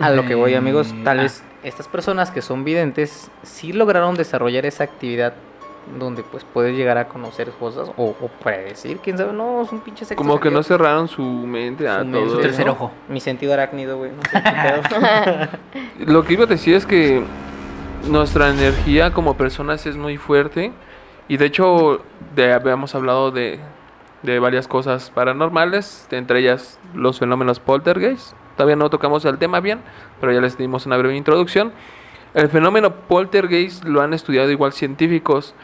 a 0.00 0.10
lo 0.10 0.24
que 0.24 0.34
voy, 0.34 0.54
amigos, 0.54 0.94
tal 1.02 1.18
Ah. 1.18 1.22
vez 1.22 1.42
estas 1.64 1.88
personas 1.88 2.30
que 2.30 2.42
son 2.42 2.62
videntes 2.62 3.30
sí 3.42 3.72
lograron 3.72 4.14
desarrollar 4.14 4.64
esa 4.66 4.84
actividad 4.84 5.34
donde 5.98 6.22
pues 6.22 6.44
puedes 6.44 6.76
llegar 6.76 6.98
a 6.98 7.08
conocer 7.08 7.50
cosas 7.50 7.90
o, 7.96 8.14
o 8.20 8.28
predecir, 8.42 8.98
quién 8.98 9.16
sabe, 9.16 9.32
no, 9.32 9.62
es 9.62 9.72
un 9.72 9.80
pinche 9.80 10.04
sexto 10.04 10.22
Como 10.22 10.40
que 10.40 10.50
no 10.50 10.62
cerraron 10.62 11.08
su 11.08 11.22
mente 11.22 11.88
a 11.88 12.04
Su 12.04 12.10
todo 12.10 12.28
su 12.30 12.40
tercer 12.40 12.68
ojo. 12.68 12.90
Mi 13.08 13.20
sentido 13.20 13.52
arácnido, 13.52 13.98
güey. 13.98 14.10
No 14.10 14.22
sé 14.22 14.42
qué. 14.42 16.04
Lo 16.04 16.24
que 16.24 16.32
iba 16.34 16.44
a 16.44 16.46
decir 16.46 16.74
es 16.74 16.86
que 16.86 17.22
nuestra 18.08 18.50
energía 18.50 19.12
como 19.12 19.36
personas 19.36 19.86
es 19.86 19.96
muy 19.96 20.16
fuerte 20.16 20.72
y 21.28 21.36
de 21.36 21.46
hecho 21.46 22.00
de, 22.34 22.52
habíamos 22.52 22.94
hablado 22.94 23.30
de, 23.30 23.60
de 24.22 24.38
varias 24.38 24.66
cosas 24.66 25.10
paranormales, 25.10 26.06
entre 26.10 26.40
ellas 26.40 26.78
los 26.94 27.18
fenómenos 27.18 27.60
poltergeist. 27.60 28.32
Todavía 28.56 28.76
no 28.76 28.90
tocamos 28.90 29.24
el 29.24 29.38
tema 29.38 29.60
bien, 29.60 29.80
pero 30.20 30.32
ya 30.32 30.40
les 30.40 30.58
dimos 30.58 30.86
una 30.86 30.96
breve 30.96 31.16
introducción. 31.16 31.72
El 32.34 32.48
fenómeno 32.48 32.94
poltergeist 32.94 33.84
lo 33.84 34.02
han 34.02 34.12
estudiado 34.12 34.50
igual 34.50 34.72
científicos 34.72 35.54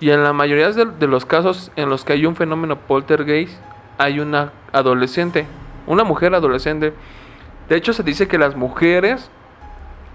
y 0.00 0.10
en 0.10 0.22
la 0.22 0.32
mayoría 0.32 0.70
de, 0.70 1.06
los 1.06 1.26
casos 1.26 1.70
en 1.76 1.90
los 1.90 2.04
que 2.04 2.14
hay 2.14 2.26
un 2.26 2.34
fenómeno 2.34 2.78
poltergeist 2.78 3.54
hay 3.98 4.20
una 4.20 4.52
adolescente, 4.72 5.46
una 5.86 6.02
mujer 6.02 6.34
adolescente. 6.34 6.94
De 7.68 7.76
hecho 7.76 7.92
se 7.92 8.02
dice 8.02 8.26
que 8.26 8.38
las 8.38 8.56
mujeres 8.56 9.30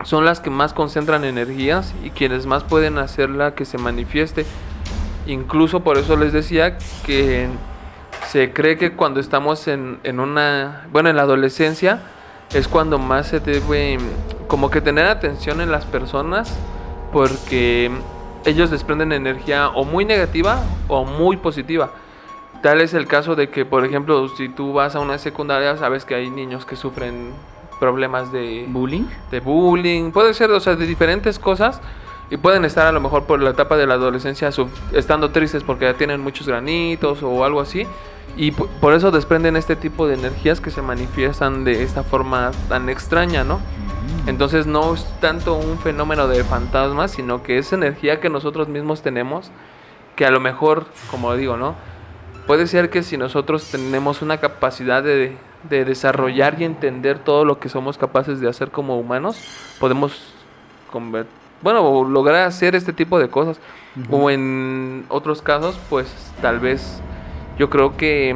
son 0.03 0.25
las 0.25 0.39
que 0.41 0.49
más 0.49 0.73
concentran 0.73 1.23
energías 1.25 1.93
y 2.03 2.09
quienes 2.09 2.45
más 2.45 2.63
pueden 2.63 2.97
hacerla 2.97 3.53
que 3.53 3.65
se 3.65 3.77
manifieste. 3.77 4.45
Incluso 5.27 5.81
por 5.81 5.97
eso 5.97 6.17
les 6.17 6.33
decía 6.33 6.77
que 7.05 7.47
se 8.27 8.51
cree 8.51 8.77
que 8.77 8.93
cuando 8.93 9.19
estamos 9.19 9.67
en, 9.67 9.99
en 10.03 10.19
una, 10.19 10.87
bueno, 10.91 11.09
en 11.09 11.15
la 11.15 11.23
adolescencia 11.23 12.01
es 12.53 12.67
cuando 12.67 12.97
más 12.97 13.27
se 13.27 13.39
debe 13.39 13.97
como 14.47 14.69
que 14.69 14.81
tener 14.81 15.05
atención 15.05 15.61
en 15.61 15.71
las 15.71 15.85
personas 15.85 16.57
porque 17.11 17.91
ellos 18.45 18.71
desprenden 18.71 19.11
energía 19.11 19.69
o 19.69 19.83
muy 19.83 20.05
negativa 20.05 20.61
o 20.87 21.05
muy 21.05 21.37
positiva. 21.37 21.91
Tal 22.61 22.81
es 22.81 22.93
el 22.93 23.07
caso 23.07 23.35
de 23.35 23.49
que, 23.49 23.65
por 23.65 23.85
ejemplo, 23.85 24.27
si 24.29 24.49
tú 24.49 24.73
vas 24.73 24.95
a 24.95 24.99
una 24.99 25.17
secundaria, 25.17 25.77
sabes 25.77 26.03
que 26.03 26.15
hay 26.15 26.29
niños 26.29 26.65
que 26.65 26.75
sufren 26.75 27.31
problemas 27.79 28.31
de, 28.31 28.65
¿Bullying? 28.67 29.05
de 29.31 29.39
bullying, 29.39 30.11
puede 30.11 30.33
ser, 30.33 30.51
o 30.51 30.59
sea, 30.59 30.75
de 30.75 30.85
diferentes 30.85 31.39
cosas. 31.39 31.79
Y 32.29 32.37
pueden 32.37 32.63
estar 32.63 32.85
a 32.85 32.91
lo 32.91 32.99
mejor 32.99 33.25
por 33.25 33.41
la 33.41 33.49
etapa 33.49 33.75
de 33.75 33.87
la 33.87 33.95
adolescencia 33.95 34.49
estando 34.93 35.31
tristes 35.31 35.63
porque 35.63 35.85
ya 35.85 35.95
tienen 35.95 36.21
muchos 36.21 36.47
granitos 36.47 37.23
o 37.23 37.43
algo 37.43 37.59
así. 37.59 37.87
Y 38.37 38.51
por 38.51 38.93
eso 38.93 39.09
desprenden 39.09 39.55
este 39.55 39.75
tipo 39.75 40.07
de 40.07 40.13
energías 40.13 40.61
que 40.61 40.69
se 40.69 40.81
manifiestan 40.81 41.63
de 41.63 41.81
esta 41.83 42.03
forma 42.03 42.51
tan 42.69 42.87
extraña, 42.87 43.43
¿no? 43.43 43.59
Entonces 44.27 44.67
no 44.67 44.93
es 44.93 45.05
tanto 45.19 45.55
un 45.55 45.79
fenómeno 45.79 46.27
de 46.27 46.43
fantasmas, 46.43 47.11
sino 47.11 47.41
que 47.41 47.57
es 47.57 47.73
energía 47.73 48.19
que 48.19 48.29
nosotros 48.29 48.67
mismos 48.67 49.01
tenemos, 49.01 49.51
que 50.15 50.25
a 50.25 50.31
lo 50.31 50.39
mejor, 50.39 50.85
como 51.09 51.33
digo, 51.35 51.57
¿no? 51.57 51.75
Puede 52.45 52.67
ser 52.67 52.91
que 52.91 53.01
si 53.01 53.17
nosotros 53.17 53.65
tenemos 53.71 54.21
una 54.21 54.37
capacidad 54.37 55.01
de, 55.01 55.35
de 55.63 55.85
desarrollar 55.85 56.61
y 56.61 56.65
entender 56.65 57.17
todo 57.19 57.43
lo 57.43 57.59
que 57.59 57.69
somos 57.69 57.97
capaces 57.97 58.39
de 58.39 58.47
hacer 58.47 58.69
como 58.69 58.99
humanos, 58.99 59.41
podemos 59.79 60.33
conver- 60.93 61.25
bueno, 61.61 61.81
o 61.81 62.03
lograr 62.07 62.47
hacer 62.47 62.75
este 62.75 62.93
tipo 62.93 63.19
de 63.19 63.29
cosas. 63.29 63.59
O 64.11 64.29
en 64.29 65.05
otros 65.09 65.41
casos, 65.41 65.77
pues 65.89 66.07
tal 66.41 66.59
vez 66.59 67.01
yo 67.57 67.69
creo 67.69 67.97
que 67.97 68.35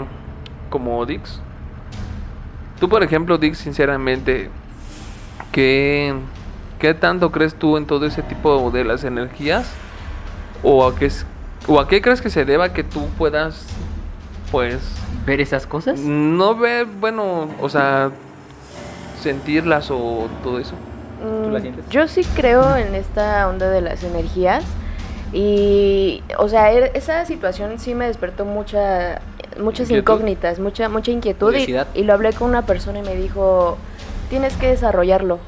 como 0.69 1.05
Dix. 1.05 1.39
Tú, 2.79 2.89
por 2.89 3.01
ejemplo, 3.03 3.37
Dix, 3.37 3.59
sinceramente, 3.59 4.49
¿qué, 5.51 6.13
¿qué 6.79 6.93
tanto 6.93 7.31
crees 7.31 7.55
tú 7.55 7.77
en 7.77 7.85
todo 7.85 8.05
ese 8.05 8.23
tipo 8.23 8.71
de 8.71 8.83
las 8.83 9.03
energías? 9.03 9.71
¿O 10.63 10.85
a 10.85 10.95
qué, 10.95 11.05
es- 11.05 11.25
o 11.67 11.79
a 11.79 11.87
qué 11.87 12.01
crees 12.01 12.21
que 12.21 12.29
se 12.29 12.43
deba 12.45 12.73
que 12.73 12.83
tú 12.83 13.05
puedas, 13.17 13.65
pues, 14.51 14.81
¿Ver 15.25 15.39
esas 15.39 15.65
cosas? 15.65 15.99
no 15.99 16.55
ver, 16.55 16.85
bueno, 16.85 17.47
o 17.61 17.69
sea, 17.69 18.11
sentirlas 19.21 19.89
o 19.91 20.27
todo 20.43 20.59
eso? 20.59 20.73
¿Tú 21.23 21.49
la 21.51 21.59
Mm, 21.59 21.61
sientes? 21.61 21.89
Yo 21.89 22.07
sí 22.07 22.23
creo 22.35 22.75
en 22.75 22.93
esta 22.95 23.47
onda 23.47 23.69
de 23.69 23.81
las 23.81 24.03
energías. 24.03 24.63
Y, 25.31 26.21
o 26.37 26.47
sea, 26.47 26.71
e- 26.71 26.91
esa 26.93 27.25
situación 27.25 27.79
sí 27.79 27.95
me 27.95 28.05
despertó 28.07 28.45
mucha, 28.45 29.19
muchas 29.59 29.89
¿Inquietud? 29.89 30.13
incógnitas, 30.13 30.59
mucha, 30.59 30.89
mucha 30.89 31.11
inquietud. 31.11 31.55
Y, 31.55 31.75
y 31.95 32.03
lo 32.03 32.13
hablé 32.13 32.33
con 32.33 32.49
una 32.49 32.65
persona 32.65 32.99
y 32.99 33.01
me 33.03 33.15
dijo, 33.15 33.77
tienes 34.29 34.55
que 34.57 34.67
desarrollarlo. 34.67 35.39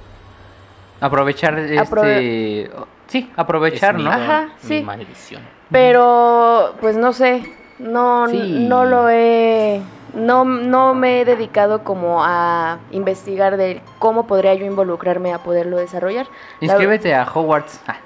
Aprovechar 1.01 1.59
este... 1.59 2.71
Sí, 3.07 3.31
aprovechar, 3.35 3.95
Es 3.97 4.01
¿no? 4.03 4.09
Ajá, 4.09 4.49
mi 4.63 4.67
sí. 4.67 4.81
maldición. 4.81 5.41
Pero, 5.71 6.73
pues 6.81 6.95
no 6.95 7.13
sé, 7.13 7.43
no, 7.77 8.27
Sí. 8.27 8.65
no 8.67 8.85
lo 8.85 9.09
he, 9.09 9.81
no, 10.15 10.45
no 10.45 10.93
me 10.93 11.21
he 11.21 11.25
dedicado 11.25 11.83
como 11.83 12.23
a 12.23 12.79
investigar 12.91 13.57
de 13.57 13.81
cómo 13.99 14.25
podría 14.27 14.53
yo 14.55 14.65
involucrarme 14.65 15.33
a 15.33 15.39
poderlo 15.39 15.77
desarrollar. 15.77 16.27
La- 16.59 16.67
Inscríbete 16.67 17.13
a 17.13 17.23
Hogwarts. 17.31 17.81
Ah, 17.87 17.97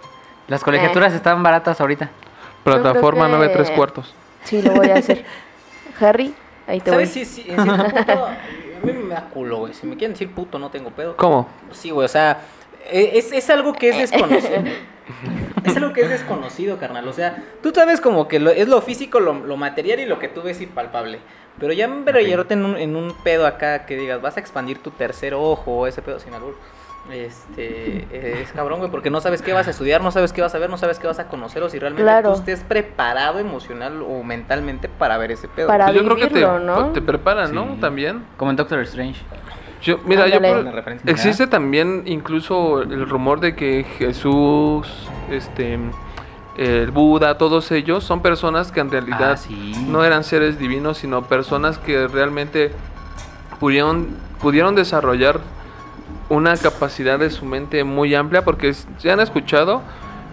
las 0.47 0.63
colegiaturas 0.63 1.13
están 1.13 1.41
baratas 1.43 1.79
ahorita. 1.79 2.09
Plataforma 2.63 3.25
que- 3.27 3.31
9 3.37 3.49
3 3.53 3.71
cuartos. 3.71 4.13
Sí, 4.43 4.61
lo 4.61 4.71
voy 4.73 4.89
a 4.89 4.95
hacer. 4.95 5.23
Harry, 6.01 6.33
ahí 6.67 6.79
te 6.81 6.91
voy. 6.91 7.05
¿Sabes? 7.05 7.11
Sí, 7.11 7.25
sí, 7.25 7.45
en 7.49 7.61
cierto 7.63 7.83
punto, 7.95 8.25
a 8.25 8.85
mí 8.85 8.93
me 8.93 9.13
da 9.13 9.21
culo, 9.25 9.57
güey. 9.59 9.73
Si 9.73 9.85
me 9.85 9.95
quieren 9.95 10.13
decir 10.13 10.31
puto, 10.33 10.57
no 10.59 10.69
tengo 10.69 10.89
pedo. 10.91 11.15
¿Cómo? 11.17 11.47
Sí, 11.71 11.89
güey, 11.91 12.05
o 12.05 12.09
sea, 12.09 12.39
e- 12.89 13.11
es, 13.17 13.31
es 13.31 13.49
algo 13.49 13.73
que 13.73 13.89
es 13.89 13.97
desconocido. 14.11 14.61
es 15.63 15.75
algo 15.77 15.93
que 15.93 16.01
es 16.01 16.09
desconocido, 16.09 16.77
carnal. 16.77 17.07
O 17.07 17.13
sea, 17.13 17.43
tú 17.61 17.71
sabes 17.73 18.01
como 18.01 18.27
que 18.27 18.39
lo- 18.39 18.51
es 18.51 18.67
lo 18.67 18.81
físico, 18.81 19.19
lo, 19.19 19.33
lo 19.33 19.57
material 19.57 19.99
y 19.99 20.05
lo 20.05 20.19
que 20.19 20.27
tú 20.27 20.41
ves 20.41 20.61
impalpable. 20.61 21.19
Pero 21.59 21.73
ya 21.73 21.87
me 21.87 22.09
okay. 22.09 22.31
en, 22.31 22.65
un, 22.65 22.77
en 22.77 22.95
un 22.95 23.13
pedo 23.23 23.45
acá 23.45 23.85
que 23.85 23.97
digas, 23.97 24.21
vas 24.21 24.37
a 24.37 24.39
expandir 24.39 24.79
tu 24.81 24.91
tercer 24.91 25.33
ojo, 25.33 25.87
ese 25.87 26.01
pedo 26.01 26.19
sin 26.19 26.33
albur. 26.33 26.55
Este, 27.11 28.41
es 28.41 28.51
cabrón, 28.51 28.79
güey, 28.79 28.91
porque 28.91 29.09
no 29.09 29.19
sabes 29.19 29.41
qué 29.41 29.51
vas 29.51 29.67
a 29.67 29.71
estudiar, 29.71 30.01
no 30.01 30.11
sabes 30.11 30.31
qué 30.31 30.41
vas 30.41 30.53
a 30.53 30.59
ver, 30.59 30.69
no 30.69 30.77
sabes 30.77 30.99
qué 30.99 31.07
vas 31.07 31.17
a 31.19 31.27
conocer 31.27 31.63
o 31.63 31.69
si 31.69 31.79
realmente 31.79 32.03
Claro. 32.03 32.33
tú 32.33 32.39
estés 32.39 32.63
preparado 32.63 33.39
emocional 33.39 34.01
o 34.03 34.21
mentalmente 34.23 34.87
para 34.89 35.17
ver 35.17 35.31
ese 35.31 35.47
pedo. 35.47 35.67
Para- 35.67 35.85
Pues 35.85 35.97
yo 35.97 36.03
creo 36.03 36.15
que 36.17 36.27
te, 36.27 36.41
¿no? 36.41 36.91
te 36.91 37.01
preparan, 37.01 37.53
¿no? 37.53 37.77
También. 37.81 38.23
Como 38.37 38.51
en 38.51 38.57
Doctor 38.57 38.79
Strange. 38.81 39.21
Yo, 39.81 39.97
mira, 40.05 40.27
yo 40.27 40.37
Ándale. 40.37 40.71
referencia. 40.71 41.09
existe 41.11 41.47
también 41.47 42.03
incluso 42.05 42.81
el 42.81 43.07
rumor 43.09 43.39
de 43.39 43.55
que 43.55 43.85
Jesús, 43.97 44.87
este, 45.31 45.79
el 46.57 46.91
Buda, 46.91 47.37
todos 47.37 47.71
ellos 47.71 48.03
son 48.03 48.21
personas 48.21 48.71
que 48.71 48.81
en 48.81 48.91
realidad 48.91 49.31
Ah, 49.33 49.37
sí. 49.37 49.73
no 49.87 50.03
eran 50.03 50.23
seres 50.25 50.59
divinos, 50.59 50.97
sino 50.97 51.21
personas 51.23 51.77
que 51.77 52.07
realmente 52.07 52.71
pudieron, 53.59 54.09
pudieron 54.41 54.75
desarrollar 54.75 55.39
una 56.27 56.55
capacidad 56.57 57.17
de 57.17 57.29
su 57.29 57.45
mente 57.45 57.83
muy 57.83 58.13
amplia, 58.15 58.43
porque 58.43 58.73
se 58.73 59.11
han 59.11 59.19
escuchado, 59.19 59.81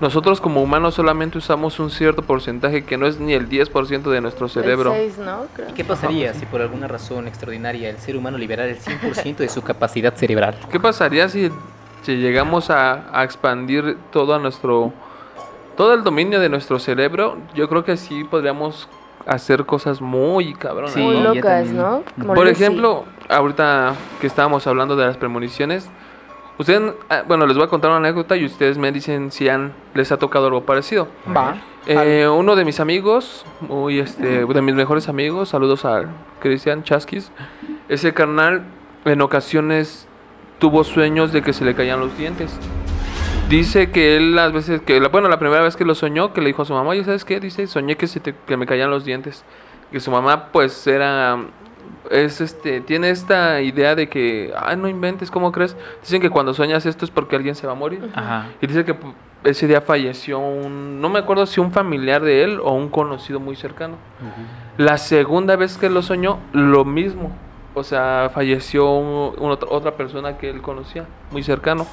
nosotros 0.00 0.40
como 0.40 0.62
humanos 0.62 0.94
solamente 0.94 1.38
usamos 1.38 1.78
un 1.80 1.90
cierto 1.90 2.22
porcentaje 2.22 2.84
que 2.84 2.96
no 2.96 3.06
es 3.06 3.18
ni 3.18 3.32
el 3.32 3.48
10% 3.48 4.10
de 4.10 4.20
nuestro 4.20 4.48
cerebro. 4.48 4.94
El 4.94 5.12
seis, 5.12 5.18
¿no? 5.18 5.46
Creo. 5.54 5.70
¿Y 5.70 5.72
qué 5.72 5.84
pasaría 5.84 6.34
si 6.34 6.44
por 6.46 6.60
alguna 6.60 6.86
razón 6.86 7.26
extraordinaria 7.26 7.88
el 7.88 7.98
ser 7.98 8.16
humano 8.16 8.36
liberara 8.36 8.70
el 8.70 8.78
100% 8.78 9.36
de 9.36 9.48
su 9.48 9.62
capacidad 9.62 10.14
cerebral? 10.14 10.56
¿Qué 10.70 10.78
pasaría 10.78 11.28
si, 11.28 11.50
si 12.02 12.16
llegamos 12.16 12.70
a, 12.70 13.18
a 13.18 13.24
expandir 13.24 13.96
todo 14.10 14.34
a 14.34 14.38
nuestro 14.38 14.92
todo 15.76 15.94
el 15.94 16.04
dominio 16.04 16.40
de 16.40 16.48
nuestro 16.48 16.78
cerebro? 16.78 17.38
Yo 17.54 17.68
creo 17.68 17.84
que 17.84 17.96
sí 17.96 18.24
podríamos 18.24 18.88
hacer 19.26 19.66
cosas 19.66 20.00
muy 20.00 20.54
cabronas. 20.54 20.92
Sí, 20.92 21.00
Muy 21.00 21.20
locas. 21.20 21.68
¿no? 21.68 22.02
Como 22.18 22.34
Por 22.34 22.48
ejemplo, 22.48 23.04
ahorita 23.28 23.94
que 24.20 24.26
estábamos 24.26 24.66
hablando 24.66 24.96
de 24.96 25.04
las 25.06 25.16
premoniciones, 25.16 25.88
Ustedes, 26.58 26.94
ah, 27.10 27.22
bueno, 27.26 27.46
les 27.46 27.56
voy 27.56 27.66
a 27.66 27.68
contar 27.68 27.90
una 27.90 27.98
anécdota 27.98 28.36
y 28.36 28.44
ustedes 28.44 28.78
me 28.78 28.90
dicen 28.92 29.30
si 29.30 29.48
han, 29.48 29.72
les 29.94 30.10
ha 30.12 30.16
tocado 30.18 30.46
algo 30.46 30.64
parecido. 30.64 31.08
Va. 31.34 31.56
Eh, 31.86 32.26
uno 32.28 32.56
de 32.56 32.64
mis 32.64 32.80
amigos, 32.80 33.44
muy 33.60 33.98
este, 34.00 34.44
de 34.46 34.62
mis 34.62 34.74
mejores 34.74 35.08
amigos, 35.08 35.50
saludos 35.50 35.84
a 35.84 36.04
Cristian 36.40 36.82
Chasquis. 36.82 37.30
Ese 37.88 38.12
carnal 38.14 38.62
en 39.04 39.20
ocasiones 39.20 40.08
tuvo 40.58 40.82
sueños 40.82 41.32
de 41.32 41.42
que 41.42 41.52
se 41.52 41.64
le 41.64 41.74
caían 41.74 42.00
los 42.00 42.16
dientes. 42.16 42.58
Dice 43.48 43.90
que 43.92 44.16
él 44.16 44.34
las 44.34 44.52
veces 44.52 44.80
que, 44.80 44.98
bueno, 45.08 45.28
la 45.28 45.38
primera 45.38 45.62
vez 45.62 45.76
que 45.76 45.84
lo 45.84 45.94
soñó, 45.94 46.32
que 46.32 46.40
le 46.40 46.48
dijo 46.48 46.62
a 46.62 46.64
su 46.64 46.72
mamá, 46.72 46.90
oye, 46.90 47.04
¿sabes 47.04 47.24
qué? 47.24 47.38
Dice, 47.38 47.66
soñé 47.68 47.96
que, 47.96 48.08
se 48.08 48.18
te- 48.18 48.34
que 48.46 48.56
me 48.56 48.66
caían 48.66 48.90
los 48.90 49.04
dientes. 49.04 49.44
Que 49.92 50.00
su 50.00 50.10
mamá, 50.10 50.48
pues, 50.50 50.84
era, 50.88 51.36
es 52.10 52.40
este, 52.40 52.80
tiene 52.80 53.10
esta 53.10 53.60
idea 53.60 53.94
de 53.94 54.08
que, 54.08 54.52
ay, 54.56 54.76
no 54.76 54.88
inventes, 54.88 55.30
¿cómo 55.30 55.52
crees? 55.52 55.76
Dicen 56.02 56.20
que 56.20 56.30
cuando 56.30 56.54
sueñas 56.54 56.86
esto 56.86 57.04
es 57.04 57.10
porque 57.10 57.36
alguien 57.36 57.54
se 57.54 57.66
va 57.66 57.72
a 57.72 57.76
morir. 57.76 58.10
Ajá. 58.14 58.46
Y 58.60 58.66
dice 58.66 58.84
que 58.84 58.94
pu- 58.98 59.12
ese 59.44 59.66
día 59.66 59.80
falleció 59.80 60.38
un, 60.38 61.00
no 61.00 61.08
me 61.08 61.18
acuerdo 61.18 61.46
si 61.46 61.60
un 61.60 61.70
familiar 61.72 62.22
de 62.22 62.42
él 62.44 62.60
o 62.62 62.72
un 62.72 62.88
conocido 62.88 63.38
muy 63.40 63.54
cercano. 63.56 63.96
La 64.76 64.98
segunda 64.98 65.56
vez 65.56 65.78
que 65.78 65.88
lo 65.90 66.02
soñó, 66.02 66.38
lo 66.52 66.84
mismo. 66.84 67.30
O 67.74 67.82
sea, 67.84 68.30
falleció 68.32 68.90
un- 68.92 69.34
un 69.38 69.50
otra- 69.50 69.68
otra 69.70 69.92
persona 69.96 70.38
que 70.38 70.48
él 70.50 70.62
conocía, 70.62 71.04
muy 71.30 71.42
cercano. 71.42 71.86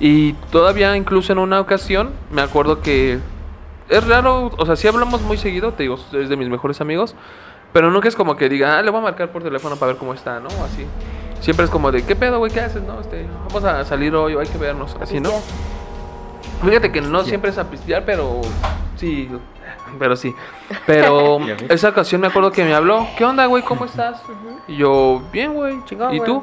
Y 0.00 0.32
todavía 0.52 0.96
incluso 0.96 1.32
en 1.32 1.38
una 1.38 1.60
ocasión, 1.60 2.10
me 2.30 2.42
acuerdo 2.42 2.80
que 2.82 3.18
es 3.88 4.06
raro, 4.06 4.50
o 4.56 4.66
sea, 4.66 4.76
sí 4.76 4.86
hablamos 4.86 5.22
muy 5.22 5.38
seguido, 5.38 5.72
te 5.72 5.84
digo, 5.84 5.96
es 6.12 6.28
de 6.28 6.36
mis 6.36 6.48
mejores 6.48 6.80
amigos, 6.80 7.14
pero 7.72 7.90
nunca 7.90 8.08
es 8.08 8.16
como 8.16 8.36
que 8.36 8.48
diga, 8.48 8.78
ah, 8.78 8.82
le 8.82 8.90
voy 8.90 9.00
a 9.00 9.04
marcar 9.04 9.30
por 9.30 9.42
teléfono 9.42 9.76
para 9.76 9.92
ver 9.92 9.98
cómo 9.98 10.14
está, 10.14 10.40
¿no? 10.40 10.48
Así. 10.64 10.86
Siempre 11.40 11.64
es 11.64 11.70
como 11.70 11.92
de, 11.92 12.04
¿qué 12.04 12.16
pedo, 12.16 12.38
güey? 12.38 12.50
¿Qué 12.50 12.60
haces? 12.60 12.82
No, 12.82 13.00
este, 13.00 13.26
vamos 13.46 13.64
a 13.64 13.84
salir 13.84 14.14
hoy, 14.14 14.36
hay 14.36 14.46
que 14.46 14.58
vernos, 14.58 14.96
así, 15.00 15.20
¿no? 15.20 15.30
Fíjate 16.64 16.90
que 16.90 17.00
no 17.00 17.22
siempre 17.22 17.50
es 17.50 17.58
a 17.58 17.70
pistear, 17.70 18.04
pero 18.04 18.40
sí, 18.96 19.28
pero 19.98 20.16
sí. 20.16 20.34
Pero 20.86 21.38
esa 21.68 21.90
ocasión 21.90 22.20
me 22.20 22.26
acuerdo 22.26 22.50
que 22.50 22.64
me 22.64 22.74
habló, 22.74 23.06
¿qué 23.16 23.24
onda, 23.24 23.46
güey? 23.46 23.62
¿Cómo 23.62 23.84
estás? 23.84 24.20
Y 24.66 24.76
yo, 24.76 25.22
bien, 25.32 25.54
güey. 25.54 25.84
Chingón, 25.84 26.14
¿Y 26.14 26.20
tú? 26.20 26.42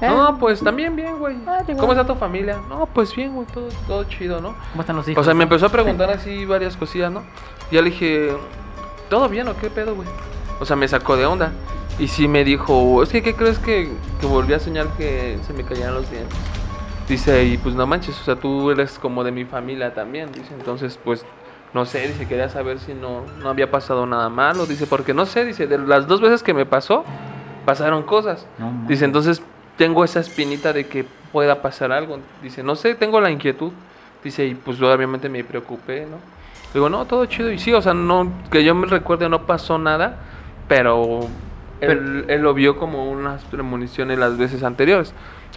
¿Eh? 0.00 0.08
No, 0.08 0.36
pues 0.38 0.60
también 0.60 0.96
bien, 0.96 1.18
güey. 1.18 1.36
Ah. 1.46 1.62
¿Cómo 1.78 1.92
está 1.92 2.04
tu 2.04 2.14
familia? 2.16 2.58
No, 2.68 2.86
pues 2.86 3.14
bien, 3.14 3.34
güey, 3.34 3.46
todo, 3.46 3.68
todo 3.86 4.04
chido, 4.04 4.40
¿no? 4.40 4.56
¿Cómo 4.72 4.80
están 4.80 4.96
los 4.96 5.06
hijos? 5.06 5.20
O 5.20 5.24
sea, 5.24 5.34
me 5.34 5.44
empezó 5.44 5.66
a 5.66 5.68
preguntar 5.68 6.10
así 6.10 6.44
varias 6.44 6.76
cosillas, 6.76 7.12
¿no? 7.12 7.22
Y 7.70 7.76
ya 7.76 7.82
le 7.82 7.90
dije, 7.90 8.32
¿todo 9.08 9.28
bien 9.28 9.46
o 9.46 9.56
qué 9.56 9.70
pedo, 9.70 9.94
güey? 9.94 10.08
O 10.62 10.64
sea, 10.64 10.76
me 10.76 10.86
sacó 10.86 11.16
de 11.16 11.26
onda. 11.26 11.50
Y 11.98 12.06
sí 12.06 12.28
me 12.28 12.44
dijo, 12.44 13.02
es 13.02 13.08
que, 13.08 13.20
¿qué 13.20 13.34
crees 13.34 13.58
que, 13.58 13.90
que 14.20 14.26
volví 14.26 14.54
a 14.54 14.60
soñar 14.60 14.86
que 14.96 15.36
se 15.44 15.52
me 15.52 15.64
caían 15.64 15.92
los 15.92 16.08
dientes? 16.08 16.38
Dice, 17.08 17.44
y 17.44 17.58
pues 17.58 17.74
no 17.74 17.84
manches, 17.84 18.18
o 18.20 18.24
sea, 18.24 18.36
tú 18.36 18.70
eres 18.70 18.96
como 19.00 19.24
de 19.24 19.32
mi 19.32 19.44
familia 19.44 19.92
también, 19.92 20.30
dice. 20.30 20.54
Entonces, 20.54 21.00
pues, 21.02 21.26
no 21.74 21.84
sé, 21.84 22.06
dice, 22.06 22.28
quería 22.28 22.48
saber 22.48 22.78
si 22.78 22.94
no, 22.94 23.24
no 23.42 23.48
había 23.48 23.72
pasado 23.72 24.06
nada 24.06 24.28
malo, 24.28 24.66
dice, 24.66 24.86
porque 24.86 25.12
no 25.12 25.26
sé, 25.26 25.44
dice, 25.44 25.66
de 25.66 25.78
las 25.78 26.06
dos 26.06 26.20
veces 26.20 26.44
que 26.44 26.54
me 26.54 26.64
pasó, 26.64 27.04
pasaron 27.66 28.04
cosas. 28.04 28.46
No. 28.58 28.72
Dice, 28.86 29.04
entonces 29.04 29.42
tengo 29.76 30.04
esa 30.04 30.20
espinita 30.20 30.72
de 30.72 30.86
que 30.86 31.04
pueda 31.32 31.60
pasar 31.60 31.90
algo. 31.90 32.20
Dice, 32.40 32.62
no 32.62 32.76
sé, 32.76 32.94
tengo 32.94 33.20
la 33.20 33.32
inquietud. 33.32 33.72
Dice, 34.22 34.46
y 34.46 34.54
pues 34.54 34.80
obviamente 34.80 35.28
me 35.28 35.42
preocupé, 35.42 36.06
¿no? 36.06 36.18
Digo, 36.72 36.88
no, 36.88 37.04
todo 37.04 37.26
chido. 37.26 37.50
Y 37.50 37.58
sí, 37.58 37.72
o 37.74 37.82
sea, 37.82 37.94
no, 37.94 38.30
que 38.50 38.62
yo 38.62 38.74
me 38.76 38.86
recuerde, 38.86 39.28
no 39.28 39.44
pasó 39.44 39.76
nada, 39.76 40.18
pero 40.68 41.20
él, 41.80 42.24
él 42.28 42.42
lo 42.42 42.54
vio 42.54 42.76
como 42.76 43.10
unas 43.10 43.44
premoniciones 43.44 44.18
las 44.18 44.38
veces 44.38 44.62
anteriores. 44.62 45.14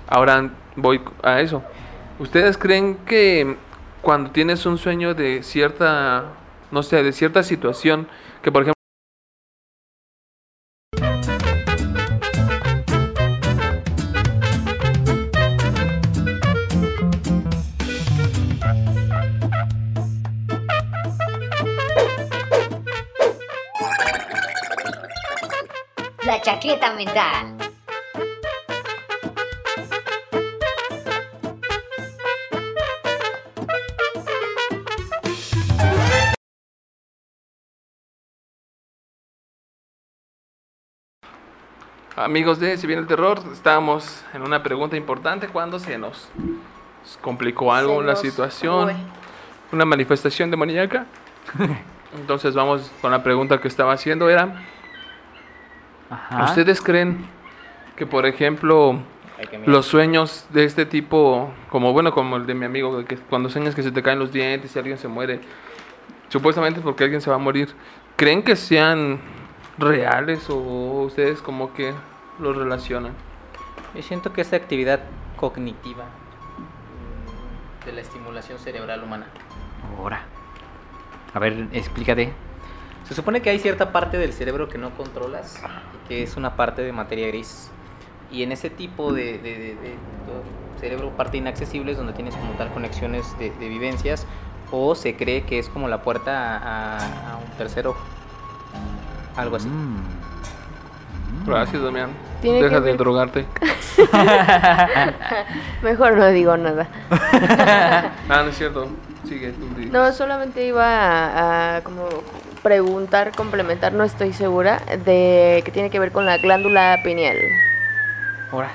Ahora 0.07 0.49
voy 0.75 1.01
a 1.23 1.39
eso. 1.41 1.63
¿Ustedes 2.19 2.57
creen 2.57 2.97
que 3.05 3.57
cuando 4.01 4.31
tienes 4.31 4.65
un 4.65 4.77
sueño 4.77 5.15
de 5.15 5.41
cierta, 5.43 6.25
no 6.71 6.83
sé, 6.83 7.03
de 7.03 7.11
cierta 7.11 7.43
situación, 7.43 8.07
que 8.41 8.51
por 8.51 8.61
ejemplo, 8.61 8.74
mental. 26.95 27.55
Amigos 42.17 42.59
de 42.61 42.77
Si 42.77 42.87
viene 42.87 43.01
el 43.01 43.07
terror, 43.07 43.41
estábamos 43.51 44.23
en 44.33 44.41
una 44.41 44.63
pregunta 44.63 44.95
importante 44.95 45.49
cuando 45.49 45.79
se 45.79 45.97
nos 45.97 46.29
complicó 47.21 47.73
algo 47.73 47.99
Se 47.99 48.07
la 48.07 48.15
situación, 48.15 48.85
fue. 48.85 48.95
una 49.73 49.83
manifestación 49.83 50.49
demoníaca. 50.49 51.07
Entonces 52.17 52.55
vamos 52.55 52.89
con 53.01 53.11
la 53.11 53.21
pregunta 53.21 53.59
que 53.59 53.67
estaba 53.67 53.91
haciendo 53.91 54.29
era, 54.29 54.63
Ajá. 56.09 56.45
¿ustedes 56.45 56.81
creen 56.81 57.25
que 57.95 58.05
por 58.05 58.25
ejemplo 58.25 58.99
los 59.65 59.85
sueños 59.85 60.47
de 60.51 60.63
este 60.63 60.85
tipo, 60.85 61.51
como 61.69 61.93
bueno, 61.93 62.13
como 62.13 62.37
el 62.37 62.45
de 62.45 62.53
mi 62.53 62.65
amigo, 62.65 63.03
que 63.05 63.17
cuando 63.17 63.49
sueñas 63.49 63.75
que 63.75 63.83
se 63.83 63.91
te 63.91 64.01
caen 64.01 64.19
los 64.19 64.31
dientes 64.31 64.75
y 64.75 64.79
alguien 64.79 64.97
se 64.97 65.07
muere, 65.07 65.39
supuestamente 66.29 66.81
porque 66.81 67.03
alguien 67.03 67.21
se 67.21 67.29
va 67.29 67.35
a 67.35 67.39
morir, 67.39 67.69
¿creen 68.15 68.43
que 68.43 68.55
sean 68.55 69.19
reales 69.77 70.49
o 70.49 71.03
ustedes 71.05 71.41
como 71.41 71.73
que 71.73 71.93
los 72.39 72.55
relacionan? 72.55 73.13
Yo 73.93 74.01
siento 74.01 74.31
que 74.31 74.41
esa 74.41 74.55
actividad 74.55 75.01
cognitiva 75.35 76.05
mm, 77.81 77.85
de 77.85 77.91
la 77.93 78.01
estimulación 78.01 78.57
cerebral 78.59 79.03
humana. 79.03 79.25
Ahora. 79.97 80.23
A 81.33 81.39
ver, 81.39 81.67
explícate. 81.73 82.33
Se 83.07 83.13
supone 83.13 83.41
que 83.41 83.49
hay 83.51 83.59
cierta 83.59 83.91
parte 83.91 84.17
del 84.17 84.33
cerebro 84.33 84.67
que 84.67 84.77
no 84.77 84.89
controlas, 84.91 85.59
que 86.07 86.23
es 86.23 86.37
una 86.37 86.55
parte 86.55 86.81
de 86.81 86.91
materia 86.91 87.27
gris. 87.27 87.69
Y 88.31 88.41
en 88.43 88.51
ese 88.51 88.69
tipo 88.69 89.13
de, 89.13 89.37
de- 89.37 89.57
de- 89.57 89.75
de 89.75 89.95
cerebro 90.79 91.09
parte 91.11 91.37
inaccesible 91.37 91.91
es 91.91 91.97
donde 91.97 92.13
tienes 92.13 92.35
como 92.35 92.51
tal 92.53 92.73
conexiones 92.73 93.37
de, 93.37 93.51
de 93.51 93.69
vivencias 93.69 94.25
o 94.71 94.95
se 94.95 95.15
cree 95.15 95.43
que 95.43 95.59
es 95.59 95.69
como 95.69 95.87
la 95.87 96.01
puerta 96.01 96.57
a, 96.57 96.97
a- 96.97 97.33
a 97.33 97.37
un 97.37 97.49
tercer 97.57 97.87
ojo. 97.87 97.99
Algo 99.37 99.57
así. 99.57 99.67
Mm. 99.69 101.45
Gracias, 101.45 101.81
Damián. 101.83 102.09
Tiene 102.41 102.63
Deja 102.63 102.77
que 102.77 102.81
de 102.91 102.97
drogarte. 102.97 103.45
Mejor 105.83 106.17
no 106.17 106.27
digo 106.29 106.57
nada. 106.57 106.87
Ah, 108.29 108.41
no 108.43 108.49
es 108.49 108.57
cierto. 108.57 108.87
Sigue, 109.27 109.51
tú. 109.51 109.65
No, 109.91 110.11
solamente 110.11 110.65
iba 110.65 110.83
a, 110.85 111.77
a 111.77 111.81
como 111.81 112.07
preguntar, 112.65 113.31
complementar, 113.35 113.93
no 113.93 114.03
estoy 114.03 114.33
segura, 114.33 114.79
de 115.05 115.61
que 115.63 115.69
tiene 115.71 115.91
que 115.91 115.99
ver 115.99 116.11
con 116.11 116.25
la 116.25 116.39
glándula 116.39 116.99
pineal. 117.03 117.37
Ahora. 118.51 118.71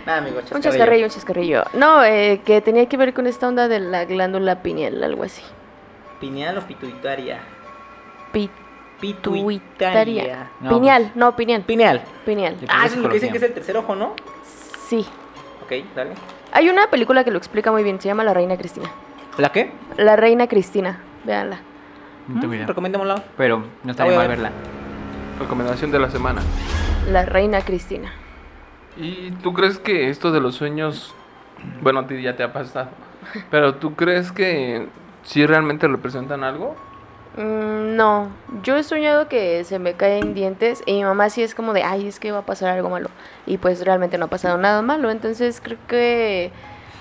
Nada, 0.05 0.17
amigo, 0.17 0.39
Un 0.53 0.61
chascarrillo, 0.61 1.05
un 1.05 1.09
chascarrillo. 1.11 1.63
No, 1.73 2.03
eh, 2.03 2.41
que 2.43 2.59
tenía 2.59 2.87
que 2.89 2.97
ver 2.97 3.13
con 3.13 3.27
esta 3.27 3.47
onda 3.47 3.69
de 3.69 3.79
la 3.79 4.03
glándula 4.03 4.61
pineal, 4.61 5.01
algo 5.05 5.23
así. 5.23 5.41
¿Pineal 6.19 6.57
o 6.57 6.61
pituitaria? 6.67 7.39
Pi- 8.33 8.49
Pituitaria. 8.99 10.49
No, 10.59 10.71
pineal, 10.71 11.11
no, 11.15 11.33
pineal. 11.37 11.61
Pineal. 11.61 12.01
Pineal. 12.25 12.57
Ah, 12.67 12.85
eso 12.87 12.95
es 12.95 13.01
lo 13.01 13.07
que 13.07 13.13
dicen 13.15 13.31
que 13.31 13.37
es 13.37 13.43
el 13.43 13.53
tercer 13.53 13.77
ojo, 13.77 13.95
¿no? 13.95 14.13
Sí. 14.89 15.07
Ok, 15.63 15.71
dale. 15.95 16.15
Hay 16.51 16.69
una 16.69 16.89
película 16.89 17.23
que 17.23 17.31
lo 17.31 17.37
explica 17.37 17.71
muy 17.71 17.83
bien, 17.83 18.01
se 18.01 18.07
llama 18.07 18.23
La 18.23 18.33
Reina 18.33 18.57
Cristina. 18.57 18.89
¿La 19.37 19.51
qué? 19.51 19.71
La 19.97 20.15
Reina 20.15 20.47
Cristina, 20.47 20.99
véanla. 21.23 21.59
No 22.27 22.39
tengo 22.39 22.53
idea. 22.53 22.65
Recomendémosla. 22.65 23.23
Pero 23.37 23.63
no 23.83 23.91
estaría 23.91 24.15
mal 24.15 24.27
ver. 24.27 24.37
verla. 24.37 24.51
Recomendación 25.39 25.91
de 25.91 25.99
la 25.99 26.09
semana. 26.09 26.41
La 27.11 27.25
Reina 27.25 27.61
Cristina. 27.61 28.11
¿Y 28.97 29.31
tú 29.43 29.53
crees 29.53 29.79
que 29.79 30.09
esto 30.09 30.31
de 30.31 30.41
los 30.41 30.55
sueños, 30.55 31.13
bueno, 31.81 31.99
a 31.99 32.07
ti 32.07 32.21
ya 32.21 32.35
te 32.35 32.43
ha 32.43 32.51
pasado, 32.51 32.89
pero 33.49 33.75
tú 33.75 33.95
crees 33.95 34.31
que 34.31 34.87
sí 35.23 35.45
realmente 35.45 35.87
representan 35.87 36.43
algo? 36.43 36.75
Mm, 37.37 37.95
no, 37.95 38.29
yo 38.63 38.75
he 38.75 38.83
soñado 38.83 39.27
que 39.27 39.63
se 39.63 39.79
me 39.79 39.93
caen 39.93 40.33
dientes 40.33 40.81
y 40.85 40.93
mi 40.93 41.03
mamá 41.03 41.29
sí 41.29 41.43
es 41.43 41.55
como 41.55 41.73
de, 41.73 41.83
ay, 41.83 42.07
es 42.07 42.19
que 42.19 42.31
va 42.31 42.39
a 42.39 42.45
pasar 42.45 42.69
algo 42.69 42.89
malo. 42.89 43.09
Y 43.45 43.57
pues 43.57 43.85
realmente 43.85 44.17
no 44.17 44.25
ha 44.25 44.29
pasado 44.29 44.57
nada 44.57 44.81
malo. 44.81 45.11
Entonces 45.11 45.61
creo 45.63 45.77
que 45.87 46.51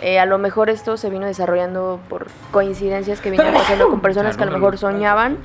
eh, 0.00 0.18
a 0.18 0.26
lo 0.26 0.38
mejor 0.38 0.70
esto 0.70 0.96
se 0.96 1.10
vino 1.10 1.26
desarrollando 1.26 2.00
por 2.08 2.26
coincidencias 2.52 3.20
que 3.20 3.30
venían 3.30 3.54
pasando 3.54 3.88
con 3.88 4.00
personas 4.00 4.36
que 4.36 4.44
a 4.44 4.46
lo 4.46 4.52
mejor 4.52 4.78
soñaban 4.78 5.38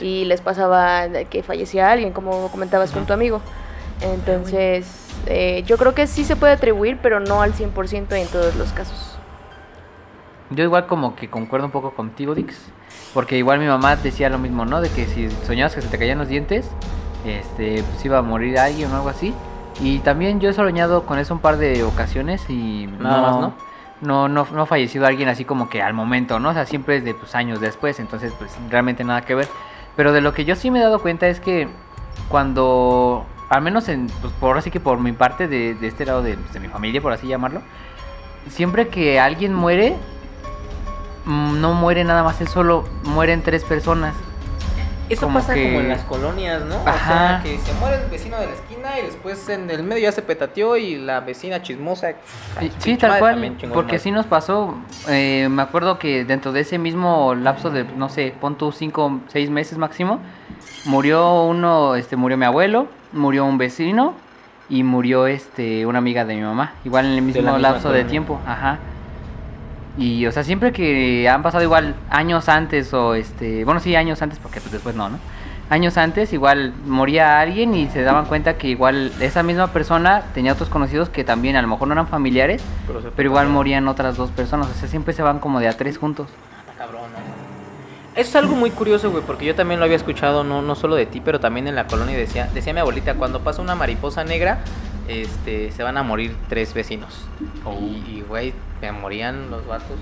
y 0.00 0.24
les 0.24 0.40
pasaba 0.40 1.08
que 1.28 1.42
fallecía 1.42 1.90
alguien, 1.90 2.12
como 2.12 2.48
comentabas 2.50 2.92
con 2.92 3.06
tu 3.06 3.12
amigo. 3.12 3.42
Entonces, 4.00 5.08
eh, 5.26 5.62
yo 5.66 5.76
creo 5.76 5.94
que 5.94 6.06
sí 6.06 6.24
se 6.24 6.36
puede 6.36 6.54
atribuir, 6.54 6.98
pero 7.02 7.20
no 7.20 7.42
al 7.42 7.52
100% 7.52 8.12
en 8.16 8.28
todos 8.28 8.56
los 8.56 8.72
casos. 8.72 9.18
Yo 10.48 10.64
igual 10.64 10.86
como 10.86 11.14
que 11.14 11.28
concuerdo 11.28 11.66
un 11.66 11.72
poco 11.72 11.92
contigo, 11.92 12.34
Dix. 12.34 12.72
Porque 13.12 13.36
igual 13.36 13.58
mi 13.58 13.66
mamá 13.66 13.96
decía 13.96 14.28
lo 14.28 14.38
mismo, 14.38 14.64
¿no? 14.64 14.80
De 14.80 14.88
que 14.88 15.06
si 15.06 15.28
soñabas 15.46 15.74
que 15.74 15.82
se 15.82 15.88
te 15.88 15.98
caían 15.98 16.18
los 16.18 16.28
dientes, 16.28 16.70
este, 17.24 17.82
pues 17.82 18.04
iba 18.04 18.18
a 18.18 18.22
morir 18.22 18.58
alguien 18.58 18.90
o 18.92 18.96
algo 18.96 19.08
así. 19.08 19.34
Y 19.80 19.98
también 20.00 20.40
yo 20.40 20.50
he 20.50 20.52
soñado 20.52 21.06
con 21.06 21.18
eso 21.18 21.34
un 21.34 21.40
par 21.40 21.56
de 21.56 21.82
ocasiones 21.82 22.48
y 22.48 22.86
Nada 22.86 23.22
más, 23.22 23.40
¿no? 23.40 23.54
No, 24.00 24.28
no, 24.28 24.46
no 24.50 24.62
ha 24.62 24.66
fallecido 24.66 25.06
alguien 25.06 25.28
así 25.28 25.44
como 25.44 25.68
que 25.68 25.82
al 25.82 25.92
momento, 25.92 26.38
¿no? 26.38 26.50
O 26.50 26.52
sea, 26.54 26.64
siempre 26.66 26.96
es 26.96 27.04
de 27.04 27.14
pues, 27.14 27.34
años 27.34 27.60
después, 27.60 28.00
entonces 28.00 28.32
pues 28.38 28.56
realmente 28.70 29.04
nada 29.04 29.22
que 29.22 29.34
ver. 29.34 29.48
Pero 29.96 30.12
de 30.12 30.20
lo 30.20 30.32
que 30.32 30.44
yo 30.44 30.56
sí 30.56 30.70
me 30.70 30.78
he 30.78 30.82
dado 30.82 31.00
cuenta 31.00 31.28
es 31.28 31.40
que 31.40 31.68
cuando, 32.28 33.26
al 33.50 33.60
menos 33.60 33.88
en, 33.88 34.06
pues 34.20 34.32
por 34.34 34.56
así 34.56 34.70
que 34.70 34.80
por 34.80 34.98
mi 35.00 35.12
parte 35.12 35.48
de, 35.48 35.74
de 35.74 35.86
este 35.86 36.06
lado 36.06 36.22
de, 36.22 36.36
pues, 36.36 36.52
de 36.52 36.60
mi 36.60 36.68
familia, 36.68 37.02
por 37.02 37.12
así 37.12 37.26
llamarlo, 37.26 37.60
siempre 38.48 38.88
que 38.88 39.20
alguien 39.20 39.52
muere, 39.52 39.96
no 41.26 41.74
muere 41.74 42.04
nada 42.04 42.22
más 42.22 42.40
él 42.40 42.48
solo, 42.48 42.84
mueren 43.04 43.42
tres 43.42 43.64
personas. 43.64 44.14
Eso 45.08 45.22
Como 45.22 45.40
pasa 45.40 45.54
que- 45.54 45.64
como 45.64 45.80
en 45.80 45.88
las 45.88 46.02
colonias, 46.02 46.62
¿no? 46.66 46.76
O 46.76 46.86
Ajá. 46.88 47.40
sea, 47.40 47.40
que 47.42 47.58
se 47.58 47.72
muere 47.80 47.96
el 48.04 48.08
vecino 48.08 48.38
de 48.38 48.46
la 48.46 48.52
esquina 48.52 48.96
y 48.96 49.06
después 49.06 49.48
en 49.48 49.68
el 49.68 49.82
medio 49.82 50.02
ya 50.02 50.12
se 50.12 50.22
petateó 50.22 50.76
y 50.76 50.98
la 50.98 51.18
vecina 51.18 51.60
chismosa. 51.62 52.12
ay, 52.56 52.70
Sí, 52.78 52.96
tal 52.96 53.18
cual, 53.18 53.56
porque 53.74 53.86
madre. 53.94 53.98
sí 53.98 54.12
nos 54.12 54.26
pasó, 54.26 54.76
eh, 55.08 55.48
me 55.50 55.62
acuerdo 55.62 55.98
que 55.98 56.24
dentro 56.24 56.52
de 56.52 56.60
ese 56.60 56.78
mismo 56.78 57.34
lapso 57.34 57.70
de, 57.70 57.82
no 57.96 58.08
sé, 58.08 58.32
pon 58.40 58.54
tú 58.54 58.70
cinco, 58.70 59.18
seis 59.26 59.50
meses 59.50 59.78
máximo, 59.78 60.20
murió 60.84 61.42
uno, 61.42 61.96
este, 61.96 62.14
murió 62.14 62.36
mi 62.38 62.44
abuelo, 62.44 62.86
murió 63.12 63.44
un 63.46 63.58
vecino 63.58 64.14
y 64.68 64.84
murió, 64.84 65.26
este, 65.26 65.86
una 65.86 65.98
amiga 65.98 66.24
de 66.24 66.36
mi 66.36 66.42
mamá, 66.42 66.74
igual 66.84 67.06
en 67.06 67.12
el 67.14 67.22
mismo 67.22 67.58
lapso 67.58 67.90
de 67.90 68.04
tiempo, 68.04 68.38
ajá. 68.46 68.78
Y, 69.98 70.26
o 70.26 70.32
sea, 70.32 70.44
siempre 70.44 70.72
que 70.72 71.28
han 71.28 71.42
pasado 71.42 71.64
igual 71.64 71.94
años 72.10 72.48
antes 72.48 72.94
o, 72.94 73.14
este, 73.14 73.64
bueno, 73.64 73.80
sí, 73.80 73.96
años 73.96 74.22
antes, 74.22 74.38
porque 74.38 74.60
pues 74.60 74.72
después 74.72 74.94
no, 74.94 75.08
¿no? 75.08 75.18
Años 75.68 75.96
antes 75.98 76.32
igual 76.32 76.72
moría 76.84 77.38
alguien 77.38 77.74
y 77.74 77.88
se 77.88 78.02
daban 78.02 78.24
cuenta 78.24 78.58
que 78.58 78.66
igual 78.66 79.12
esa 79.20 79.44
misma 79.44 79.68
persona 79.68 80.24
tenía 80.34 80.52
otros 80.52 80.68
conocidos 80.68 81.10
que 81.10 81.22
también 81.22 81.54
a 81.54 81.62
lo 81.62 81.68
mejor 81.68 81.86
no 81.86 81.94
eran 81.94 82.08
familiares, 82.08 82.60
Pero, 83.14 83.28
igual 83.28 83.48
morían 83.48 83.86
otras 83.86 84.16
dos 84.16 84.30
personas. 84.30 84.68
O 84.68 84.74
sea, 84.74 84.88
siempre 84.88 85.14
se 85.14 85.22
van 85.22 85.38
como 85.38 85.60
de 85.60 85.68
a 85.68 85.76
tres 85.76 85.96
juntos. 85.96 86.28
Está 86.60 86.84
cabrón, 86.84 87.12
¿no? 87.12 87.40
Eso 88.16 88.30
es 88.30 88.36
algo 88.36 88.56
muy 88.56 88.70
curioso, 88.70 89.12
güey, 89.12 89.22
porque 89.24 89.46
yo 89.46 89.54
también 89.54 89.78
lo 89.78 89.84
había 89.84 89.96
escuchado, 89.96 90.42
no, 90.42 90.60
no 90.60 90.74
solo 90.74 90.96
de 90.96 91.06
ti, 91.06 91.22
pero 91.24 91.38
también 91.38 91.68
en 91.68 91.76
la 91.76 91.86
colonia. 91.86 92.18
Decía, 92.18 92.48
decía 92.52 92.72
mi 92.72 92.80
abuelita, 92.80 93.14
cuando 93.14 93.40
pasa 93.40 93.62
una 93.62 93.76
mariposa 93.76 94.24
negra, 94.24 94.58
este, 95.10 95.70
se 95.72 95.82
van 95.82 95.96
a 95.96 96.02
morir 96.02 96.36
tres 96.48 96.72
vecinos. 96.74 97.26
Y, 97.80 98.18
y, 98.18 98.24
güey, 98.26 98.54
me 98.80 98.92
morían 98.92 99.50
los 99.50 99.66
vatos. 99.66 99.98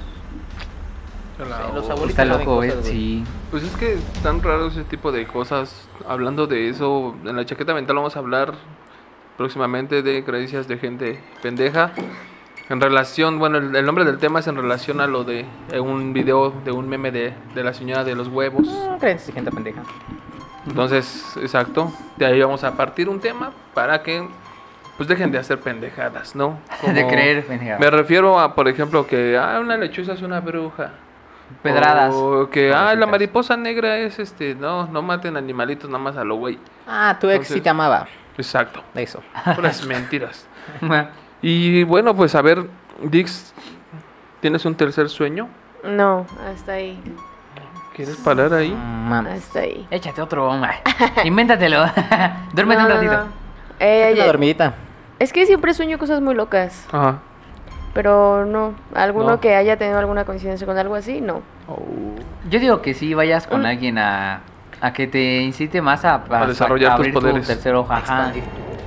Los 1.38 1.88
abuelitos 1.88 2.10
Está 2.10 2.24
loco, 2.24 2.56
güey. 2.56 2.70
cosas, 2.70 2.82
güey. 2.84 2.92
Sí. 2.92 3.24
Pues 3.50 3.62
es 3.62 3.76
que 3.76 3.96
tan 4.22 4.42
raro 4.42 4.66
ese 4.66 4.82
tipo 4.84 5.12
de 5.12 5.26
cosas. 5.26 5.88
Hablando 6.08 6.46
de 6.46 6.68
eso, 6.68 7.14
en 7.24 7.36
la 7.36 7.44
chaqueta 7.44 7.74
mental 7.74 7.96
vamos 7.96 8.16
a 8.16 8.18
hablar 8.18 8.54
próximamente 9.36 10.02
de 10.02 10.24
creencias 10.24 10.66
de 10.66 10.78
gente 10.78 11.20
pendeja. 11.40 11.92
En 12.68 12.80
relación, 12.80 13.38
bueno, 13.38 13.58
el, 13.58 13.74
el 13.74 13.86
nombre 13.86 14.04
del 14.04 14.18
tema 14.18 14.40
es 14.40 14.46
en 14.48 14.56
relación 14.56 15.00
a 15.00 15.06
lo 15.06 15.24
de 15.24 15.46
eh, 15.72 15.80
un 15.80 16.12
video 16.12 16.50
de 16.64 16.72
un 16.72 16.88
meme 16.88 17.12
de, 17.12 17.32
de 17.54 17.64
la 17.64 17.72
señora 17.72 18.04
de 18.04 18.14
los 18.14 18.28
huevos. 18.28 18.66
No, 18.66 18.98
creencias 18.98 19.28
de 19.28 19.32
gente 19.32 19.50
pendeja. 19.52 19.82
Entonces, 20.66 21.34
exacto, 21.40 21.90
de 22.16 22.26
ahí 22.26 22.40
vamos 22.40 22.64
a 22.64 22.76
partir 22.76 23.08
un 23.08 23.20
tema 23.20 23.52
para 23.74 24.02
que 24.02 24.28
pues 24.98 25.08
dejen 25.08 25.32
de 25.32 25.38
hacer 25.38 25.58
pendejadas, 25.60 26.34
¿no? 26.36 26.58
de 26.82 27.06
creer, 27.06 27.46
pendeja. 27.46 27.78
Me 27.78 27.88
refiero 27.90 28.38
a, 28.38 28.54
por 28.54 28.68
ejemplo, 28.68 29.06
que 29.06 29.38
ah, 29.38 29.58
una 29.60 29.78
lechuza 29.78 30.12
es 30.12 30.20
una 30.22 30.40
bruja. 30.40 30.90
Pedradas. 31.62 32.12
O 32.14 32.50
que, 32.50 32.74
ah, 32.74 32.94
la 32.94 33.06
mariposa 33.06 33.56
negra 33.56 33.96
es 33.96 34.18
este, 34.18 34.54
no, 34.54 34.86
no 34.88 35.00
maten 35.00 35.34
animalitos 35.38 35.88
nada 35.88 36.04
más 36.04 36.16
a 36.18 36.24
lo 36.24 36.36
güey. 36.36 36.58
Ah, 36.86 37.16
tu 37.18 37.28
ex 37.28 37.36
Entonces- 37.36 37.54
sí 37.54 37.60
te 37.62 37.70
amaba. 37.70 38.06
Exacto, 38.36 38.82
Eso. 38.94 39.22
puras 39.56 39.84
mentiras. 39.86 40.46
Y 41.40 41.84
bueno, 41.84 42.16
pues 42.16 42.34
a 42.34 42.42
ver, 42.42 42.66
Dix, 43.00 43.54
¿tienes 44.40 44.64
un 44.64 44.74
tercer 44.74 45.08
sueño? 45.08 45.48
No, 45.84 46.26
hasta 46.52 46.72
ahí. 46.72 47.00
¿Quieres 47.94 48.16
parar 48.16 48.52
ahí? 48.54 48.72
Mames. 48.72 49.44
Hasta 49.44 49.60
ahí. 49.60 49.86
Échate 49.90 50.20
otro, 50.20 50.48
hombre. 50.50 50.72
Invéntatelo. 51.24 51.84
Duérmete 52.52 52.82
No, 52.82 52.86
un 52.86 52.88
no, 52.88 52.94
ratito. 52.96 53.12
no. 53.12 53.26
Eh, 53.78 54.12
Una 54.16 54.24
dormidita. 54.26 54.74
Es 55.18 55.32
que 55.32 55.46
siempre 55.46 55.74
sueño 55.74 55.98
cosas 55.98 56.20
muy 56.20 56.34
locas, 56.34 56.86
Ajá. 56.92 57.18
pero 57.94 58.44
no. 58.46 58.74
¿Alguno 58.94 59.30
No. 59.30 59.40
que 59.40 59.54
haya 59.54 59.76
tenido 59.76 59.98
alguna 59.98 60.24
coincidencia 60.24 60.66
con 60.66 60.78
algo 60.78 60.94
así? 60.94 61.20
No. 61.20 61.42
Oh. 61.68 61.78
Yo 62.50 62.60
digo 62.60 62.82
que 62.82 62.94
sí 62.94 63.14
vayas 63.14 63.46
con 63.46 63.60
Un- 63.60 63.66
alguien 63.66 63.98
a, 63.98 64.40
a 64.80 64.92
que 64.92 65.06
te 65.06 65.40
incite 65.42 65.82
más 65.82 66.04
a, 66.04 66.22
A 66.30 66.46
desarrollar 66.46 66.96
tus 66.96 67.06
tu 67.08 67.12
poderes. 67.14 67.46
tercer 67.46 67.74
ojo. 67.74 67.92
Ajá. 67.92 68.32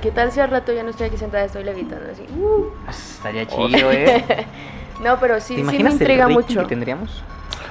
¿Qué 0.00 0.10
tal 0.10 0.32
si 0.32 0.40
al 0.40 0.50
rato 0.50 0.72
ya 0.72 0.82
no 0.82 0.90
estoy 0.90 1.06
aquí 1.06 1.16
sentada, 1.16 1.44
estoy 1.44 1.62
levitando 1.64 2.10
así? 2.10 2.24
Uh. 2.36 2.66
Estaría 2.88 3.46
chido, 3.46 3.92
eh. 3.92 4.46
No, 5.02 5.16
pero 5.18 5.40
sí, 5.40 5.56
¿Te 5.56 5.70
sí 5.70 5.82
me 5.82 5.90
intriga 5.90 6.26
el 6.26 6.32
mucho. 6.32 6.60
que 6.60 6.66
tendríamos? 6.66 7.22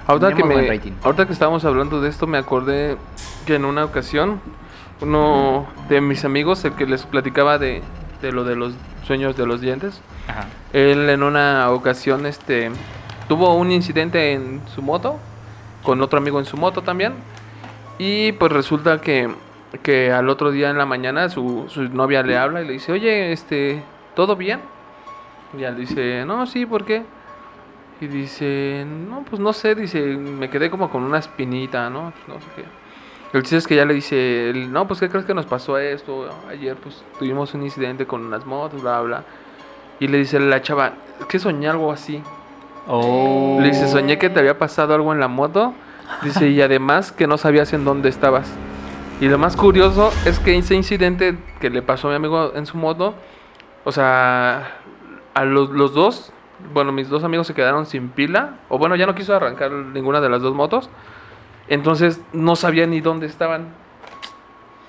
Ahorita 0.07 0.34
que, 0.34 0.43
me, 0.43 0.55
ahorita 1.03 1.26
que 1.28 1.32
estábamos 1.34 1.64
hablando 1.64 2.01
de 2.01 2.09
esto, 2.09 2.28
me 2.28 2.38
acordé 2.38 2.97
que 3.45 3.55
en 3.55 3.64
una 3.64 3.86
ocasión 3.86 4.41
uno 4.99 5.66
de 5.88 6.01
mis 6.01 6.26
amigos, 6.26 6.66
el 6.66 6.74
que 6.74 6.86
les 6.86 7.05
platicaba 7.05 7.57
de, 7.57 7.82
de 8.22 8.32
lo 8.32 8.43
de 8.43 8.55
los 8.55 8.74
sueños 9.05 9.36
de 9.36 9.45
los 9.45 9.61
dientes, 9.61 10.01
Ajá. 10.28 10.47
él 10.74 11.09
en 11.09 11.24
una 11.24 11.69
ocasión 11.72 12.26
este, 12.26 12.72
tuvo 13.28 13.55
un 13.55 13.72
incidente 13.72 14.34
en 14.34 14.61
su 14.74 14.82
moto, 14.82 15.19
con 15.84 16.01
otro 16.01 16.19
amigo 16.19 16.39
en 16.39 16.45
su 16.45 16.57
moto 16.57 16.82
también, 16.82 17.13
y 17.97 18.32
pues 18.34 18.51
resulta 18.51 19.01
que, 19.01 19.30
que 19.84 20.11
al 20.11 20.30
otro 20.30 20.51
día 20.51 20.69
en 20.69 20.78
la 20.78 20.86
mañana 20.86 21.30
su, 21.30 21.65
su 21.67 21.84
novia 21.84 22.24
le 22.24 22.38
habla 22.38 22.61
y 22.61 22.67
le 22.67 22.74
dice, 22.74 22.91
oye, 22.91 23.32
este, 23.32 23.84
¿todo 24.15 24.36
bien? 24.36 24.59
Y 25.57 25.63
él 25.63 25.76
dice, 25.76 26.24
no, 26.26 26.45
sí, 26.45 26.65
¿por 26.65 26.86
qué? 26.86 27.03
Y 27.99 28.07
dice, 28.07 28.86
no, 28.88 29.24
pues 29.30 29.39
no 29.39 29.53
sé, 29.53 29.76
dice, 29.76 30.01
me 30.01 30.49
quedé 30.49 30.72
como 30.72 30.89
con 30.89 31.03
una 31.03 31.19
espinita, 31.19 31.89
¿no? 31.89 32.13
No 32.28 32.36
sé 32.36 32.47
qué. 32.55 32.80
El 33.34 33.43
chiste 33.43 33.57
es 33.57 33.67
que 33.67 33.75
ya 33.75 33.86
le 33.86 33.93
dice, 33.93 34.49
él, 34.49 34.71
no, 34.73 34.88
pues 34.88 34.99
¿qué 34.99 35.07
crees 35.07 35.25
que 35.25 35.34
nos 35.34 35.45
pasó 35.45 35.77
esto? 35.77 36.29
Ayer 36.49 36.75
pues 36.75 37.03
tuvimos 37.17 37.53
un 37.53 37.63
incidente 37.63 38.05
con 38.05 38.25
unas 38.25 38.45
motos, 38.45 38.82
bla, 38.82 38.99
bla. 39.01 39.23
Y 39.99 40.07
le 40.07 40.17
dice 40.17 40.39
la 40.39 40.61
chava, 40.61 40.93
es 41.19 41.25
que 41.27 41.39
soñé 41.39 41.69
algo 41.69 41.91
así. 41.91 42.21
Oh. 42.88 43.57
Le 43.61 43.69
dice, 43.69 43.88
soñé 43.88 44.17
que 44.17 44.29
te 44.29 44.39
había 44.39 44.57
pasado 44.57 44.93
algo 44.93 45.13
en 45.13 45.19
la 45.19 45.29
moto. 45.29 45.73
Dice, 46.23 46.49
y 46.49 46.61
además 46.61 47.13
que 47.13 47.25
no 47.25 47.38
sabías 47.38 47.71
en 47.71 47.86
dónde 47.86 48.09
estabas. 48.09 48.51
Y 49.21 49.29
lo 49.29 49.38
más 49.38 49.55
curioso 49.55 50.11
es 50.25 50.39
que 50.39 50.57
ese 50.57 50.75
incidente 50.75 51.38
que 51.59 51.69
le 51.69 51.82
pasó 51.82 52.07
a 52.07 52.11
mi 52.11 52.15
amigo 52.17 52.51
en 52.55 52.65
su 52.65 52.75
moto, 52.75 53.13
o 53.86 53.91
sea, 53.91 54.79
a 55.34 55.45
los, 55.45 55.69
los 55.69 55.93
dos, 55.93 56.34
bueno, 56.73 56.91
mis 56.91 57.07
dos 57.07 57.23
amigos 57.23 57.47
se 57.47 57.53
quedaron 57.53 57.86
sin 57.86 58.09
pila, 58.09 58.57
o 58.67 58.77
bueno, 58.77 58.95
ya 58.95 59.05
no 59.05 59.15
quiso 59.15 59.36
arrancar 59.36 59.71
ninguna 59.71 60.19
de 60.19 60.29
las 60.29 60.41
dos 60.41 60.53
motos. 60.53 60.89
Entonces 61.72 62.19
no 62.34 62.57
sabían 62.57 62.89
ni 62.89 62.99
dónde 62.99 63.28
estaban. 63.28 63.69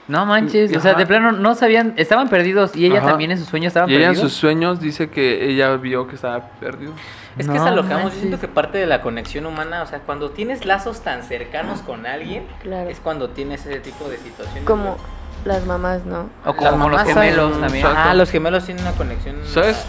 No 0.08 0.26
manches, 0.26 0.76
o 0.76 0.80
sea, 0.80 0.94
de 0.94 1.06
plano 1.06 1.30
no 1.30 1.54
sabían, 1.54 1.94
estaban 1.96 2.28
perdidos 2.28 2.74
y 2.74 2.86
ella 2.86 2.98
Ajá. 2.98 3.10
también 3.10 3.30
en 3.30 3.38
sus 3.38 3.46
sueños 3.46 3.68
estaban 3.68 3.88
Y 3.88 3.94
ella 3.94 4.06
en 4.06 4.10
perdidos. 4.10 4.32
sus 4.32 4.40
sueños 4.40 4.80
dice 4.80 5.08
que 5.08 5.48
ella 5.48 5.76
vio 5.76 6.08
que 6.08 6.16
estaba 6.16 6.40
perdido. 6.58 6.92
Es 7.38 7.46
que 7.46 7.52
No 7.54 7.62
es 7.62 7.62
a 7.62 7.70
lo 7.70 7.86
que 7.86 7.94
vamos. 7.94 8.12
Siento 8.14 8.40
que 8.40 8.48
parte 8.48 8.78
de 8.78 8.86
la 8.86 9.00
conexión 9.00 9.46
humana, 9.46 9.82
o 9.82 9.86
sea, 9.86 10.00
cuando 10.00 10.30
tienes 10.30 10.66
lazos 10.66 11.02
tan 11.02 11.22
cercanos 11.22 11.82
con 11.82 12.04
alguien, 12.04 12.44
Claro. 12.62 12.90
es 12.90 12.98
cuando 12.98 13.30
tienes 13.30 13.64
ese 13.64 13.78
tipo 13.78 14.08
de 14.08 14.16
situaciones. 14.18 14.64
Como 14.64 14.96
las 15.44 15.64
mamás, 15.66 16.04
¿no? 16.04 16.28
O 16.44 16.52
como 16.56 16.88
los 16.88 17.00
gemelos 17.04 17.52
también. 17.60 17.86
Exacto. 17.86 18.10
Ah, 18.10 18.14
los 18.14 18.28
gemelos 18.30 18.64
tienen 18.66 18.82
una 18.84 18.92
conexión. 18.94 19.36
¿Sabes? 19.44 19.86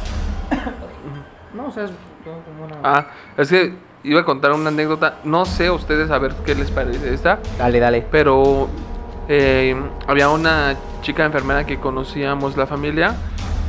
No, 1.56 1.68
o 1.68 1.72
sea, 1.72 1.84
es 1.86 1.92
como 2.22 2.66
una. 2.66 2.78
Ah, 2.84 3.08
es 3.38 3.50
que 3.50 3.76
iba 4.04 4.22
a 4.22 4.26
contar 4.26 4.52
una 4.52 4.70
anécdota. 4.70 5.20
No 5.24 5.46
sé 5.46 5.68
a 5.68 5.74
ustedes 5.74 6.12
a 6.12 6.18
ver 6.18 6.34
qué 6.46 6.56
les 6.56 6.72
parece 6.72 7.14
esta. 7.14 7.40
Dale, 7.58 7.80
dale. 7.80 8.06
Pero 8.10 8.68
eh, 9.28 9.76
había 10.08 10.30
una 10.30 10.76
chica 11.02 11.26
enfermera 11.26 11.66
que 11.66 11.80
conocíamos 11.80 12.58
la 12.58 12.68
familia 12.68 13.16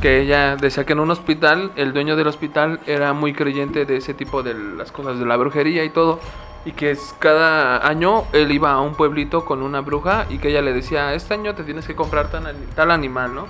que 0.01 0.21
ella 0.21 0.55
decía 0.55 0.85
que 0.85 0.93
en 0.93 0.99
un 0.99 1.09
hospital 1.09 1.71
el 1.75 1.93
dueño 1.93 2.15
del 2.15 2.27
hospital 2.27 2.79
era 2.85 3.13
muy 3.13 3.33
creyente 3.33 3.85
de 3.85 3.97
ese 3.97 4.13
tipo 4.13 4.43
de 4.43 4.53
las 4.53 4.91
cosas 4.91 5.17
de 5.17 5.25
la 5.25 5.37
brujería 5.37 5.83
y 5.83 5.89
todo 5.89 6.19
y 6.65 6.73
que 6.73 6.91
es, 6.91 7.15
cada 7.19 7.87
año 7.87 8.25
él 8.33 8.51
iba 8.51 8.73
a 8.73 8.81
un 8.81 8.95
pueblito 8.95 9.45
con 9.45 9.61
una 9.61 9.81
bruja 9.81 10.25
y 10.29 10.39
que 10.39 10.49
ella 10.49 10.61
le 10.61 10.73
decía 10.73 11.13
este 11.13 11.35
año 11.35 11.55
te 11.55 11.63
tienes 11.63 11.87
que 11.87 11.95
comprar 11.95 12.29
tan 12.29 12.45
tal 12.75 12.91
animal 12.91 13.33
no 13.33 13.47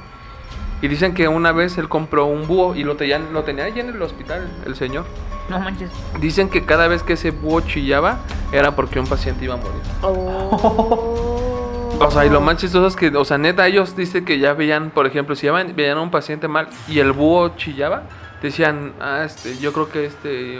y 0.81 0.87
dicen 0.87 1.13
que 1.13 1.27
una 1.27 1.51
vez 1.51 1.77
él 1.77 1.87
compró 1.89 2.25
un 2.25 2.47
búho 2.47 2.75
y 2.75 2.83
lo 2.83 2.95
tenía, 2.95 3.17
lo 3.19 3.43
tenía 3.43 3.65
allí 3.65 3.79
en 3.79 3.89
el 3.89 4.01
hospital 4.01 4.47
el 4.65 4.75
señor 4.75 5.05
No 5.49 5.59
manches. 5.59 5.89
dicen 6.19 6.49
que 6.49 6.65
cada 6.65 6.87
vez 6.87 7.01
que 7.03 7.13
ese 7.13 7.31
búho 7.31 7.61
chillaba 7.61 8.17
era 8.51 8.75
porque 8.75 8.99
un 8.99 9.07
paciente 9.07 9.45
iba 9.45 9.53
a 9.53 9.57
morir 9.57 9.81
Oh. 10.01 11.97
O 11.97 12.11
sea, 12.11 12.25
y 12.25 12.29
lo 12.29 12.41
más 12.41 12.57
chistoso 12.57 12.87
es 12.87 12.95
que, 12.97 13.07
o 13.15 13.23
sea, 13.23 13.37
neta, 13.37 13.65
ellos 13.67 13.95
dicen 13.95 14.25
que 14.25 14.37
ya 14.37 14.51
veían, 14.53 14.89
por 14.89 15.07
ejemplo, 15.07 15.33
si 15.33 15.45
ya 15.47 15.53
veían 15.53 15.97
a 15.97 16.01
un 16.01 16.11
paciente 16.11 16.47
mal 16.49 16.67
y 16.89 16.99
el 16.99 17.13
búho 17.13 17.55
chillaba, 17.55 18.03
decían, 18.41 18.91
ah, 18.99 19.21
este, 19.25 19.57
yo 19.59 19.71
creo 19.71 19.89
que 19.89 20.05
este, 20.05 20.59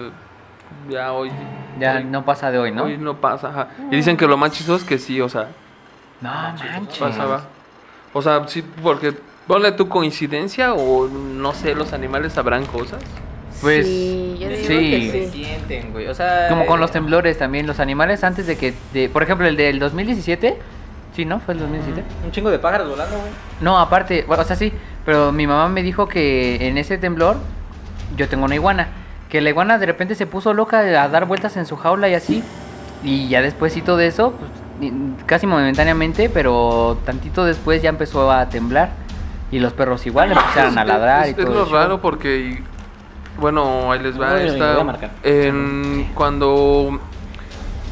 ya 0.89 1.11
hoy. 1.11 1.29
Ya 1.77 1.95
hoy, 1.97 2.05
no 2.05 2.23
pasa 2.23 2.51
de 2.51 2.57
hoy, 2.57 2.71
¿no? 2.71 2.83
Hoy 2.85 2.97
no 2.97 3.17
pasa, 3.19 3.49
ajá. 3.49 3.67
Y 3.91 3.97
dicen 3.97 4.15
que 4.15 4.25
lo 4.27 4.37
más 4.37 4.51
chistoso 4.51 4.77
es 4.81 4.87
que 4.87 4.97
sí, 4.97 5.19
o 5.19 5.27
sea, 5.27 5.49
No 6.21 6.29
manches. 6.31 6.97
pasaba. 6.99 7.41
O 8.13 8.21
sea, 8.21 8.47
sí, 8.47 8.63
porque, 8.81 9.13
ponle 9.47 9.71
tu 9.73 9.87
coincidencia 9.87 10.73
o 10.73 11.07
no 11.07 11.53
sé, 11.53 11.75
los 11.75 11.93
animales 11.93 12.33
sabrán 12.33 12.65
cosas. 12.65 13.01
Pues 13.61 13.85
sí, 13.85 14.37
yo 14.39 14.49
digo 14.49 14.61
sí. 14.67 14.91
que 14.91 15.11
Se 15.11 15.31
sí. 15.31 15.43
sienten, 15.43 15.91
güey. 15.91 16.07
O 16.07 16.13
sea, 16.13 16.47
Como 16.49 16.65
con 16.65 16.79
los 16.79 16.89
eh, 16.89 16.93
temblores 16.93 17.37
también, 17.37 17.65
los 17.65 17.79
animales 17.79 18.23
antes 18.23 18.47
de 18.47 18.57
que, 18.57 18.73
de, 18.93 19.09
por 19.09 19.23
ejemplo, 19.23 19.47
el 19.47 19.55
del 19.55 19.79
2017, 19.79 20.57
sí, 21.15 21.25
¿no? 21.25 21.39
Fue 21.39 21.53
el 21.53 21.61
2017. 21.61 22.07
Un 22.25 22.31
chingo 22.31 22.51
de 22.51 22.59
pájaros 22.59 22.89
volando, 22.89 23.17
güey. 23.17 23.31
No, 23.61 23.79
aparte, 23.79 24.25
bueno, 24.27 24.43
o 24.43 24.45
sea, 24.45 24.55
sí, 24.55 24.73
pero 25.05 25.31
mi 25.31 25.47
mamá 25.47 25.69
me 25.69 25.83
dijo 25.83 26.07
que 26.07 26.67
en 26.67 26.77
ese 26.77 26.97
temblor 26.97 27.37
yo 28.17 28.27
tengo 28.27 28.45
una 28.45 28.55
iguana, 28.55 28.89
que 29.29 29.41
la 29.41 29.49
iguana 29.49 29.77
de 29.77 29.85
repente 29.85 30.15
se 30.15 30.27
puso 30.27 30.53
loca 30.53 30.79
a 30.79 31.07
dar 31.07 31.25
vueltas 31.25 31.55
en 31.57 31.65
su 31.65 31.77
jaula 31.77 32.09
y 32.09 32.13
así, 32.13 32.43
y 33.03 33.29
ya 33.29 33.41
despuésito 33.41 33.95
de 33.95 34.07
eso, 34.07 34.33
pues, 34.33 34.91
casi 35.25 35.47
momentáneamente, 35.47 36.29
pero 36.29 36.97
tantito 37.05 37.45
después 37.45 37.81
ya 37.81 37.89
empezó 37.89 38.29
a 38.31 38.49
temblar 38.49 39.04
y 39.51 39.59
los 39.59 39.73
perros 39.73 40.05
igual 40.05 40.31
empezaron 40.31 40.77
a 40.77 40.81
Es- 40.81 40.87
ladrar 40.87 41.21
es, 41.23 41.27
y 41.27 41.29
es 41.31 41.37
todo. 41.37 41.53
lo 41.55 41.61
el 41.63 41.65
show. 41.69 41.75
raro 41.75 42.01
porque, 42.01 42.61
bueno, 43.37 43.91
ahí 43.91 43.99
les 43.99 44.19
va. 44.19 44.31
Voy 44.33 44.49
a- 44.61 44.83
voy 44.83 45.09
en- 45.23 46.11
cuando 46.13 46.99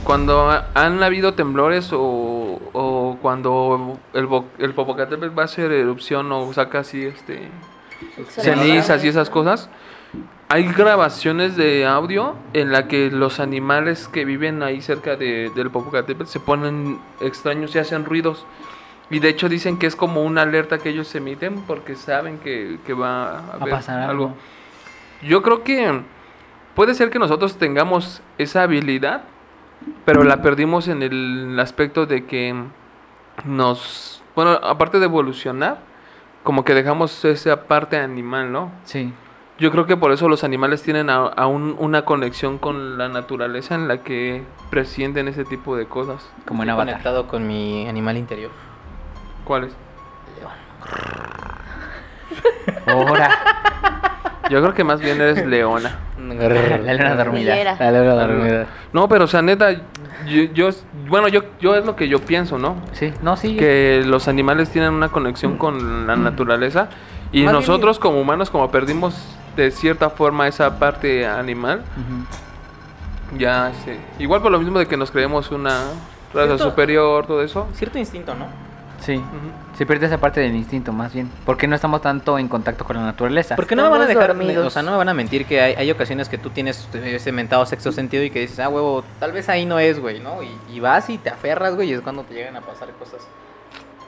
cuando 0.03 0.49
ha- 0.51 0.67
han 0.75 1.01
habido 1.01 1.33
temblores 1.33 1.91
o, 1.93 2.59
o 2.73 3.17
cuando 3.21 3.97
el, 4.13 4.27
el 4.59 4.73
Popocatépetl 4.73 5.37
va 5.37 5.43
a 5.43 5.45
hacer 5.45 5.71
erupción 5.71 6.29
o 6.33 6.51
saca 6.51 6.79
así 6.79 7.05
este 7.05 7.49
cenizas 8.29 9.03
y 9.05 9.07
esas 9.07 9.29
cosas, 9.29 9.69
hay 10.49 10.65
grabaciones 10.73 11.55
de 11.55 11.85
audio 11.87 12.35
en 12.51 12.71
la 12.73 12.87
que 12.89 13.09
los 13.11 13.39
animales 13.39 14.07
que 14.09 14.25
viven 14.25 14.61
ahí 14.61 14.81
cerca 14.81 15.15
de, 15.15 15.49
del 15.55 15.71
Popocatépetl 15.71 16.27
se 16.29 16.39
ponen 16.41 16.99
extraños 17.21 17.73
y 17.75 17.79
hacen 17.79 18.03
ruidos. 18.05 18.45
Y 19.13 19.19
de 19.19 19.29
hecho 19.29 19.47
dicen 19.47 19.77
que 19.77 19.85
es 19.85 19.95
como 19.95 20.23
una 20.23 20.41
alerta 20.41 20.79
que 20.79 20.89
ellos 20.89 21.13
emiten 21.15 21.61
porque 21.67 21.95
saben 21.95 22.39
que, 22.39 22.79
que 22.85 22.93
va 22.93 23.37
a, 23.37 23.53
haber 23.53 23.69
pasar 23.69 24.09
algo. 24.09 24.33
Yo 25.21 25.41
creo 25.43 25.63
que 25.63 26.01
puede 26.75 26.95
ser 26.95 27.09
que 27.09 27.19
nosotros 27.19 27.57
tengamos 27.57 28.21
esa 28.37 28.63
habilidad, 28.63 29.23
pero 30.05 30.23
la 30.23 30.41
perdimos 30.41 30.87
en 30.87 31.03
el 31.03 31.57
aspecto 31.59 32.05
de 32.05 32.25
que 32.25 32.55
nos, 33.45 34.23
bueno, 34.35 34.51
aparte 34.63 34.99
de 34.99 35.05
evolucionar, 35.05 35.77
como 36.43 36.65
que 36.65 36.73
dejamos 36.73 37.23
esa 37.25 37.63
parte 37.67 37.97
animal, 37.97 38.51
¿no? 38.51 38.71
Sí, 38.83 39.13
Yo 39.59 39.71
creo 39.71 39.85
que 39.85 39.95
por 39.95 40.11
eso 40.11 40.27
los 40.27 40.43
animales 40.43 40.81
tienen 40.81 41.11
a- 41.11 41.27
aún 41.27 41.75
una 41.77 42.03
conexión 42.05 42.57
con 42.57 42.97
la 42.97 43.07
naturaleza 43.07 43.75
en 43.75 43.87
la 43.87 43.99
que 43.99 44.43
presienten 44.71 45.27
ese 45.27 45.45
tipo 45.45 45.77
de 45.77 45.85
cosas. 45.85 46.27
como 46.45 46.63
en 46.63 46.69
Estoy 46.69 46.81
Avatar. 46.81 46.93
conectado 46.95 47.27
con 47.27 47.47
mi 47.47 47.87
animal 47.87 48.17
interior. 48.17 48.49
¿Cuáles? 49.43 49.71
Ahora, 52.87 53.29
Yo 54.49 54.61
creo 54.61 54.73
que 54.73 54.83
más 54.83 54.99
bien 54.99 55.19
eres 55.21 55.45
leona. 55.45 55.97
la 56.19 56.33
leona 56.93 57.15
dormida. 57.15 57.55
La 57.79 57.91
leona 57.91 58.13
dormida. 58.27 58.65
No, 58.91 59.07
pero 59.07 59.23
o 59.25 59.27
sea, 59.27 59.41
neta, 59.41 59.71
yo, 59.71 60.43
yo 60.53 60.69
bueno, 61.07 61.27
yo, 61.27 61.41
yo 61.59 61.75
es 61.75 61.85
lo 61.85 61.95
que 61.95 62.07
yo 62.07 62.19
pienso, 62.19 62.57
¿no? 62.57 62.75
Sí, 62.91 63.13
no, 63.21 63.35
sí. 63.37 63.55
que 63.57 64.03
los 64.05 64.27
animales 64.27 64.69
tienen 64.69 64.93
una 64.93 65.09
conexión 65.09 65.57
con 65.57 66.07
la 66.07 66.15
naturaleza 66.15 66.89
y 67.31 67.43
Más 67.43 67.51
bien- 67.53 67.53
nosotros 67.53 67.99
como 67.99 68.19
humanos 68.21 68.49
como 68.49 68.69
perdimos 68.69 69.15
de 69.55 69.71
cierta 69.71 70.09
forma 70.09 70.47
esa 70.47 70.77
parte 70.79 71.25
animal 71.27 71.83
ya 73.37 73.69
este, 73.69 73.99
igual 74.19 74.41
por 74.41 74.51
lo 74.51 74.59
mismo 74.59 74.77
de 74.79 74.87
que 74.87 74.97
nos 74.97 75.09
creemos 75.11 75.49
una 75.51 75.79
raza 76.33 76.47
Cierto. 76.47 76.63
superior 76.63 77.25
todo 77.27 77.41
eso 77.43 77.67
Cierto 77.73 77.97
instinto, 77.99 78.33
¿no? 78.35 78.45
Sí. 79.05 79.21
Se 79.77 79.85
pierde 79.85 80.05
esa 80.05 80.17
parte 80.17 80.39
del 80.39 80.55
instinto, 80.55 80.93
más 80.93 81.13
bien. 81.13 81.29
Porque 81.45 81.67
no 81.67 81.75
estamos 81.75 82.01
tanto 82.01 82.37
en 82.39 82.47
contacto 82.47 82.85
con 82.85 82.95
la 82.95 83.03
naturaleza. 83.03 83.55
Porque 83.55 83.75
no 83.75 83.83
me 83.83 83.89
van 83.89 84.01
a 84.01 84.05
dejar, 84.05 84.27
dormidos. 84.27 84.65
o 84.65 84.69
sea, 84.69 84.81
no 84.83 84.91
me 84.91 84.97
van 84.97 85.09
a 85.09 85.13
mentir 85.13 85.45
que 85.45 85.61
hay, 85.61 85.73
hay 85.73 85.91
ocasiones 85.91 86.29
que 86.29 86.37
tú 86.37 86.49
tienes 86.51 86.87
ese 86.93 87.31
mentado 87.31 87.65
sexto 87.65 87.91
sentido 87.91 88.23
y 88.23 88.29
que 88.29 88.39
dices, 88.39 88.59
ah, 88.59 88.69
huevo, 88.69 89.03
tal 89.19 89.31
vez 89.31 89.49
ahí 89.49 89.65
no 89.65 89.79
es, 89.79 89.99
güey, 89.99 90.19
¿no? 90.19 90.41
Y, 90.43 90.49
y 90.71 90.79
vas 90.79 91.09
y 91.09 91.17
te 91.17 91.29
aferras, 91.29 91.75
güey, 91.75 91.89
y 91.89 91.93
es 91.93 92.01
cuando 92.01 92.23
te 92.23 92.33
llegan 92.33 92.55
a 92.55 92.61
pasar 92.61 92.89
cosas. 92.93 93.21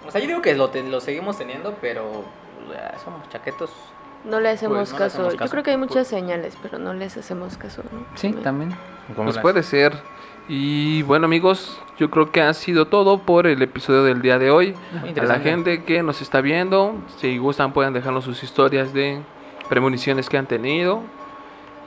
O 0.07 0.11
sea, 0.11 0.21
yo 0.21 0.27
digo 0.27 0.41
que 0.41 0.55
lo, 0.55 0.69
te- 0.69 0.83
lo 0.83 1.01
seguimos 1.01 1.37
teniendo, 1.37 1.75
pero 1.81 2.23
ya, 2.71 2.97
somos 3.03 3.27
chaquetos. 3.29 3.71
No 4.23 4.39
le 4.39 4.49
hacemos 4.49 4.77
Pues, 4.77 4.91
no 4.91 4.97
le 4.97 5.03
caso. 5.03 5.13
hacemos 5.17 5.33
Yo 5.33 5.39
caso. 5.39 5.51
creo 5.51 5.63
que 5.63 5.71
hay 5.71 5.77
muchas 5.77 6.07
señales, 6.07 6.55
pero 6.61 6.79
no 6.79 6.93
les 6.93 7.17
hacemos 7.17 7.57
caso. 7.57 7.83
¿no? 7.91 8.05
Sí, 8.15 8.31
también. 8.33 8.75
pues 9.15 9.37
puede 9.39 9.61
ser 9.61 9.93
y 10.47 11.01
bueno 11.03 11.25
amigos 11.25 11.81
yo 11.97 12.09
creo 12.09 12.31
que 12.31 12.41
ha 12.41 12.53
sido 12.53 12.87
todo 12.87 13.19
por 13.19 13.47
el 13.47 13.61
episodio 13.61 14.03
del 14.03 14.21
día 14.21 14.37
de 14.37 14.51
hoy. 14.51 14.75
A 15.19 15.23
la 15.23 15.39
gente 15.39 15.83
que 15.83 16.03
nos 16.03 16.21
está 16.21 16.41
viendo 16.41 16.95
si 17.17 17.37
gustan 17.37 17.71
pueden 17.71 17.93
dejarnos 17.93 18.25
sus 18.25 18.43
historias 18.43 18.93
de 18.93 19.21
premoniciones 19.69 20.29
que 20.29 20.37
han 20.37 20.45
tenido. 20.45 21.01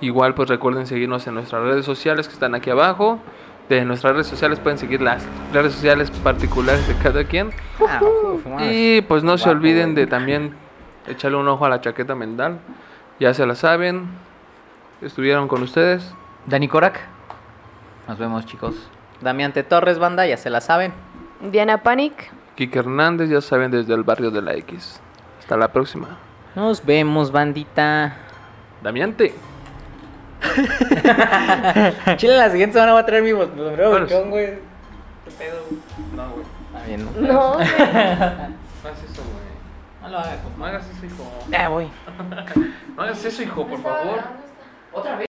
Igual 0.00 0.34
pues 0.34 0.48
recuerden 0.48 0.86
seguirnos 0.86 1.26
en 1.26 1.34
nuestras 1.34 1.62
redes 1.62 1.84
sociales 1.84 2.26
que 2.26 2.34
están 2.34 2.54
aquí 2.54 2.70
abajo. 2.70 3.18
De 3.68 3.84
nuestras 3.84 4.14
redes 4.14 4.28
sociales 4.28 4.58
pueden 4.60 4.78
seguir 4.78 5.02
las 5.02 5.26
redes 5.52 5.74
sociales 5.74 6.10
particulares 6.10 6.88
de 6.88 6.94
cada 6.94 7.24
quien. 7.24 7.50
Ah, 7.86 8.00
y 8.62 9.02
pues 9.02 9.22
no 9.22 9.36
se 9.36 9.50
olviden 9.50 9.94
de 9.94 10.06
también 10.06 10.54
echarle 11.06 11.36
un 11.36 11.48
ojo 11.48 11.66
a 11.66 11.68
la 11.68 11.82
chaqueta 11.82 12.14
mental. 12.14 12.60
Ya 13.20 13.34
se 13.34 13.44
la 13.44 13.54
saben. 13.54 14.06
Estuvieron 15.02 15.48
con 15.48 15.62
ustedes. 15.62 16.14
Dani 16.46 16.66
Korak. 16.66 17.17
Nos 18.08 18.18
vemos, 18.18 18.46
chicos. 18.46 18.74
Damiante 19.20 19.62
Torres, 19.62 19.98
banda, 19.98 20.26
ya 20.26 20.36
se 20.36 20.48
la 20.50 20.60
saben. 20.60 20.92
Diana 21.40 21.82
Panic. 21.82 22.30
Kike 22.56 22.78
Hernández 22.80 23.30
ya 23.30 23.40
saben 23.40 23.70
desde 23.70 23.94
el 23.94 24.02
barrio 24.02 24.30
de 24.32 24.42
la 24.42 24.54
X 24.54 25.00
hasta 25.38 25.56
la 25.56 25.68
próxima 25.72 26.18
Nos 26.56 26.84
vemos, 26.84 27.30
bandita. 27.30 28.16
Damiante 28.82 29.32
Chile, 32.16 32.36
la 32.36 32.50
siguiente 32.50 32.74
semana 32.74 32.92
va 32.94 33.00
a 33.00 33.06
traer 33.06 33.22
mi 33.22 33.30
sombrero 33.30 33.90
volcán, 33.90 34.30
güey. 34.30 34.46
¿Qué 35.24 35.30
pedo? 35.38 35.60
No, 36.14 36.30
güey. 36.30 36.46
Está 36.66 36.86
bien, 36.86 37.04
¿no? 37.04 37.10
No. 37.20 37.58
No 38.80 38.88
hagas 38.90 39.02
eso, 39.02 39.22
güey. 39.22 39.44
No 40.02 40.08
lo 40.08 40.18
hagas, 40.18 40.38
No 40.56 40.64
hagas 40.64 40.88
eso, 40.90 41.06
hijo. 41.06 41.24
Ya 41.50 41.68
voy. 41.68 41.90
No 42.96 43.02
hagas 43.02 43.24
eso, 43.24 43.42
hijo, 43.42 43.66
por 43.66 43.82
favor. 43.82 44.20
¿Otra 44.92 45.16
vez? 45.16 45.27